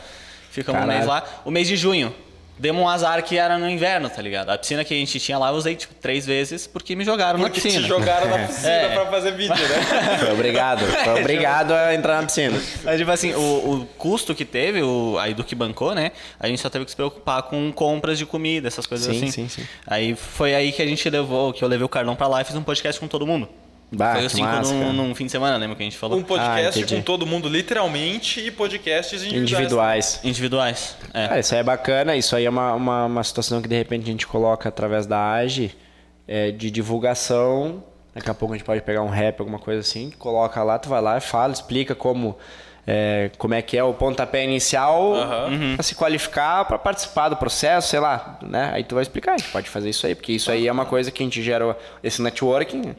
[0.51, 0.99] ficamos um Caralho.
[0.99, 1.23] mês lá.
[1.45, 2.14] O mês de junho,
[2.59, 4.49] demos um azar que era no inverno, tá ligado?
[4.49, 7.39] A piscina que a gente tinha lá eu usei tipo três vezes porque me jogaram
[7.39, 7.88] Porque na te piscina.
[7.88, 8.93] jogaram na piscina É.
[8.95, 10.18] pra fazer vídeo, né?
[10.19, 10.85] Foi obrigado.
[10.85, 12.59] Foi obrigado a entrar na piscina.
[12.84, 13.39] Mas, tipo assim, o,
[13.81, 16.11] o custo que teve, o, aí do que bancou, né?
[16.39, 19.31] A gente só teve que se preocupar com compras de comida, essas coisas Sim, assim.
[19.31, 19.68] sim, sim.
[19.85, 22.43] Aí foi aí que a gente levou, que eu levei o Carlão pra lá e
[22.43, 23.47] fiz um podcast com todo mundo.
[23.91, 25.97] Bah, foi que os cinco massa, num, num fim de semana, lembra que a gente
[25.97, 26.19] falou?
[26.19, 29.49] Um podcast Ah, com todo mundo, literalmente, e podcasts individuais.
[29.51, 30.19] Individuais.
[30.23, 30.97] Individuais.
[31.14, 31.27] É.
[31.27, 32.15] Cara, isso aí é bacana.
[32.15, 35.31] Isso aí é uma, uma, uma situação que de repente a gente coloca através da
[35.34, 35.73] AGE
[36.27, 37.81] é, de divulgação.
[38.14, 40.89] Daqui a pouco a gente pode pegar um rap, alguma coisa assim, coloca lá, tu
[40.89, 42.35] vai lá e fala, explica como,
[42.89, 45.76] é, como é que é o pontapé inicial Aham.
[45.76, 48.72] pra se qualificar para participar do processo, sei lá, né?
[48.73, 50.85] Aí tu vai explicar, a gente pode fazer isso aí, porque isso aí é uma
[50.85, 52.95] coisa que a gente gera esse networking,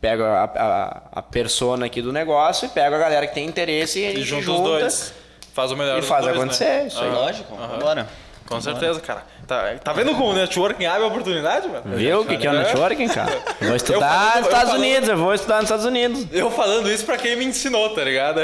[0.00, 4.00] pega a, a, a persona aqui do negócio e pega a galera que tem interesse
[4.00, 5.14] e, a E gente junta junta os dois.
[5.54, 6.64] Faz o melhor e faz dois, acontecer.
[6.64, 6.86] né?
[6.88, 7.10] Isso aí.
[7.10, 7.78] Lógico, Aham.
[7.78, 8.08] bora.
[8.48, 9.22] Com certeza, cara.
[9.46, 11.82] Tá, tá vendo como o networking abre a oportunidade, mano?
[11.96, 13.30] Viu o que, que é o networking, cara?
[13.62, 16.26] Vou estudar falando- nos Estados falando- Unidos, eu vou estudar nos Estados Unidos.
[16.32, 18.40] Eu falando isso pra quem me ensinou, tá ligado?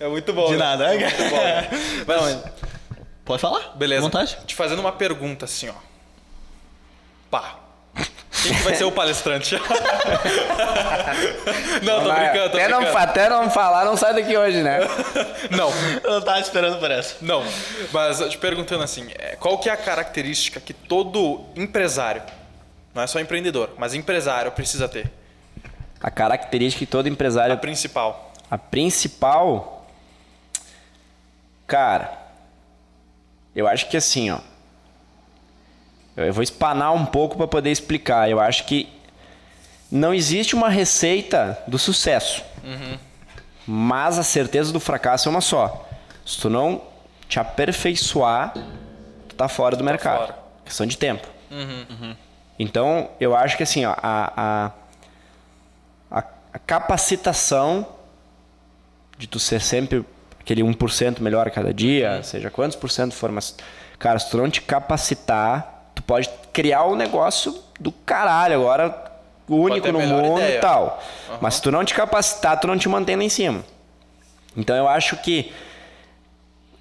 [0.00, 0.46] É muito bom.
[0.46, 0.58] De né?
[0.58, 1.36] nada, né, Muito bom.
[1.42, 1.68] né?
[2.06, 2.38] Mas,
[3.24, 3.72] Pode falar?
[3.76, 4.02] beleza.
[4.02, 4.36] Vontade.
[4.46, 5.74] Te fazendo uma pergunta assim, ó.
[7.30, 7.56] Pá.
[8.42, 9.56] Quem que vai ser o palestrante?
[11.82, 12.92] não, tô brincando, tô até, não, brincando.
[12.98, 14.80] fa- até não falar, não sai daqui hoje, né?
[15.50, 15.70] Não,
[16.02, 17.16] Eu não tava esperando por essa.
[17.22, 17.44] não.
[17.92, 22.22] Mas eu te perguntando assim, é, qual que é a característica que todo empresário,
[22.94, 25.10] não é só empreendedor, mas empresário precisa ter?
[26.02, 27.56] A característica que todo A empresário.
[27.58, 28.32] principal.
[28.50, 29.73] A principal.
[31.74, 32.16] Cara.
[33.52, 34.38] Eu acho que assim, ó.
[36.16, 38.30] Eu vou espanar um pouco para poder explicar.
[38.30, 38.88] Eu acho que
[39.90, 42.44] não existe uma receita do sucesso.
[43.66, 45.88] Mas a certeza do fracasso é uma só.
[46.24, 46.80] Se tu não
[47.28, 48.54] te aperfeiçoar,
[49.28, 50.28] tu tá fora do mercado.
[50.28, 50.38] fora.
[50.64, 51.26] Questão de tempo.
[52.56, 54.70] Então, eu acho que assim, ó, a,
[56.12, 56.22] a,
[56.52, 57.84] a capacitação
[59.18, 60.04] de tu ser sempre
[60.44, 63.56] aquele 1% melhor a cada dia, seja quantos por cento for, mas,
[63.98, 69.12] cara, se tu não te capacitar, tu pode criar um negócio do caralho agora,
[69.48, 70.58] único no mundo ideia.
[70.58, 71.02] e tal.
[71.40, 73.64] Mas se tu não te capacitar, tu não te mantém lá em cima.
[74.54, 75.50] Então eu acho que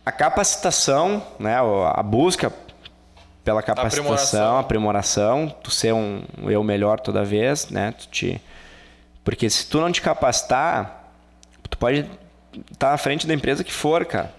[0.05, 2.51] a capacitação, né, a busca
[3.45, 8.41] pela capacitação, aprimoração, tu ser um eu melhor toda vez, né, tu te
[9.23, 11.11] porque se tu não te capacitar,
[11.69, 12.05] tu pode
[12.71, 14.33] estar à frente da empresa que for, cara.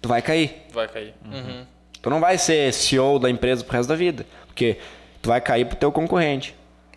[0.00, 0.66] Tu vai cair.
[0.72, 1.14] Vai cair.
[1.24, 1.66] Uhum.
[2.00, 4.78] Tu não vai ser CEO da empresa pro resto da vida, porque
[5.20, 6.54] tu vai cair pro teu concorrente.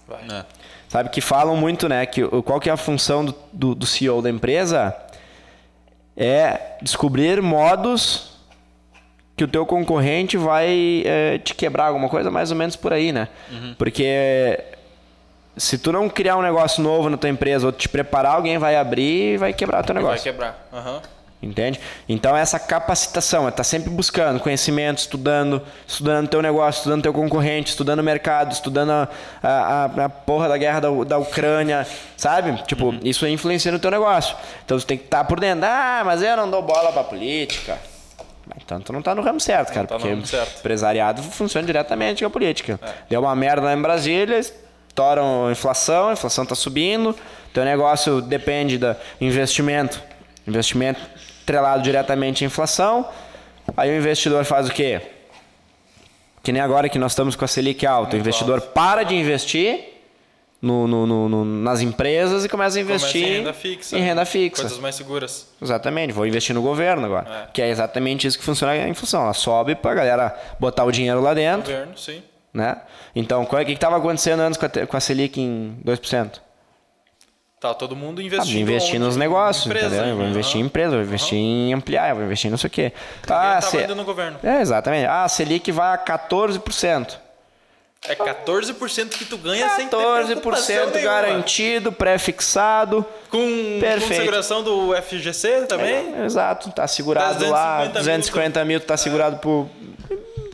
[0.08, 0.24] Vai.
[0.24, 0.46] É.
[0.88, 2.06] Sabe que falam muito, né?
[2.06, 4.96] Que qual que é a função do, do, do CEO da empresa?
[6.16, 8.38] É descobrir modos
[9.36, 13.12] que o teu concorrente vai eh, te quebrar alguma coisa mais ou menos por aí,
[13.12, 13.28] né?
[13.78, 14.64] Porque
[15.58, 18.76] se tu não criar um negócio novo na tua empresa ou te preparar, alguém vai
[18.76, 20.24] abrir e vai quebrar o teu Vai negócio.
[20.24, 20.68] quebrar.
[20.74, 21.02] Aham.
[21.42, 21.78] Entende?
[22.08, 27.70] Então essa capacitação, é estar sempre buscando conhecimento, estudando, estudando teu negócio, estudando teu concorrente,
[27.72, 29.10] estudando o mercado, estudando a,
[29.44, 31.86] a, a- porra da guerra da, da Ucrânia,
[32.16, 32.64] sabe?
[32.64, 34.38] Tipo, isso aí influencia no teu negócio.
[34.64, 35.66] Então tu tem que estar por dentro.
[35.68, 37.78] Ah, mas eu não dou bola pra política.
[38.64, 39.86] Então tu não tá no ramo certo, cara.
[39.86, 40.60] tá no porque ramo certo.
[40.60, 42.80] empresariado funciona diretamente com a política.
[43.10, 44.40] Deu uma merda lá em Brasília,
[44.94, 47.16] estouram a inflação, a inflação tá subindo,
[47.52, 50.00] teu negócio depende do investimento.
[50.48, 51.02] Investimento
[51.44, 53.08] atrelado diretamente à inflação.
[53.76, 55.02] Aí o investidor faz o quê?
[56.44, 58.16] Que nem agora que nós estamos com a Selic alta.
[58.16, 59.80] O investidor para de investir
[60.62, 63.98] no- no- no- nas empresas e começa a Começa investir em renda fixa.
[63.98, 64.62] em renda fixa.
[64.62, 65.48] Coisas mais seguras.
[65.62, 67.48] Exatamente, vou investir no governo agora.
[67.50, 67.52] É.
[67.52, 69.24] Que é exatamente isso que funciona a inflação.
[69.24, 72.22] Ela sobe pra galera botar o dinheiro lá dentro, Governo, sim.
[72.54, 72.78] Né?
[73.16, 76.42] Então, é- o que estava acontecendo antes com a, com a Selic em 2%?
[77.60, 78.60] Tá todo mundo Ah, investindo.
[78.60, 79.00] investir onde?
[79.00, 80.06] nos negócios, Empresa, entendeu?
[80.08, 80.32] Eu vou né?
[80.32, 82.92] investir em empresa, vou investir em ampliar, vou investir em não sei o quê.
[83.24, 83.26] Ah,
[83.62, 84.38] tava se- indo no governo.
[84.44, 85.06] É, exatamente.
[85.06, 87.18] Ah, a Selic vai a 14%.
[88.06, 91.02] É 14% que tu ganha sem ter preocupação 14% nenhuma.
[91.02, 93.06] garantido, pré-fixado.
[93.30, 96.14] Com, com seguração do FGC também?
[96.20, 99.70] É, exato, tá segurado Tá lá, 250 mil, 250 mil, tá segurado por.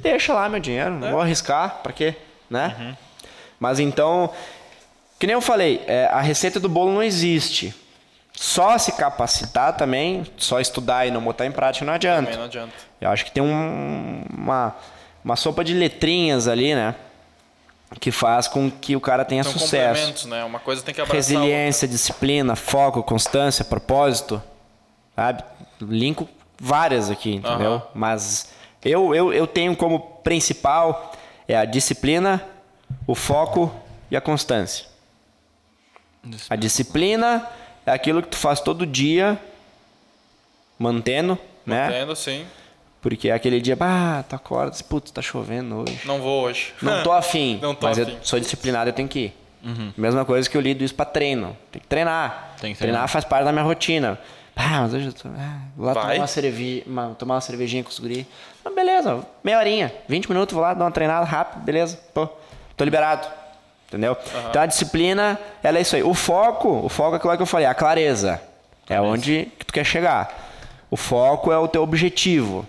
[0.02, 0.98] Deixa lá meu dinheiro, É.
[0.98, 2.16] não vou arriscar, pra quê?
[2.50, 2.76] Né?
[2.80, 2.96] Uhum.
[3.60, 4.30] Mas então,
[5.20, 7.74] que nem eu falei, é, a receita do bolo não existe.
[8.34, 12.24] Só se capacitar também, só estudar e não botar em prática não adianta.
[12.24, 12.74] Também não adianta.
[13.02, 14.76] Eu acho que tem um- uma,
[15.24, 16.96] uma sopa de letrinhas ali, né?
[18.00, 20.28] Que faz com que o cara tenha São sucesso.
[20.30, 20.44] né?
[20.46, 24.42] Uma coisa tem que abraçar Resiliência, disciplina, foco, constância, propósito.
[25.16, 25.44] Sabe?
[25.82, 27.82] Linko várias aqui, entendeu?
[27.94, 28.50] Mas
[28.84, 31.14] eu, eu, eu tenho como principal
[31.48, 32.44] é a disciplina,
[33.08, 33.74] o foco
[34.12, 34.86] e a constância.
[36.50, 37.48] A disciplina
[37.86, 39.40] é aquilo que tu faz todo dia,
[40.78, 41.88] mantendo, né?
[41.88, 42.46] Entendo, sim.
[43.02, 46.02] Porque é aquele dia, bah, tu acorda, putz, tá chovendo hoje.
[46.06, 46.74] Não vou hoje.
[46.82, 48.12] Não tô afim, Não tô mas afim.
[48.12, 49.34] eu sou disciplinado, eu tenho que ir.
[49.98, 51.56] Mesma coisa que eu lido isso pra treino.
[51.72, 52.56] Tem que treinar.
[52.62, 53.00] Tem que treinar.
[53.02, 53.08] treinar.
[53.10, 54.20] faz parte da minha rotina.
[54.62, 57.82] Ah, mas hoje eu tô, ah, vou lá tomar uma, cerveja, uma, tomar uma cervejinha
[57.82, 58.28] com os guri.
[58.66, 61.98] Ah, beleza, meia horinha, 20 minutos, vou lá dar uma treinada rápido, beleza.
[62.14, 62.28] Pô,
[62.76, 63.26] tô liberado.
[63.88, 64.18] Entendeu?
[64.50, 66.04] Então a disciplina, ela é isso aí.
[66.04, 68.42] O foco, o foco é aquilo que eu falei, a clareza.
[68.90, 70.30] É onde que tu quer chegar.
[70.92, 72.68] O foco é o teu objetivo.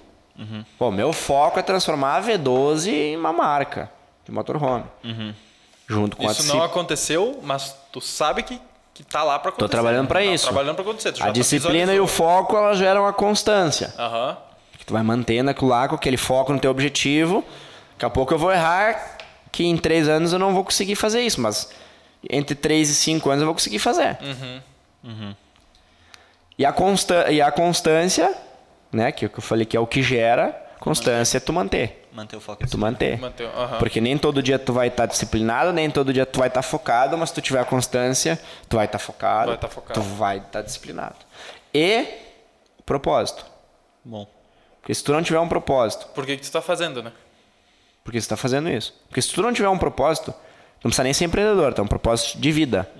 [0.78, 3.90] Pô, meu foco é transformar a V12 em uma marca
[4.24, 4.84] de motorhome.
[5.88, 8.60] Junto com a Isso não aconteceu, mas tu sabe que,
[9.02, 9.66] que tá lá pra acontecer.
[9.66, 10.44] Tô trabalhando pra Tá isso.
[10.44, 11.08] trabalhando pra acontecer.
[11.08, 13.94] A tá disciplina e o foco, elas geram a constância.
[13.98, 14.36] Aham.
[14.78, 17.44] Que tu vai mantendo aquilo lá com aquele foco no teu objetivo.
[17.92, 19.18] Daqui a pouco eu vou errar,
[19.52, 21.70] que em três anos eu não vou conseguir fazer isso, mas
[22.30, 24.18] entre três e cinco anos eu vou conseguir fazer.
[26.58, 28.34] E, a consta e a constância,
[28.92, 31.99] né, que é que eu falei que é o que gera, constância é tu manter.
[32.12, 32.66] Manter o foco.
[32.66, 33.18] Tu manter.
[33.18, 33.48] Manter.
[33.78, 37.16] Porque nem todo dia tu vai estar disciplinado, nem todo dia tu vai estar focado,
[37.16, 40.00] mas se tu tiver constância, tu vai estar focado, Vai tá focado.
[40.00, 41.14] tu vai estar disciplinado.
[41.72, 42.04] E
[42.84, 43.44] propósito.
[44.04, 44.26] Bom.
[44.80, 47.12] Porque se tu não tiver um propósito, Por que, que tu tá fazendo, né?
[48.02, 48.92] por que você está fazendo isso?
[49.08, 51.86] Porque se tu não tiver um propósito, tu não precisa nem ser empreendedor, é um
[51.86, 52.90] propósito de vida.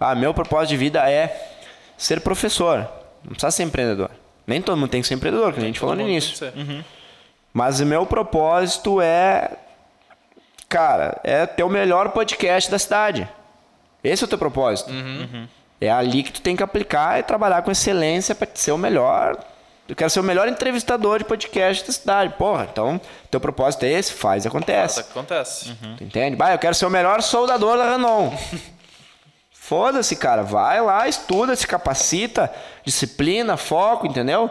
[0.00, 1.52] Ah, meu propósito de vida é
[1.98, 2.88] ser professor.
[3.22, 4.10] Não precisa ser empreendedor.
[4.46, 6.34] Nem todo mundo tem que ser empreendedor, que a gente falou no início.
[6.36, 6.52] ser.
[7.54, 9.52] Mas o meu propósito é.
[10.68, 13.28] Cara, é ter o melhor podcast da cidade.
[14.02, 14.90] Esse é o teu propósito.
[15.80, 19.38] É ali que tu tem que aplicar e trabalhar com excelência para ser o melhor.
[19.88, 22.34] Eu quero ser o melhor entrevistador de podcast da cidade.
[22.36, 23.00] Porra, então,
[23.30, 24.12] teu propósito é esse?
[24.12, 25.00] Faz e acontece.
[25.00, 25.76] acontece.
[25.96, 26.36] Tu entende?
[26.36, 28.36] Bah, eu quero ser o melhor soldador da Renault.
[29.52, 30.42] Foda-se, cara.
[30.42, 32.52] Vai lá, estuda, se capacita,
[32.84, 34.50] disciplina, foco, entendeu?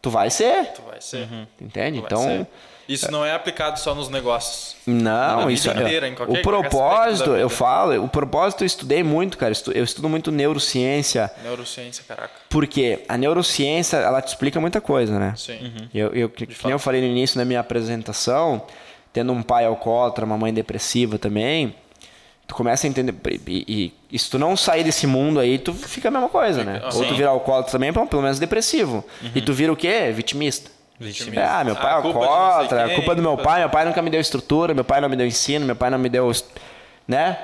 [0.00, 0.72] Tu vai ser.
[0.72, 1.28] Tu vai ser.
[1.60, 1.98] Entende?
[1.98, 2.22] Tu vai Então.
[2.22, 2.46] ser.
[2.88, 4.74] Isso não é aplicado só nos negócios.
[4.86, 5.74] Não, Na isso é.
[5.74, 9.52] inteira, em qualquer o propósito, eu falo, o propósito eu estudei muito, cara.
[9.74, 12.30] Eu estudo muito neurociência, Neurociência, caraca.
[12.48, 15.34] porque a neurociência, ela te explica muita coisa, né?
[15.36, 15.88] Sim.
[15.92, 18.62] Eu, eu, que, nem eu falei no início da minha apresentação,
[19.12, 21.74] tendo um pai alcoólatra, uma mãe depressiva também,
[22.46, 23.14] tu começa a entender.
[23.46, 26.64] E, e- e se tu não sair desse mundo aí, tu fica a mesma coisa,
[26.64, 26.80] né?
[26.90, 29.04] Fica- Ou tu vira alcoólatra também, pelo menos depressivo.
[29.34, 30.10] E tu vira o quê?
[30.14, 30.70] Vitimista.
[30.98, 31.44] Vitimista.
[31.48, 34.20] Ah, meu pai é alcoólatra, a culpa do meu pai, meu pai nunca me deu
[34.20, 36.30] estrutura, meu pai não me deu ensino, meu pai não me deu.
[37.06, 37.38] Né?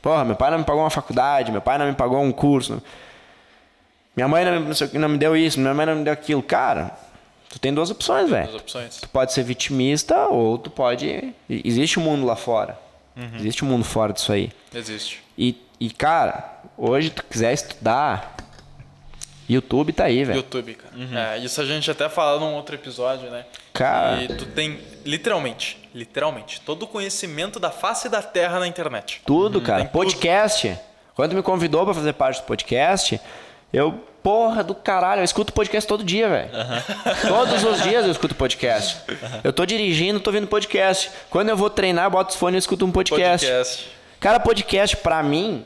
[0.00, 2.82] Porra, meu pai não me pagou uma faculdade, meu pai não me pagou um curso.
[4.16, 6.42] Minha mãe não, me- não me deu isso, minha mãe não me deu aquilo.
[6.42, 6.90] Cara,
[7.48, 8.56] tu tem duas opções, velho.
[8.56, 8.96] opções.
[9.00, 11.32] Tu pode ser vitimista ou tu pode.
[11.48, 12.78] Existe um mundo lá fora.
[13.38, 14.50] Existe um mundo fora disso aí.
[14.74, 15.22] Existe.
[15.36, 18.31] E, e, cara, hoje tu quiser estudar,
[19.54, 20.38] YouTube tá aí, velho.
[20.38, 21.34] YouTube, cara.
[21.34, 23.44] É, isso a gente até falou num outro episódio, né?
[23.72, 24.22] Cara.
[24.22, 29.22] E tu tem, literalmente, literalmente, todo o conhecimento da face da terra na internet.
[29.26, 29.78] Tudo, cara.
[29.80, 29.92] Tem tudo.
[29.92, 30.78] podcast.
[31.14, 33.20] Quando tu me convidou pra fazer parte do podcast,
[33.72, 33.92] eu,
[34.22, 36.50] porra do caralho, eu escuto podcast todo dia, velho.
[37.28, 38.98] Todos os dias eu escuto podcast.
[39.42, 41.10] Eu tô dirigindo, tô ouvindo podcast.
[41.30, 43.46] Quando eu vou treinar, eu boto os fones e escuto um podcast.
[43.46, 43.90] Podcast.
[44.20, 45.64] Cara, podcast pra mim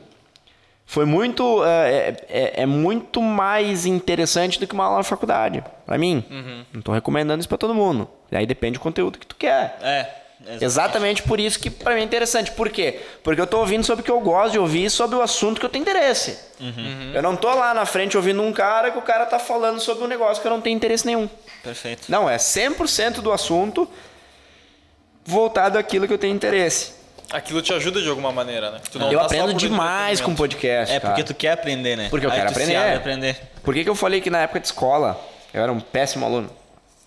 [0.89, 1.63] foi muito.
[1.65, 5.63] É, é- é muito mais interessante do que uma aula na faculdade.
[5.85, 6.23] Pra mim.
[6.73, 8.09] Não tô recomendando isso pra todo mundo.
[8.31, 9.77] E aí depende do conteúdo que tu quer.
[9.83, 10.09] É.
[10.61, 12.51] Exatamente por isso que pra mim é interessante.
[12.51, 13.01] Por quê?
[13.21, 15.65] Porque eu tô ouvindo sobre o que eu gosto de ouvir, sobre o assunto que
[15.65, 16.37] eu tenho interesse.
[17.13, 20.05] Eu não tô lá na frente ouvindo um cara que o cara tá falando sobre
[20.05, 21.27] um negócio que eu não tenho interesse nenhum.
[21.63, 22.03] Perfeito.
[22.09, 23.89] Não, é 100% do assunto
[25.25, 26.93] voltado àquilo que eu tenho interesse.
[27.31, 28.79] Aquilo te ajuda de alguma maneira, né?
[28.91, 30.93] Tu não eu tá aprendo demais com podcast.
[30.95, 31.23] É porque cara.
[31.25, 32.07] tu quer aprender, né?
[32.09, 32.77] Porque eu Aí quero tu se aprender.
[32.77, 33.41] abre a aprender.
[33.63, 35.19] Por que, que eu falei que na época de escola
[35.53, 36.49] eu era um péssimo aluno?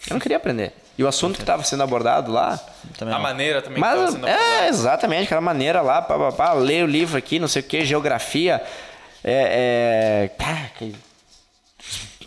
[0.08, 0.72] Eu não queria aprender.
[0.98, 2.58] E o assunto que estava sendo abordado lá.
[2.98, 3.22] Também A não.
[3.22, 4.68] maneira também que tava Mas sendo é, abordada.
[4.68, 7.84] exatamente, aquela maneira lá, pá, pá, pá, ler o livro aqui, não sei o que,
[7.86, 8.62] geografia.
[9.24, 10.24] É.
[10.24, 10.94] é pá, que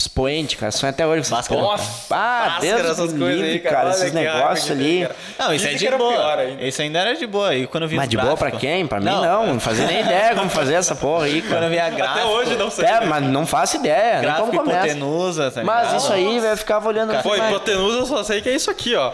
[0.04, 0.72] expoente, cara.
[0.72, 1.84] Sonho até hoje com essas porra.
[2.12, 3.76] Ah, Deus essas coisas aí, livre, cara.
[3.76, 3.90] cara.
[3.92, 5.02] Esses negócios ali.
[5.02, 5.16] cara.
[5.40, 6.14] Não, isso é de boa.
[6.14, 6.40] pior
[6.82, 7.00] ainda.
[7.00, 7.56] Era de boa.
[7.56, 8.86] E quando eu vi Mas de boa pra quem?
[8.88, 11.70] Pra mim não, não fazia nem ideia como fazer essa porra aí, Quando eu cara.
[11.70, 12.86] vi a gráfico, Até hoje não sei.
[12.86, 14.88] É, mas não faço ideia, nem gráfico como começa.
[14.88, 16.02] hipotenusa, tá Mas ligado?
[16.02, 18.96] isso aí, velho, eu ficava olhando mas- hipotenusa eu só sei que é isso aqui,
[18.96, 19.12] ó.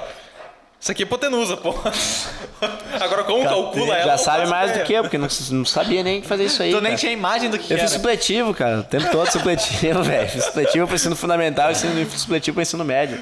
[0.82, 1.76] Isso aqui é hipotenusa, pô.
[3.02, 4.06] Agora, como calcula ela?
[4.06, 4.86] Já não sabe mais do ideia.
[4.86, 6.72] que eu, porque não, não sabia nem fazer isso aí.
[6.72, 7.86] Tu nem tinha imagem do que Eu era.
[7.86, 8.80] fiz supletivo, cara.
[8.80, 10.30] O tempo todo supletivo, velho.
[10.30, 13.20] Fiz supletivo pro ensino fundamental e supletivo pro ensino médio.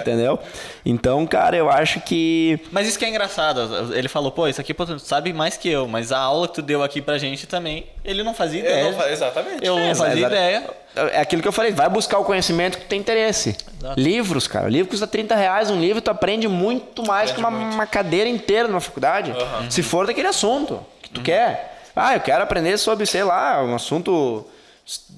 [0.00, 0.38] Entendeu?
[0.86, 2.60] Então, cara, eu acho que.
[2.70, 3.92] Mas isso que é engraçado.
[3.92, 6.54] Ele falou, pô, isso aqui pô, tu sabe mais que eu, mas a aula que
[6.54, 8.84] tu deu aqui pra gente também, ele não fazia Eu ideia.
[8.84, 9.66] não fa- Exatamente.
[9.66, 10.32] Eu não É, fazia exato.
[10.34, 10.70] ideia.
[10.96, 13.56] É aquilo que eu falei, vai buscar o conhecimento que tu tem interesse.
[13.96, 14.66] Livros, cara.
[14.66, 18.28] O livro custa 30 reais, um livro tu aprende muito mais que uma, uma cadeira
[18.28, 19.34] inteira numa faculdade.
[19.70, 21.72] Se for daquele assunto que tu quer.
[21.96, 24.44] Ah, eu quero aprender sobre, sei lá, um assunto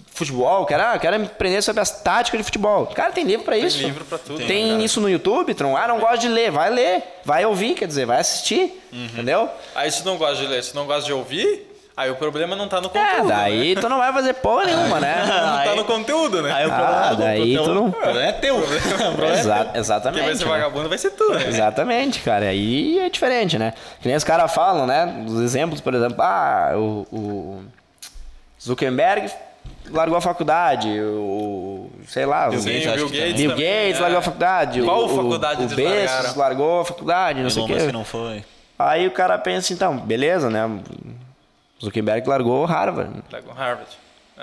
[0.07, 2.87] futebol, quero, ah, eu quero aprender sobre as táticas de futebol.
[2.87, 3.79] Cara, tem livro pra isso.
[3.79, 4.83] livro pra tudo, Tem né, cara?
[4.85, 5.77] isso no YouTube, Tron.
[5.77, 6.51] Ah, não gosto de ler.
[6.51, 7.03] Vai ler.
[7.25, 8.83] Vai ouvir, quer dizer, vai assistir.
[8.93, 9.49] Entendeu?
[9.75, 11.66] Aí se não gosta de ler, se não gosta de ouvir,
[11.97, 13.29] aí o problema não tá no É, conteúdo.
[13.29, 15.17] daí tu não vai fazer porra nenhuma, né?
[15.17, 15.27] né?
[15.57, 16.53] Não tá no conteúdo, né?
[16.53, 18.57] Aí o Ah, problema do- daí do- tu não- O problema é teu.
[18.59, 20.25] O problema é Exa- Quem exatamente.
[20.25, 20.51] vai ser né?
[20.51, 21.47] vagabundo vai ser tu, né?
[21.49, 22.47] Exatamente, cara.
[22.47, 23.73] Aí é diferente, né?
[24.01, 25.25] Que nem os caras falam, né?
[25.27, 27.61] Os exemplos, por exemplo, ah, o, o
[28.63, 29.31] Zuckerberg
[29.91, 34.01] largou a faculdade, o, sei lá, o Sim, Bill que Gates Bill também, Gates é.
[34.03, 37.69] largou a faculdade, Qual o, faculdade o, o Bezos largou a faculdade, não sei o
[37.69, 37.93] Elon quê.
[37.93, 38.45] não foi.
[38.79, 40.69] Aí o cara pensa, então, beleza, né?
[41.83, 43.23] Zuckerberg largou Harvard.
[43.47, 43.91] O Harvard.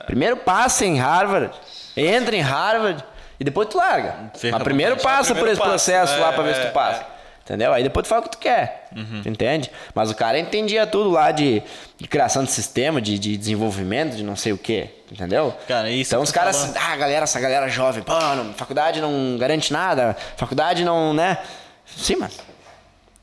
[0.05, 1.51] Primeiro passa em Harvard,
[1.95, 3.03] entra em Harvard
[3.39, 4.31] e depois tu larga.
[4.35, 5.69] Ferra Mas primeiro passa Primeiro por esse passa.
[5.69, 7.05] processo lá É, pra ver se é, tu passa.
[7.43, 7.73] Entendeu?
[7.73, 8.87] Aí depois tu fala o que tu quer.
[9.21, 9.69] Tu entende?
[9.93, 11.61] Mas o cara entendia tudo lá de,
[11.97, 14.89] de criação de sistema, de, de desenvolvimento, de não sei o quê.
[15.11, 15.53] Entendeu?
[15.67, 16.75] Cara, isso então os caras, falou.
[16.91, 21.37] ah, galera, essa galera jovem, pô, não, faculdade não garante nada, faculdade não, né?
[21.85, 22.39] Sim, mas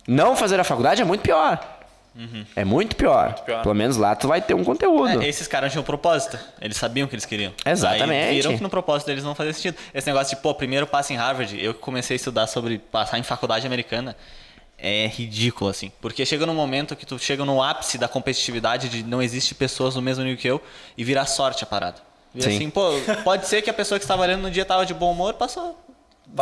[0.07, 1.59] não fazer a faculdade é muito pior.
[2.55, 3.35] É muito pior.
[3.45, 3.63] pior.
[3.63, 5.23] Pelo menos lá tu vai ter um conteúdo.
[5.23, 6.39] É, esses caras tinham um propósito.
[6.61, 7.53] Eles sabiam o que eles queriam.
[7.65, 8.29] Exatamente.
[8.29, 9.77] Aí viram que no propósito deles não fazia sentido.
[9.95, 11.63] Esse negócio de, pô, primeiro passa em Harvard.
[11.63, 14.17] Eu que comecei a estudar sobre passar em faculdade americana.
[14.77, 15.93] É ridículo, assim.
[16.01, 19.95] Porque chega num momento que tu chega no ápice da competitividade de não existe pessoas
[19.95, 20.61] no mesmo nível que eu
[20.97, 22.01] e vira sorte a parada.
[22.35, 22.57] Vira Sim.
[22.57, 22.91] assim, pô,
[23.25, 25.79] pode ser que a pessoa que estava lendo no dia tava de bom humor, passou.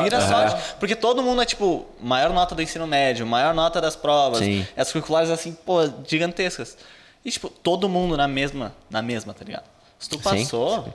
[0.02, 0.74] Vira sorte.
[0.78, 4.40] Porque todo mundo é, tipo, maior nota do ensino médio, maior nota das provas.
[4.40, 4.66] Sim.
[4.77, 6.77] As curriculares, assim, pô, gigantescas.
[7.24, 9.65] E, tipo, todo mundo na mesma, na mesma, tá ligado?
[9.98, 10.23] Se tu Sim.
[10.23, 10.94] passou,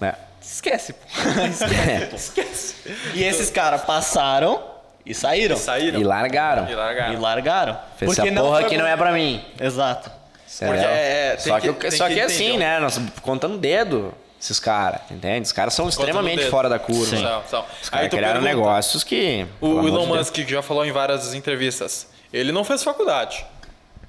[0.00, 0.14] É.
[0.40, 1.06] esquece, pô.
[1.50, 2.16] esquece, pô.
[2.16, 2.74] Esquece.
[3.14, 4.62] E esses caras passaram
[5.04, 5.56] e saíram.
[5.56, 6.00] Saíram.
[6.00, 6.68] E largaram.
[6.70, 7.12] E largaram.
[7.12, 7.78] E largaram.
[7.96, 9.44] Fez essa porra foi aqui não é pra mim.
[9.60, 10.10] Exato.
[10.54, 10.88] Entendeu?
[10.90, 12.58] é- tem só que, que- só que que, assim, entender.
[12.58, 12.78] né?
[12.80, 15.46] Nós contando dedo, esses caras, entende?
[15.46, 17.16] Os caras são extremamente fora da curva.
[17.16, 17.60] São, são.
[17.80, 19.46] Os Aí caras criaram pergunta, negócios que.
[19.60, 20.06] O Elon.
[20.06, 22.08] Musk que já falou em várias entrevistas.
[22.32, 23.46] Ele não fez faculdade.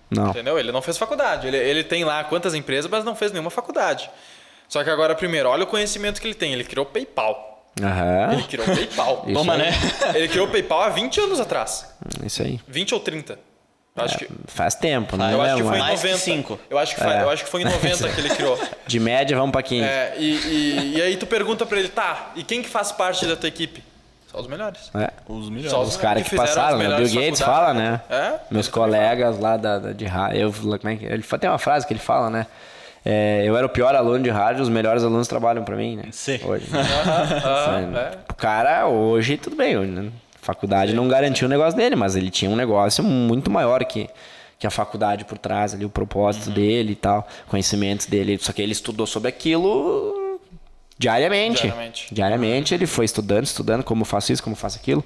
[0.10, 0.30] Não.
[0.30, 0.58] Entendeu?
[0.58, 1.46] Ele não fez faculdade.
[1.46, 4.10] Ele, ele tem lá quantas empresas, mas não fez nenhuma faculdade.
[4.68, 6.52] Só que agora, primeiro, olha o conhecimento que ele tem.
[6.52, 7.70] Ele criou o PayPal.
[7.80, 8.34] Aham.
[8.34, 9.26] Ele criou o PayPal.
[9.32, 9.72] Toma, né?
[10.16, 11.94] Ele criou o PayPal há 20 anos atrás.
[12.26, 12.60] Isso aí.
[12.68, 13.38] 20 ou 30.
[13.96, 15.34] Acho que, Faz tempo, né?
[15.34, 16.24] eu acho que foi em mais que 90.
[16.24, 16.60] cinco.
[16.70, 18.60] Eu acho que, foi, eu acho que foi em 90 que ele criou.
[18.88, 19.84] De média, vamos pra 15.
[19.84, 23.26] É, e, e, e aí tu pergunta pra ele, tá, e quem que faz parte
[23.28, 23.84] da tua equipe?
[24.32, 24.90] Só os melhores.
[24.96, 25.12] É.
[25.28, 25.90] Os Só melhores.
[25.90, 26.96] Os caras que, fizeram as passaram, né?
[26.96, 28.02] O Bill Gates fala, né?
[28.10, 28.34] É?
[28.50, 30.40] Meus colegas lá da, da- de rádio.
[30.42, 32.48] Eu, como é que, ele tem uma frase que ele fala, né?
[33.06, 36.06] É, eu era o pior aluno de rádio, os melhores alunos trabalham pra mim, né?
[36.12, 36.40] Sim.
[36.44, 36.66] Hoje.
[36.72, 36.80] né?
[37.46, 38.12] Aham, é.
[38.32, 39.76] O cara, hoje, tudo bem.
[39.76, 40.10] Né?
[40.44, 44.10] Faculdade não garantiu o negócio dele, mas ele tinha um negócio muito maior que,
[44.60, 46.54] que a faculdade por trás ali, o propósito Uhum.
[46.54, 48.38] dele e tal, conhecimentos dele.
[48.42, 50.40] Só que ele estudou sobre aquilo
[50.98, 51.62] diariamente.
[51.64, 52.08] Diariamente.
[52.14, 55.04] Diariamente ele foi estudando, estudando como faço isso, como faço aquilo.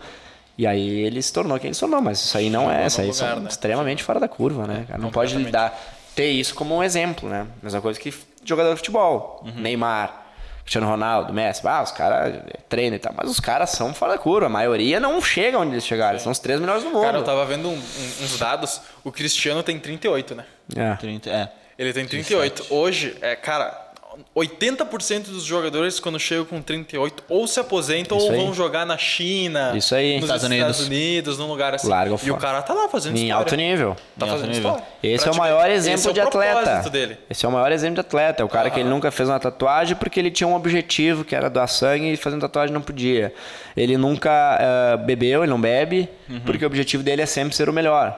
[0.57, 2.99] E aí ele se tornou quem ele se tornou, mas isso aí não é, isso
[2.99, 3.47] aí lugar, são né?
[3.49, 4.85] extremamente fora da curva, né?
[4.87, 4.99] cara?
[4.99, 5.79] Não pode lidar,
[6.15, 7.45] ter isso como um exemplo, né?
[7.61, 8.11] Mesma coisa que
[8.43, 9.61] jogador de futebol, Uhum.
[9.61, 10.25] Neymar,
[10.67, 14.17] Cristiano Ronaldo, Messi, ah, os caras treinam e tal, mas os caras são fora da
[14.17, 17.03] curva, a maioria não chega onde eles chegaram, são os três melhores do mundo.
[17.03, 18.81] Cara, eu tava vendo um- um- uns dados.
[19.01, 20.43] O Cristiano tem 38, né?
[20.75, 20.93] É.
[20.95, 21.49] 30, é.
[21.79, 22.65] Ele tem 38.
[22.69, 23.86] Hoje, é, cara,
[24.35, 28.37] 80% dos jogadores, quando chegam com 38, ou se aposentam Isso ou aí.
[28.39, 29.73] vão jogar na China.
[29.75, 30.15] Isso aí.
[30.19, 30.85] Nos Estados Estados Unidos.
[30.87, 31.87] Unidos, num lugar assim.
[31.87, 33.35] Larga e o cara tá lá fazendo Em história.
[33.35, 33.95] alto nível.
[34.17, 34.71] Tá Em alto fazendo nível.
[34.71, 34.87] história.
[35.03, 36.89] Esse é o maior exemplo é o de atleta.
[36.89, 37.17] dele.
[37.29, 38.41] Esse é o maior exemplo de atleta.
[38.41, 41.35] É o cara que ele nunca fez uma tatuagem porque ele tinha um objetivo, que
[41.35, 43.33] era doar sangue e fazer uma tatuagem não podia.
[43.75, 46.39] Ele nunca eh, bebeu, ele não bebe, Uhum.
[46.41, 48.17] porque o objetivo dele é sempre ser o melhor.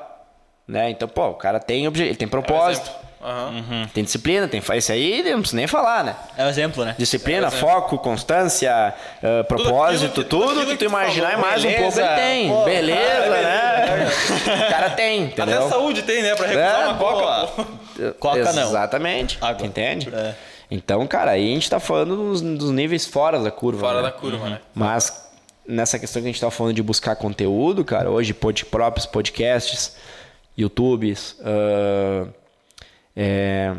[0.67, 0.89] Né?
[0.91, 2.03] Então, pô, o cara tem, obje...
[2.03, 3.08] ele tem propósito, Exemplo.
[3.21, 3.87] Aham.
[3.93, 4.61] tem disciplina, tem...
[4.75, 6.15] esse aí não precisa nem falar, né?
[6.37, 6.95] É o exemplo, né?
[6.97, 11.29] Disciplina, foco, constância, eh, propósito, aquilo que- tudo, tudo aquilo que que tu tu imaginar
[11.29, 11.47] e falou.
[11.49, 12.49] mais um pouco Beleza, ele tem.
[12.49, 14.09] pô, beleza, ah, né?
[14.67, 15.65] o cara tem, Até entendeu?
[15.65, 16.35] a saúde tem, né?
[16.35, 17.65] Pra recusar É, uma coca, pô.
[18.19, 18.69] Coca não.
[18.69, 19.37] Exatamente.
[19.41, 19.67] Água.
[19.67, 20.09] Entende?
[20.13, 20.33] É.
[20.71, 23.81] Então, cara, aí a gente tá falando dos, dos níveis fora da curva.
[23.81, 24.03] Fora né?
[24.03, 24.59] da curva, né?
[24.73, 25.27] Mas
[25.67, 29.95] nessa questão que a gente tá falando de buscar conteúdo, cara, hoje pod, próprios podcasts,
[30.57, 32.27] YouTubes, ah,
[33.21, 33.73] é,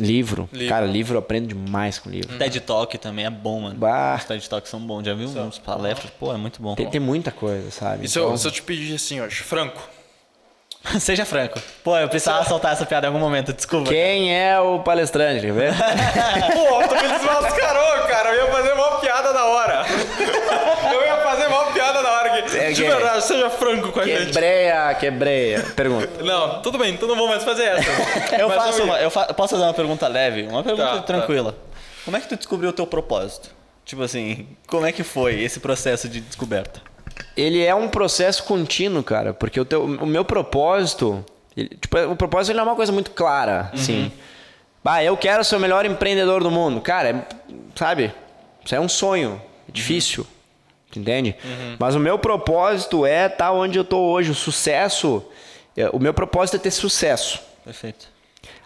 [0.00, 0.48] livro.
[0.52, 0.68] Livro.
[0.68, 2.36] Cara, livro eu aprendo demais com livro.
[2.38, 3.76] TED Talk também é bom, mano.
[3.76, 4.16] Bah.
[4.18, 5.04] Os TED Talks são bons.
[5.04, 6.10] Já viu uns palestras?
[6.18, 6.74] Pô, é muito bom.
[6.74, 8.06] Tem, tem muita coisa, sabe?
[8.06, 9.80] E se eu, Então- se eu te pedir assim hoje, Franco,
[10.98, 11.60] Seja franco.
[11.84, 13.90] Pô, eu precisava soltar essa piada em algum momento, desculpa.
[13.90, 15.42] Quem é o palestrante?
[15.42, 15.74] Quer ver?
[15.76, 18.30] Pô, tu me desmascarou, cara.
[18.34, 19.84] Eu ia fazer uma piada na hora.
[20.90, 22.50] Eu ia fazer uma piada na hora aqui.
[22.70, 24.26] É, De que- verdade, seja franco com a gente.
[24.26, 25.60] Quebreia, quebreia.
[25.76, 26.08] Pergunta.
[26.24, 28.36] Não, tudo bem, então não vou mais fazer essa.
[28.36, 30.42] Eu Mas faço uma, eu fa- posso fazer uma pergunta leve?
[30.42, 31.54] Uma pergunta Tá, tranquila.
[32.04, 33.50] Como é que tu descobriu o teu propósito?
[33.84, 36.80] Tipo assim, como é que foi esse processo de descoberta?
[37.36, 41.24] Ele é um processo contínuo, cara, porque o, teu, o meu propósito,
[41.56, 44.10] ele- tipo, o propósito ele não é uma coisa muito clara, assim.
[44.82, 46.80] Bah, eu quero ser o melhor empreendedor do mundo.
[46.80, 47.24] Cara, é-
[47.74, 48.12] sabe?
[48.64, 50.26] Isso é um sonho, é difícil,
[50.98, 51.36] entende?
[51.78, 55.22] Mas o meu propósito é estar onde eu tô hoje, o sucesso,
[55.76, 57.40] é, o meu propósito é ter sucesso.
[57.64, 58.08] Perfeito.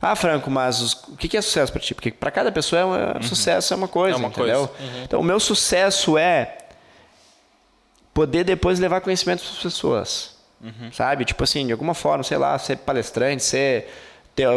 [0.01, 1.94] Ah, Franco, mas os- o que é sucesso pra ti?
[1.94, 4.68] Porque pra cada pessoa é uma- sucesso é uma coisa, É uma entendeu?
[4.68, 4.92] coisa.
[5.02, 6.59] Então, o meu sucesso é
[8.12, 10.34] poder depois levar conhecimento para as pessoas.
[10.92, 11.26] Sabe?
[11.26, 13.86] Tipo assim, de alguma forma, sei lá, ser palestrante, ser
[14.34, 14.48] ter,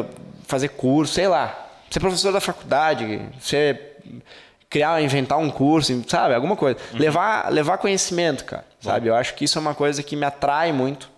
[0.48, 3.98] fazer curso, sei lá, ser professor da faculdade, ser
[4.69, 6.34] criar, inventar um curso, sabe?
[6.34, 6.80] Alguma coisa.
[6.94, 8.65] Levar, levar conhecimento, cara.
[8.80, 9.07] Sabe?
[9.07, 11.10] Eu acho que isso é uma coisa que me atrai muito.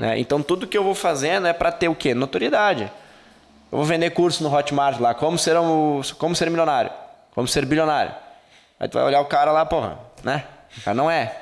[0.00, 0.18] né?
[0.18, 2.14] Então tudo que eu vou fazendo é para ter o quê?
[2.14, 2.90] Notoriedade.
[3.70, 6.90] Eu vou vender curso no Hotmart lá, como ser, um, como ser milionário,
[7.34, 8.12] como ser bilionário.
[8.80, 10.44] Aí tu vai olhar o cara lá, porra, né?
[10.78, 11.36] O cara não é.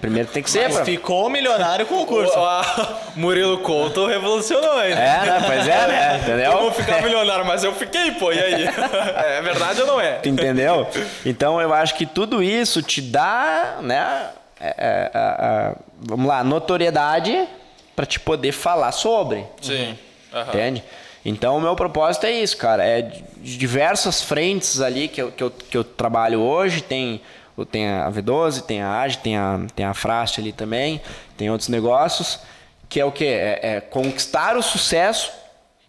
[0.00, 0.84] Primeiro tem que ser, Mas pra...
[0.84, 2.38] ficou milionário com o curso.
[2.38, 4.92] O- a- Murilo Couto revolucionou, hein?
[4.92, 5.42] É, né?
[5.46, 6.20] Pois é, né?
[6.46, 6.72] Eu vou Entendeu?
[6.72, 8.64] ficar milionário, mas eu fiquei, pô, e aí?
[9.16, 10.12] É verdade ou não é?
[10.18, 10.86] Tu entendeu?
[11.24, 14.26] Então eu acho que tudo isso te dá, né?
[14.60, 17.48] é, é, é, é, vamos lá, notoriedade
[17.96, 19.44] para te poder falar sobre.
[19.60, 19.96] Sim.
[20.32, 20.48] Aham.
[20.48, 20.84] Entende?
[21.24, 22.84] Então o meu propósito é isso, cara.
[22.84, 26.80] É de diversas frentes ali que eu, que eu, que eu trabalho hoje.
[26.80, 27.20] Tem,
[27.70, 31.00] tem a V12, tem a AGE, tem a, tem a Frast ali também,
[31.36, 32.40] tem outros negócios.
[32.88, 33.24] Que é o quê?
[33.26, 35.30] É, é conquistar o sucesso.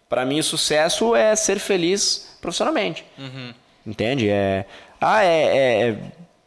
[0.08, 3.04] Para mim, o sucesso é ser feliz profissionalmente.
[3.86, 4.28] Entende?
[4.30, 4.64] É,
[5.00, 5.96] ah, é, é- é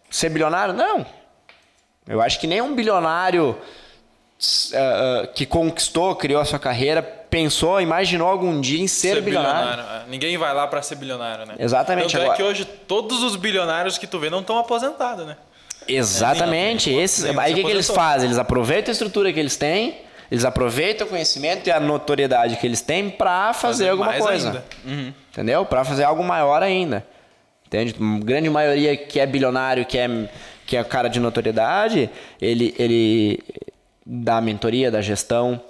[0.10, 0.74] ser bilionário?
[0.74, 1.06] Não.
[2.08, 3.58] Eu acho que nenhum bilionário
[4.40, 9.22] s- ah, ah, que conquistou, criou a sua carreira, pensou, imaginou algum dia em ser,
[9.22, 9.84] bilionário.
[9.84, 10.04] é.
[10.10, 11.56] Ninguém vai lá pra ser bilionário, né?
[11.60, 15.26] Exatamente, Tanto é agora- que hoje todos os bilionários que tu vê não estão aposentados,
[15.26, 15.36] né?
[15.88, 16.90] Exatamente.
[16.92, 18.28] Esses, nenhum aí o que, que eles fazem?
[18.28, 19.98] Eles aproveitam a estrutura que eles têm,
[20.30, 24.64] eles aproveitam o conhecimento e a notoriedade que eles têm para fazer Fazer alguma coisa.
[24.86, 25.14] ainda.
[25.32, 25.66] Entendeu?
[25.66, 27.06] Para fazer algo maior ainda.
[27.66, 27.96] Entende?
[28.00, 30.30] A grande maioria que é bilionário, que é,
[30.66, 32.10] que é cara de notoriedade,
[32.42, 33.40] ele, ele
[34.06, 35.62] dá mentoria, dá gestão,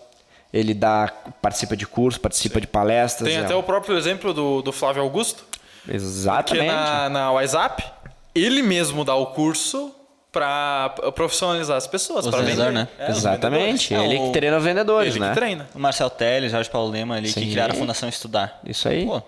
[0.54, 1.12] ele dá,
[1.42, 3.30] participa de curso, participa de palestras.
[3.30, 5.44] Tem é- até o próprio exemplo do, do Flávio Augusto,
[5.86, 6.66] que Exatamente.
[6.68, 7.84] na, na WhatsApp,
[8.34, 9.94] ele mesmo dá o curso
[10.32, 12.72] pra profissionalizar as pessoas, vendedores, vender.
[12.72, 12.88] né?
[13.00, 13.90] É, Exatamente.
[13.90, 14.12] vendedores.
[14.12, 15.30] Ele É, o- que treina os vendedores, Ele né?
[15.30, 15.68] que treina.
[15.74, 17.50] O Marcel Teles, Jorge Paulo Lema ali, que Sim.
[17.52, 18.60] criaram a Fundação Estudar.
[18.66, 19.06] Isso aí.
[19.06, 19.22] Pô,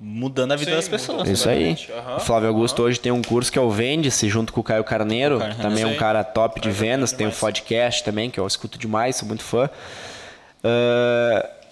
[0.00, 1.18] mudando a vida Sim, das pessoas.
[1.18, 1.32] mudou.
[1.32, 1.76] Isso aí.
[1.96, 2.16] Aham.
[2.16, 4.82] O Flávio Augusto hoje tem um curso que é o Vende-se, junto com o Caio
[4.82, 5.98] Carneiro, Carneiro, que também é um sim.
[5.98, 7.10] cara top de vendas.
[7.12, 7.40] Carneiro Tem o demais.
[7.40, 9.70] podcast também, que eu escuto demais, sou muito fã.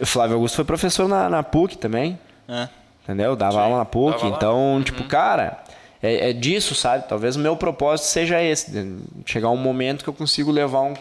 [0.01, 2.19] O Flávio Augusto foi professor na, na PUC também,
[2.49, 2.69] É.
[3.05, 3.37] entendeu?
[3.37, 4.12] Dava aula na PUC.
[4.16, 4.37] dava lá.
[4.37, 5.59] Então, tipo, cara,
[6.03, 7.05] é, é disso, sabe?
[7.09, 10.95] Talvez o meu propósito seja esse: de chegar um momento que eu consigo levar um,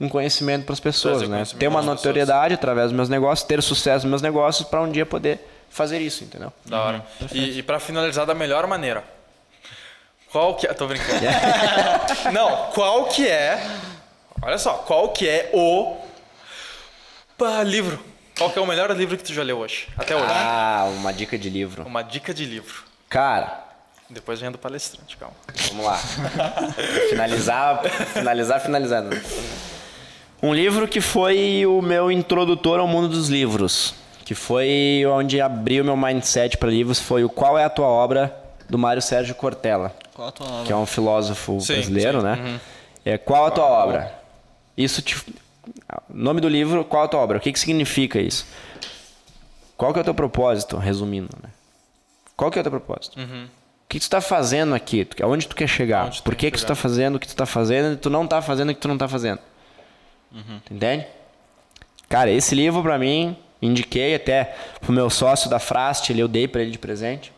[0.00, 1.44] um conhecimento para as pessoas, né?
[1.58, 1.86] Ter uma pras pessoas.
[1.86, 5.38] notoriedade através dos meus negócios, ter sucesso nos meus negócios para um dia poder
[5.68, 6.52] fazer isso, entendeu?
[6.66, 7.06] Da hora.
[7.32, 9.04] E, e para finalizar da melhor maneira.
[10.32, 10.72] Qual que é.
[10.72, 11.20] Tô brincando.
[12.32, 13.60] Não, qual que é.
[14.42, 15.96] Olha só, qual que é o.
[17.40, 17.98] Pá, livro.
[18.36, 19.88] Qual que é o melhor livro que tu já leu hoje?
[19.96, 20.26] Até hoje.
[20.28, 21.84] Ah, uma dica de livro.
[21.86, 22.84] Uma dica de livro.
[23.08, 23.64] Cara,
[24.10, 25.34] Depois vem do palestrante, calma.
[25.70, 25.96] vamos lá.
[27.08, 27.80] finalizar,
[28.12, 29.18] finalizar, finalizando.
[30.42, 33.94] Um livro que foi o meu introdutor ao mundo dos livros,
[34.26, 38.36] que foi onde abriu meu mindset para livros, foi o Qual é a tua obra
[38.68, 40.66] do Mário Sérgio Cortella, Qual a tua obra?
[40.66, 42.34] que é um filósofo Sim, brasileiro, sim, né?
[42.38, 42.60] uhum.
[43.02, 44.14] É Qual a tua obra?
[44.76, 45.16] Isso te
[46.08, 47.38] nome do livro, Qual a tua obra?
[47.38, 48.46] O que que significa isso?
[49.76, 51.50] Qual que é o teu propósito, resumindo, né?
[52.36, 53.18] Qual que é o teu propósito?
[53.18, 53.44] Uhum.
[53.46, 55.06] O que tu está fazendo aqui?
[55.22, 56.02] Aonde tu quer chegar?
[56.04, 57.96] Aonde tu Por quer que, que tu está fazendo o que tu está fazendo e
[57.96, 59.40] tu não está fazendo o que tu não está fazendo?
[60.32, 60.60] Uhum.
[60.70, 61.06] Entende?
[62.08, 66.46] Cara, esse livro pra mim, indiquei até pro meu sócio da Frast, ele eu dei
[66.46, 67.32] pra ele de presente.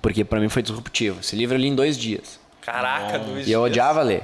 [0.00, 1.20] Porque pra mim foi disruptivo.
[1.20, 2.40] Esse livro eu li em dois dias.
[2.60, 3.70] Caraca, dois E eu dias.
[3.72, 4.22] odiava ler,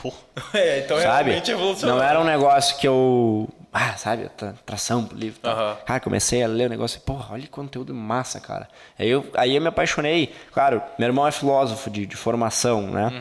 [0.00, 0.12] Pô,
[0.54, 1.30] É, então sabe?
[1.30, 1.96] realmente evolucionou.
[1.96, 3.48] Não era um negócio que eu...
[3.72, 4.28] Ah, sabe?
[4.36, 5.40] Tra tração pro livro.
[5.40, 5.52] tal.
[5.52, 5.76] Aham.
[5.86, 8.68] Cara, comecei a ler o negócio e, porra, olha que conteúdo massa, cara.
[8.98, 10.34] Aí eu, aí eu me apaixonei.
[10.52, 13.06] Claro, meu irmão é filósofo de, de formação, né?
[13.06, 13.18] Uhum.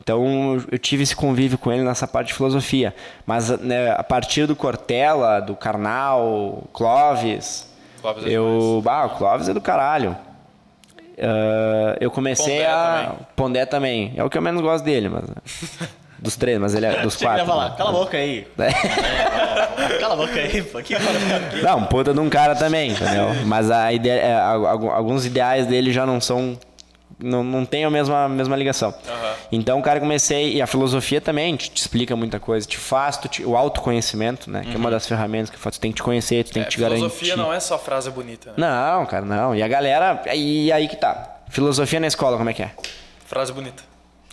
[0.00, 2.94] Então eu- tive esse convívio com ele nessa parte de filosofia.
[3.26, 7.68] Mas né, a partir do Cortella, do Karnal, Clóvis,
[8.00, 8.80] Clóvis é eu.
[8.86, 10.16] Ah, o Clóvis é do caralho.
[11.20, 12.76] Ah, eu comecei Pondé a.
[13.08, 13.26] também.
[13.34, 14.12] Pondé também.
[14.16, 15.24] É o que eu menos gosto dele, mas.
[16.18, 17.46] Dos três, mas ele é dos Tinha que quatro.
[17.52, 17.74] falar, né?
[17.78, 18.46] cala a boca aí.
[18.58, 18.72] É.
[20.00, 20.78] Cala a boca aí, pô.
[20.82, 20.94] Que
[21.62, 23.28] Não, puta de um cara também, entendeu?
[23.46, 26.58] Mas a ideia, é, algu- alguns ideais dele já não são.
[27.20, 28.94] Não, não tem a mesma, a mesma ligação.
[29.08, 29.34] Aham.
[29.50, 30.54] Então, cara, comecei.
[30.54, 32.66] E a filosofia também te, te explica muita coisa.
[32.66, 34.62] Te faz tu te- o autoconhecimento, né?
[34.62, 36.64] Que é uma das ferramentas que faz, tu tem que te conhecer, tu tem É,
[36.66, 36.96] que te garantir.
[37.00, 38.54] filosofia não é só frase bonita, né?
[38.58, 39.54] Não, cara, não.
[39.54, 40.20] E a galera.
[40.34, 41.38] E aí que tá.
[41.48, 42.70] Filosofia na escola, como é que é?
[43.26, 43.82] Frase bonita.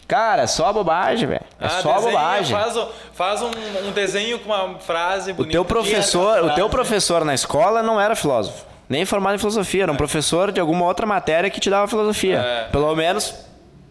[0.07, 1.41] Cara, é só bobagem, velho.
[1.60, 2.56] É Ah, só desenha, bobagem.
[2.56, 3.49] Faz, o- faz um,
[3.88, 5.52] um desenho com uma frase O bonita.
[5.53, 6.56] teu Que é essa professor, o frase?
[6.56, 10.60] teu professor na escola não era filósofo, nem formado em filosofia, era um professor de
[10.60, 12.38] alguma outra matéria que te dava filosofia.
[12.38, 12.64] É.
[12.72, 13.34] Pelo menos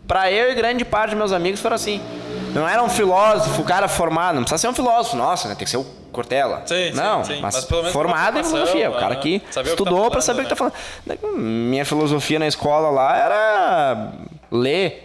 [0.06, 2.00] pra eu e grande parte dos meus amigos foram assim.
[2.54, 5.64] Não era um filósofo, o cara formado, não precisa ser um filósofo, nossa, né, tem
[5.64, 6.62] que ser o Cortella.
[6.64, 9.52] Sim, sim, não, sim, mas, mas pelo menos formado em filosofia, o cara que o
[9.52, 10.74] tá estudou pra falando, saber o que tá falando.
[11.36, 14.08] Minha filosofia na escola lá era
[14.52, 15.03] ler.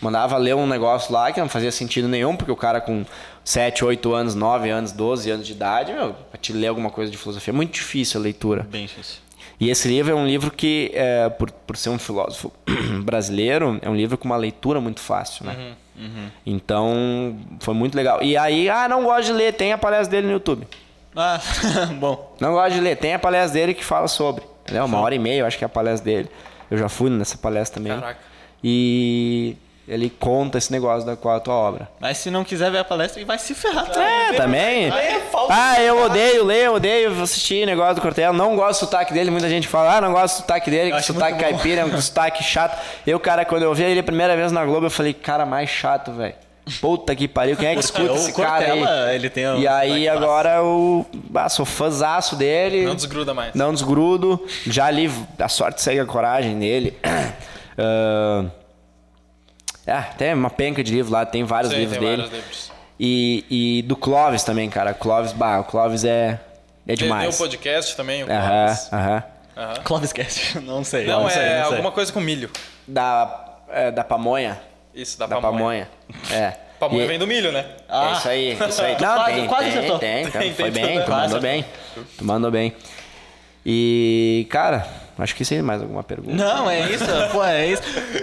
[0.00, 3.04] Mandava ler um negócio lá que não fazia sentido nenhum, porque o cara com
[3.44, 7.10] 7, 8 anos, 9 anos, 12 anos de idade, meu, pra te ler alguma coisa
[7.10, 8.66] de filosofia é muito difícil a leitura.
[8.70, 9.18] Bem difícil.
[9.58, 12.50] E esse livro é um livro que, é, por, por ser um filósofo
[13.04, 15.74] brasileiro, é um livro com uma leitura muito fácil, né?
[16.46, 18.22] Então, foi muito legal.
[18.22, 20.66] E aí, ah, não gosto de ler, tem a palestra dele no YouTube.
[21.14, 21.38] Ah,
[22.00, 22.34] bom.
[22.40, 24.42] Não gosto de ler, tem a palestra dele que fala sobre.
[24.62, 24.86] Entendeu?
[24.86, 26.30] Uma hora e meia, eu acho que é a palestra dele.
[26.70, 27.98] Eu já fui nessa palestra também.
[27.98, 28.20] Caraca.
[28.64, 29.56] E
[29.88, 31.88] ele conta esse negócio da qual é a tua obra.
[31.98, 33.90] Mas se não quiser ver a palestra, ele vai se ferrar.
[33.98, 34.88] É, também.
[34.88, 35.20] É.
[35.48, 38.32] Ah, eu odeio ler, eu odeio assistir negócio do Cortella.
[38.32, 39.30] Não gosto do sotaque dele.
[39.30, 42.00] Muita gente fala, ah, não gosto do sotaque dele, Eu que sotaque caipira, é um
[42.00, 42.80] sotaque chato.
[43.06, 45.68] Eu, cara, quando eu vi ele a primeira vez na Globo, eu falei, cara, mais
[45.68, 46.34] chato, velho.
[46.80, 49.14] Puta que pariu, quem é que escuta o esse cara aí?
[49.14, 51.04] Ele tem um E aí agora eu
[51.34, 52.84] ah, sou fãzaço dele.
[52.84, 53.54] Não desgruda mais.
[53.54, 54.46] Não desgrudo.
[54.66, 56.96] Já li A Sorte Segue a Coragem dele.
[57.82, 58.44] Ah,
[59.90, 62.22] ah, tem uma penca de livro lá, tem vários Sim, livros tem dele.
[62.22, 62.72] vários livros.
[62.98, 64.92] E, e do Clóvis também, cara.
[64.94, 66.38] Clóvis, bah, o Clóvis é, é Tem,
[66.86, 67.36] tem o demais.
[67.38, 68.92] podcast também, o Aham, Clóvis.
[68.92, 69.22] aham.
[69.56, 69.74] Aham.
[69.84, 71.06] Clovis Cast, não sei.
[71.06, 71.72] Não, sei, é não sei.
[71.76, 72.50] alguma coisa com milho.
[72.86, 74.58] Da, é, da pamonha.
[74.94, 75.86] Isso, da, Da pamonha.
[76.30, 76.40] pamonha.
[76.40, 76.52] É.
[76.78, 77.66] Pamonha E- vem do milho, né?
[77.88, 78.92] É isso aí, isso aí.
[79.00, 79.98] Não, Quase- tem, quase tem, acertou.
[79.98, 81.64] tem, tem, Tem, Foi tem bem, tu quase mandou bem.
[82.16, 82.72] Tu mandou bem.
[83.66, 84.86] E, cara,
[85.22, 86.36] acho que sem mais alguma pergunta.
[86.36, 87.82] Não, é isso, pô, é isso.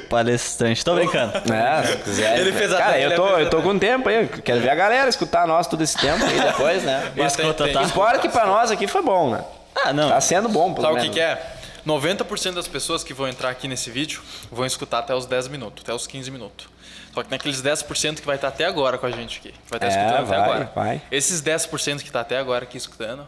[0.09, 1.33] Palestrante, tô brincando.
[1.53, 2.39] É, se quiser.
[2.39, 4.27] Ele fez a Cara, eu tô, eu tô com tempo aí.
[4.27, 7.11] Quero ver a galera escutar nós todo esse tempo aí depois, né?
[7.25, 7.87] Escuta, tá?
[7.89, 9.43] Fora que pra nós aqui foi bom, né?
[9.75, 10.09] Ah, não.
[10.09, 11.09] Tá sendo bom, pelo Sabe o menos.
[11.09, 11.53] que, que é?
[11.85, 14.21] 90% das pessoas que vão entrar aqui nesse vídeo
[14.51, 16.67] vão escutar até os 10 minutos, até os 15 minutos.
[17.13, 19.53] Só que naqueles 10% que vai estar até agora com a gente aqui.
[19.69, 20.71] Vai estar É, escutando vai, até agora.
[20.75, 21.01] vai.
[21.09, 23.27] Esses 10% que está até agora aqui escutando,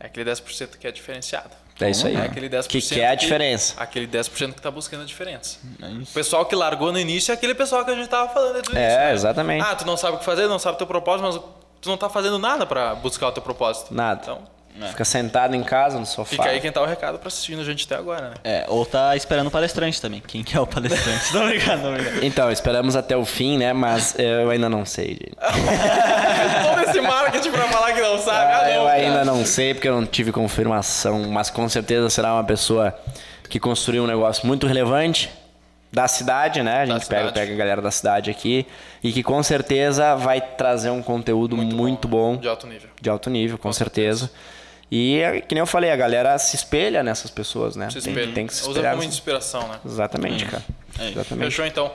[0.00, 1.50] é aquele 10% que é diferenciado.
[1.80, 2.14] É isso aí.
[2.14, 3.74] É aquele 10% Que que é a diferença.
[3.76, 5.58] Aquele 10% que tá buscando a diferença.
[6.02, 8.70] O pessoal que largou no início é aquele pessoal que a gente tava falando desde
[8.72, 8.98] o É, início.
[9.00, 9.12] né?
[9.14, 9.64] exatamente.
[9.66, 11.36] Ah, tu não sabe o que fazer, não sabe o teu propósito, mas
[11.80, 13.92] tu não tá fazendo nada pra buscar o teu propósito.
[13.92, 14.20] Nada.
[14.22, 14.42] Então,
[14.88, 16.30] Fica sentado em casa, no sofá.
[16.30, 18.34] fica aí quem tá o recado pra assistindo a gente até agora, né?
[18.42, 20.22] É, ou tá esperando o palestrante também.
[20.26, 21.30] Quem que é o palestrante?
[21.30, 22.24] tô brincando, tô brincando.
[22.24, 23.72] Então, esperamos até o fim, né?
[23.72, 25.36] Mas eu ainda não sei, gente.
[25.36, 29.74] Todo esse marketing pra falar que não sabe, Ah, ah, eu não, ainda não sei
[29.74, 32.94] porque eu não tive confirmação, mas com certeza será uma pessoa
[33.48, 35.30] que construiu um negócio muito relevante
[35.92, 36.80] da cidade, né?
[36.80, 38.66] A gente pega, pega a galera da cidade aqui
[39.04, 42.88] e que com certeza vai trazer um conteúdo muito, bom, De alto nível.
[43.00, 44.30] de alto nível, com, certeza.
[44.94, 47.88] E, é que nem eu falei, a galera se espelha nessas pessoas, né?
[47.88, 48.34] Se Tem, espelha.
[48.34, 48.92] tem que se Usa espelhar.
[48.92, 49.80] como inspiração, né?
[49.86, 50.62] Exatamente, cara.
[50.98, 51.08] É.
[51.08, 51.44] Exatamente.
[51.46, 51.90] Fechou então.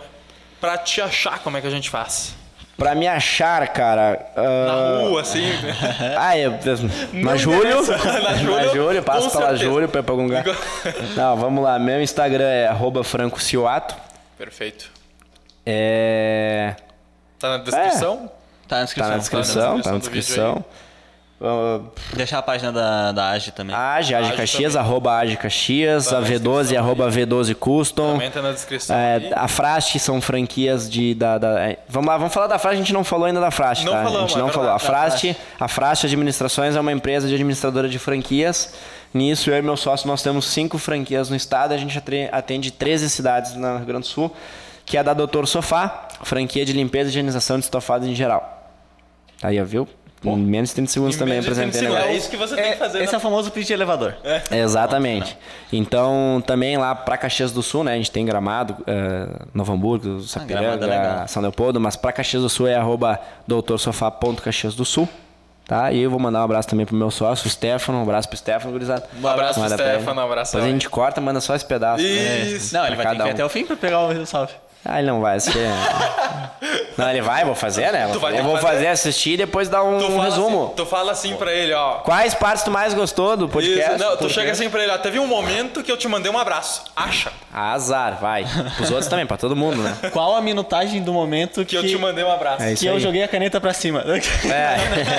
[0.60, 2.34] Pra te achar, como é que a gente faz?
[2.76, 4.32] Pra me achar, cara.
[4.36, 5.44] Na ah, rua, assim.
[6.18, 6.50] Ah, eu,
[7.14, 7.86] na Não Júlio.
[7.86, 9.70] Na Júlio, Júlio, passo com pela certeza.
[9.70, 10.44] Júlio pra ir pra algum lugar.
[11.16, 11.78] Não, vamos lá.
[11.78, 13.96] Meu Instagram é arroba francocioato.
[14.40, 14.92] Perfeito.
[15.64, 16.76] É...
[17.38, 18.32] Tá na descrição?
[18.68, 19.08] Tá na descrição.
[19.08, 20.66] Tá na descrição, tá na do vídeo descrição.
[21.40, 21.80] Ah,
[22.14, 23.76] Deixar a página da, da AGE também.
[23.76, 24.88] Age, Age Caxias, também.
[24.88, 28.12] arroba Age Caxias, Tá a na V12, descrição arroba V12 Custom.
[28.14, 28.96] Também tá na descrição.
[28.96, 31.14] É, a Frast são franquias de.
[31.14, 33.52] Da, da- é, vamos lá, vamos falar da Frast, a gente não falou ainda da
[33.52, 34.02] Frast, Não tá?
[34.02, 34.70] a falamos, gente não é falou.
[34.72, 38.74] A Frast, a Frast Administrações é uma empresa de administradora de franquias.
[39.14, 41.98] Nisso, eu e meu sócio, nós temos cinco franquias no estado, a gente
[42.32, 44.36] atende 13 cidades no Rio Grande do Sul,
[44.86, 48.70] que é a da Doutor Sofá, franquia de limpeza e higienização de estofados em geral.
[49.42, 49.66] Aí, ó,
[50.24, 52.00] Em menos de 30 segundos Em também menos de 30 apresentei o segundos.
[52.06, 52.16] negócio.
[52.16, 52.98] É isso que você tem que fazer.
[53.04, 54.16] Esse na- é o famoso pitch de elevador.
[54.52, 55.38] Exatamente.
[55.72, 57.94] Então, também lá para Caxias do Sul, né?
[57.94, 61.28] A gente tem Gramado, eh, Novo Hamburgo, é Sapiranga, legal.
[61.28, 65.08] São Leopoldo, mas para Caxias do Sul é arroba doutorsofá.caxias do Sul.
[65.68, 65.92] Tá?
[65.92, 67.98] E eu vou mandar um abraço também pro meu sócio, o Stefano.
[68.00, 69.04] Um abraço pro Stefano, gurizada.
[69.22, 69.70] Um abraço pro.
[69.70, 72.02] Stefano, um abraço Depois a gente corta, manda só esse pedaço.
[72.02, 72.10] né?
[72.44, 72.74] Isso.
[72.74, 73.32] Não, ele vai ter que ir um.
[73.32, 74.54] até o fim pra pegar o salve.
[74.86, 75.72] Ah, ele não vai, acho que é...
[76.98, 78.08] Não, ele vai, vou fazer, né?
[78.08, 78.68] Ter eu vou fazer.
[78.68, 80.66] fazer, assistir e depois dar um, um resumo.
[80.66, 82.00] Assim, tu fala assim pra ele, ó.
[82.00, 83.96] Quais partes tu mais gostou do podcast?
[83.96, 84.98] Isso, não, tu chega assim pra ele, ó.
[84.98, 86.86] Teve um momento que eu te mandei um abraço.
[86.96, 88.46] Acha Azar, vai.
[88.82, 89.96] Os outros também, pra todo mundo, né?
[90.12, 92.64] Qual a minutagem do momento que, que eu te mandei um abraço.
[92.64, 93.00] É que eu aí.
[93.00, 94.04] joguei a caneta pra cima?
[94.46, 94.78] É.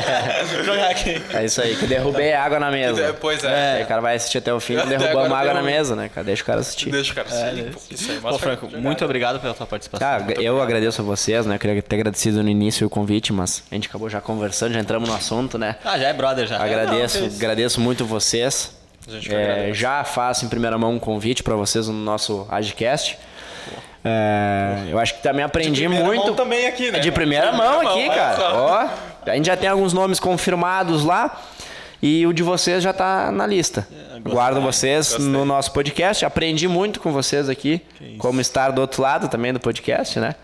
[0.65, 1.23] Jogar aqui.
[1.33, 3.03] É isso aí, que derrubei água na mesa.
[3.03, 3.77] É, Pois é.
[3.77, 6.09] Aí o cara vai assistir até o fim, agora água na mesa, né?
[6.09, 6.25] cara?
[6.25, 6.91] Deixa o cara assistir.
[6.91, 7.65] Deixa o cara assim.
[7.73, 10.07] pô, isso aí, Pô, mostra Franco, muito obrigado pela tua participação.
[10.09, 11.57] Ah, eu agradeço a vocês, né?
[11.57, 14.81] Eu queria ter agradecido no início o convite, mas a gente acabou já conversando, já
[14.81, 15.77] entramos no assunto, né?
[15.85, 16.63] Ah, já é brother já.
[16.63, 18.78] Agradeço, Não, agradeço muito vocês.
[19.31, 23.19] É, já faço em primeira mão um convite para vocês no nosso Agcast.
[24.05, 26.27] É, eu acho que também aprendi primeira muito.
[26.27, 26.99] mão também aqui, né?
[26.99, 28.55] É de primeira De mão primeira aqui, mão, olha cara.
[28.55, 31.41] Ó, a gente já tem alguns nomes confirmados lá.
[32.01, 33.87] E o de vocês já tá na lista.
[34.23, 35.27] Guardo vocês Gostei.
[35.27, 36.25] no nosso podcast.
[36.25, 37.83] Aprendi muito com vocês aqui.
[38.19, 40.37] Como estar do outro lado também do podcast, né?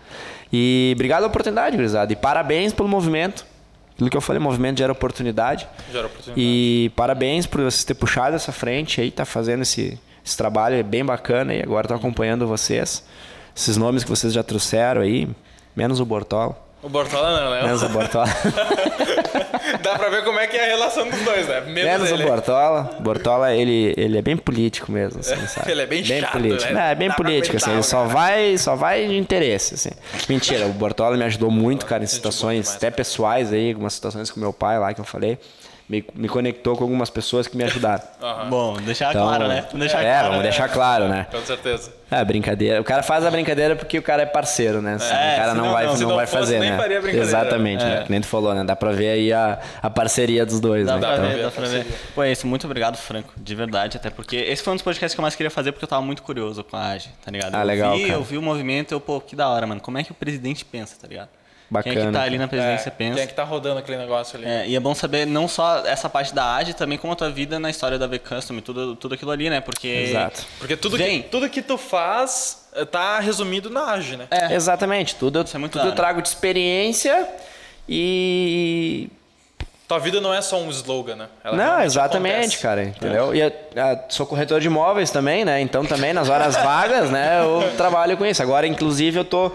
[0.51, 2.11] E obrigado pela oportunidade, gurizada.
[2.11, 3.45] E parabéns pelo movimento.
[3.95, 5.67] Aquilo que eu falei, movimento gera oportunidade.
[5.91, 6.39] Gera oportunidade.
[6.39, 10.83] E parabéns por vocês ter puxado essa frente aí, tá fazendo esse, esse trabalho é
[10.83, 13.05] bem bacana e agora tô acompanhando vocês.
[13.55, 15.29] Esses nomes que vocês já trouxeram aí,
[15.73, 16.64] menos o Bortola.
[16.85, 17.63] O Bortola não, né?
[17.63, 18.27] Menos o Bortola.
[19.81, 21.61] Dá pra ver como é que é a relação dos dois, né?
[21.61, 22.91] Menos, menos o Bortola.
[22.99, 25.71] Bortola, ele, ele é bem político mesmo, assim, sabe?
[25.71, 26.71] Ele é bem chato, político.
[26.71, 26.79] né?
[26.79, 28.09] Não, é bem Dá político, assim, ele só cara.
[28.09, 29.89] vai, só vai de interesse, assim.
[30.29, 34.39] Mentira, o Bortola me ajudou muito, cara, em situações até pessoais aí, algumas situações com
[34.39, 35.39] meu pai lá que eu falei.
[35.87, 38.01] Me, me conectou com algumas pessoas que me ajudaram.
[38.19, 39.61] Aham, Bom, deixar Então, claro, né?
[39.71, 40.23] Vamos deixar é, claro.
[40.29, 40.43] vamos né?
[40.43, 41.27] deixar claro, né?
[41.31, 41.93] com certeza.
[42.09, 42.81] É, brincadeira.
[42.81, 44.93] O cara faz a brincadeira porque o cara é parceiro, né?
[44.93, 44.99] É, o
[45.37, 45.93] cara senão não vai, não.
[45.93, 46.77] não, não vai fosse, fazer, nem né?
[46.77, 47.27] faria brincadeira.
[47.27, 48.03] Exatamente, né?
[48.03, 48.63] Que nem tu falou, né?
[48.63, 50.99] Dá pra ver aí a, a parceria dos dois, Dá né?
[51.01, 51.85] pra Então, ver, dá pra ver.
[52.15, 52.47] Pô, é isso.
[52.47, 53.31] Muito obrigado, Franco.
[53.37, 55.85] De verdade, até porque esse foi um dos podcasts que eu mais queria fazer porque
[55.85, 57.53] eu tava muito curioso com a AGE, tá ligado?
[57.53, 58.13] Ah, eu legal, Vi, cara.
[58.13, 59.81] eu vi o movimento eu, pô, que da hora, mano.
[59.81, 61.29] Como é que o presidente pensa, tá ligado?
[61.67, 62.19] Quem é que Bacana.
[62.19, 63.15] tá ali na presidência É, pensa.
[63.15, 64.47] Quem é que tá rodando aquele negócio ali?
[64.47, 67.29] É, e é bom saber não só essa parte da AGE, também como a tua
[67.31, 69.61] vida na história da V-Custom e tudo, tudo aquilo ali, né?
[69.61, 69.87] Porque...
[69.87, 70.45] Exato.
[70.59, 71.23] Porque tudo Vem.
[71.23, 74.27] que, tudo que tu faz eh, tá resumido na AGE, né?
[74.29, 74.53] É.
[74.53, 75.15] Exatamente.
[75.15, 77.27] Tudo, Isso é muito tudo eu trago de experiência
[77.89, 79.09] e...
[79.87, 81.27] Tua vida não é só um slogan, né?
[81.43, 82.57] Ela Não, exatamente, acontece.
[82.59, 83.35] cara, entendeu?
[83.35, 85.61] E eu, ah, sou corretor de imóveis também, né?
[85.61, 88.41] Então também nas horas vagas, né, eu trabalho com isso.
[88.41, 89.51] Agora, inclusive, eu tô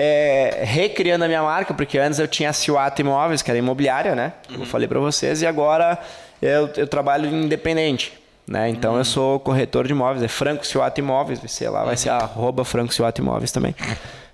[0.00, 4.14] é, recriando a minha marca, porque antes eu tinha a Ciuata Imóveis, que era imobiliária,
[4.14, 4.32] né?
[4.48, 5.98] Eu falei pra vocês, e agora
[6.40, 8.12] eu, eu trabalho independente.
[8.46, 8.68] Né?
[8.68, 12.10] Então eu sou corretor de imóveis, é Franco Ciuata Imóveis, vai ser lá, vai ser
[12.10, 13.74] arroba Franco Ciuata Imóveis também.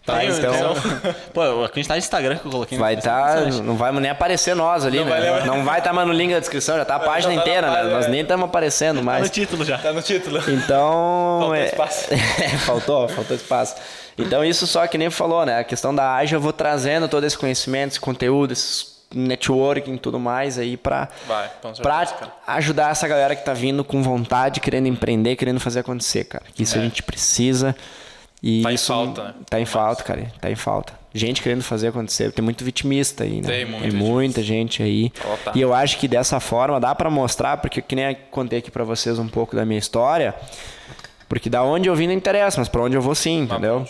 [0.06, 0.74] Tá, Tem, então então...
[1.32, 2.76] Pô, a quantidade de Instagram que eu coloquei.
[2.78, 3.66] vai no estar, impressionante.
[3.66, 5.30] não vai nem aparecer nós ali, Não né?
[5.30, 5.46] vai.
[5.46, 7.66] Não vai estar mais no link da descrição, já tá a página tá na inteira,
[7.70, 7.76] né?
[7.76, 8.08] página, Nós é.
[8.10, 9.22] nem estamos aparecendo Tá mais.
[9.22, 9.78] no título já.
[9.78, 10.38] Tá no título.
[10.46, 11.38] Então.
[11.40, 12.08] Faltou é- espaço.
[12.12, 13.76] É, faltou, faltou espaço.
[14.16, 15.58] Então, isso só que nem falou, né?
[15.58, 19.98] A questão da AGE, eu vou trazendo todo esse conhecimento, esse conteúdo, esse networking e
[19.98, 20.76] tudo mais aí
[22.14, 22.32] cara.
[22.46, 26.44] ajudar essa galera que tá vindo com vontade, querendo empreender, querendo fazer acontecer, cara.
[26.54, 27.74] Que isso a gente precisa.
[28.42, 28.62] E É.
[28.62, 29.34] Tá em falta, né?
[29.48, 30.32] Tá em falta, cara.
[30.40, 30.92] Tá em falta.
[31.14, 32.32] Gente querendo fazer acontecer.
[32.32, 33.48] Tem muito vitimista aí, né?
[33.48, 35.12] Tem muito muita gente aí.
[35.24, 35.52] Ó, tá.
[35.54, 38.84] E eu acho que dessa forma dá pra mostrar, porque que nem contei aqui pra
[38.84, 40.34] vocês um pouco da minha história.
[41.28, 43.84] Porque da onde eu vim não interessa, mas pra onde eu vou sim, entendeu?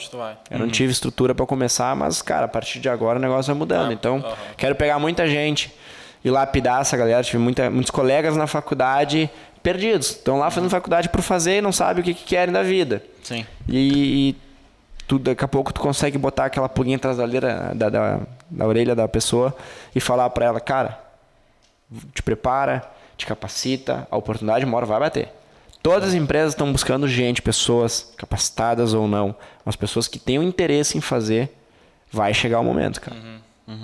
[0.51, 3.59] Eu não tive estrutura pra começar, mas, cara, a partir de agora o negócio vai
[3.59, 3.90] mudando.
[3.90, 4.24] Ah, então,
[4.56, 5.74] quero pegar muita gente
[6.24, 7.23] e lapidar essa galera.
[7.23, 9.28] Tive muita, muitos colegas na faculdade
[9.62, 10.11] perdidos.
[10.11, 13.02] Estão lá fazendo faculdade por fazer e não sabem o que, que querem da vida.
[13.23, 13.44] Sim.
[13.69, 14.36] E, e
[15.09, 18.20] tu, daqui a pouco tu consegue botar aquela pulguinha atrás da, orelha, da, da,
[18.51, 19.55] da orelha da pessoa
[19.94, 20.98] e falar para ela, cara,
[22.15, 22.82] te prepara,
[23.16, 25.28] te capacita, a oportunidade uma hora vai bater.
[25.85, 29.36] Todas as empresas estão buscando gente, pessoas capacitadas ou não,
[29.66, 31.55] mas pessoas que tenham interesse em fazer,
[32.11, 33.15] vai chegar o momento, cara.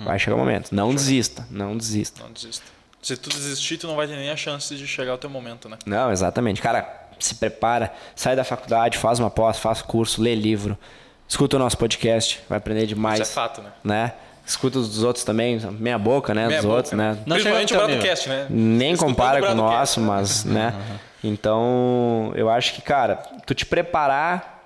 [0.03, 0.73] Vai chegar o momento.
[0.73, 2.23] Não desista, não desista.
[2.23, 2.65] Não desista.
[3.03, 5.69] Se tu desistir, tu não vai ter nem a chance de chegar ao teu momento,
[5.69, 5.77] né?
[5.85, 6.59] Não, exatamente.
[6.59, 10.75] Cara, se prepara, sai da faculdade, faz uma pós, faz curso, lê livro,
[11.27, 13.19] escuta o nosso podcast, vai aprender demais.
[13.19, 13.71] Isso é fato, né?
[13.83, 14.13] né?
[14.45, 16.47] Escuta os dos outros também, meia boca, né?
[16.47, 17.17] Meia dos boca, outros, né?
[17.25, 18.47] Não Principalmente o Bradocast, né?
[18.49, 20.73] Nem compara com o nosso, mas, né?
[21.23, 24.59] Então, eu acho que, cara, tu te preparar,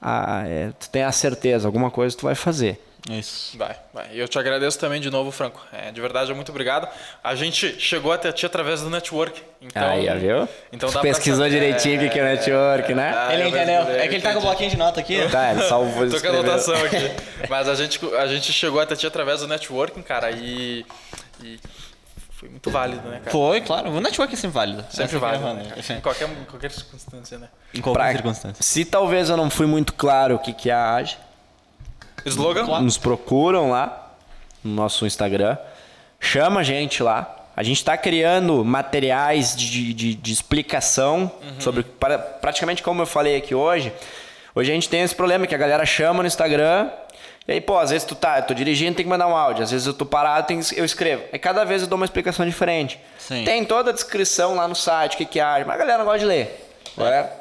[0.00, 2.82] a, é, tu tem a certeza, alguma coisa tu vai fazer.
[3.08, 3.56] Isso.
[3.56, 4.08] Vai, vai.
[4.12, 5.60] E eu te agradeço também de novo, Franco.
[5.72, 6.86] É, de verdade, muito obrigado.
[7.24, 9.42] A gente chegou até ti através do network.
[9.62, 10.48] Então, Aí, ó, viu?
[10.72, 13.14] Então dá pra pesquisou saber- direitinho o que que é network, né?
[13.16, 13.76] Ah, ele eu entendeu.
[13.78, 14.46] pesquisei, É que ele tá com o entendi.
[14.46, 15.18] bloquinho de nota aqui.
[15.30, 16.96] Tá, ele salvou Tô com a anotação aqui.
[17.48, 20.84] Mas a gente, a gente chegou até ti através do networking, cara, e,
[21.42, 21.58] e
[22.32, 23.30] foi muito válido, né, cara?
[23.30, 23.90] Foi, claro.
[23.90, 24.84] O network é sempre válido.
[24.90, 25.74] Sempre é válido, maneira.
[25.76, 27.48] né, Em qualquer, em qualquer circunstância, né?
[27.74, 28.62] Em qualquer Pra- circunstância.
[28.62, 31.16] Se talvez eu não fui muito claro o que, que é a AGE,
[32.26, 32.64] Slogan?
[32.80, 34.12] nos procuram lá
[34.62, 35.56] no nosso Instagram,
[36.18, 37.36] chama a gente lá.
[37.56, 43.36] A gente está criando materiais de, de, de explicação sobre para- praticamente como eu falei
[43.36, 43.92] aqui hoje.
[44.54, 46.88] Hoje a gente tem esse problema que a galera chama no Instagram
[47.46, 49.62] e aí, pô, às vezes tu tá, eu tô dirigindo, tem que mandar um áudio.
[49.64, 51.24] Às vezes eu tô parado, tem eu escrevo.
[51.32, 52.98] Aí cada vez eu dou uma explicação diferente.
[53.18, 53.44] Sim.
[53.44, 55.98] Tem toda a descrição lá no site, o que, que é arte, mas a galera
[55.98, 56.70] não gosta de ler.
[56.96, 57.32] A galera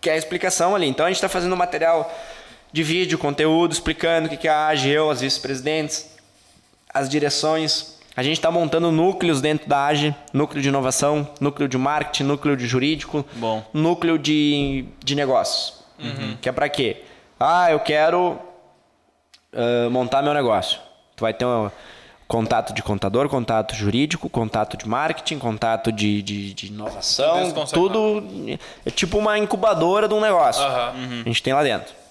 [0.00, 0.86] quer a explicação ali.
[0.86, 2.12] Então a gente está fazendo material
[2.74, 6.10] de vídeo, conteúdo, explicando o que, que é a AGE, eu, as vice-presidentes,
[6.92, 8.00] as direções.
[8.16, 12.56] A gente está montando núcleos dentro da AGE, núcleo de inovação, núcleo de marketing, núcleo
[12.56, 13.64] de jurídico, Bom.
[13.72, 15.84] núcleo de, de negócios.
[16.42, 17.04] Que é para quê?
[17.38, 18.40] Ah, eu quero
[19.52, 20.80] ah, montar meu negócio.
[21.14, 21.70] Tu vai ter um
[22.26, 27.72] contato de contador, contato jurídico, contato de marketing, contato de, de, de Tudo inovação, consegue
[27.72, 28.24] tudo
[28.84, 30.64] é tipo uma incubadora de um negócio.
[30.64, 31.22] Aham.
[31.24, 32.02] A gente tem lá dentro.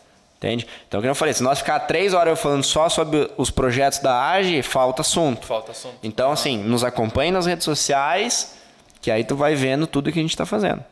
[0.44, 0.68] Entende?
[0.86, 4.30] Então, como eu falei, se nós ficar três horas falando só sobre os projetos da
[4.32, 5.48] AGE, falta assunto.
[5.48, 5.96] Falta assunto.
[6.04, 8.56] Então, assim, nos acompanhe nas redes sociais,
[9.02, 10.84] que aí tu vai vendo tudo que a gente está fazendo.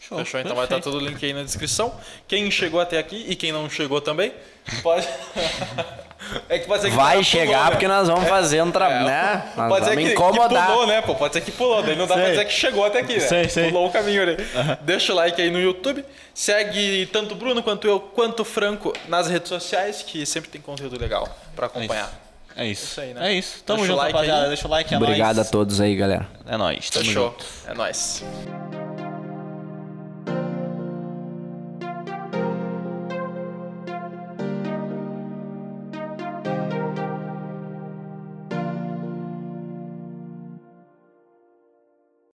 [0.00, 0.18] Show.
[0.18, 0.40] Fechou?
[0.40, 0.98] Então vai estar Perfeito.
[0.98, 1.94] todo o link aí na descrição.
[2.26, 4.34] Quem chegou até aqui e quem não chegou também,
[4.82, 5.08] pode.
[6.48, 7.70] é que pode ser que Vai pulou, chegar né?
[7.70, 9.52] porque nós vamos fazer um trabalho, É, né?
[9.56, 10.66] Nós Pode ser que, incomodar.
[10.66, 11.02] que pulou, né?
[11.02, 12.32] Pô, pode ser que pulou, daí não dá pra Sei.
[12.32, 13.20] dizer que chegou até aqui, né?
[13.20, 13.68] Sei, sei.
[13.70, 14.36] Pulou o caminho ali.
[14.82, 16.04] Deixa o like aí no YouTube.
[16.34, 20.60] Segue tanto o Bruno quanto eu, quanto o Franco nas redes sociais, que sempre tem
[20.60, 22.12] conteúdo legal pra acompanhar.
[22.56, 22.84] É isso.
[22.86, 23.28] Isso aí, né?
[23.30, 23.62] É isso.
[23.64, 24.42] Tamo Deixa junto, like rapaziada.
[24.42, 24.48] aí.
[24.48, 25.48] Deixa o like, é Obrigado nóis.
[25.48, 26.26] a todos aí, galera.
[26.46, 26.90] É nóis.
[26.90, 27.28] Tamo Fechou.
[27.30, 27.44] junto.
[27.68, 28.24] É nóis.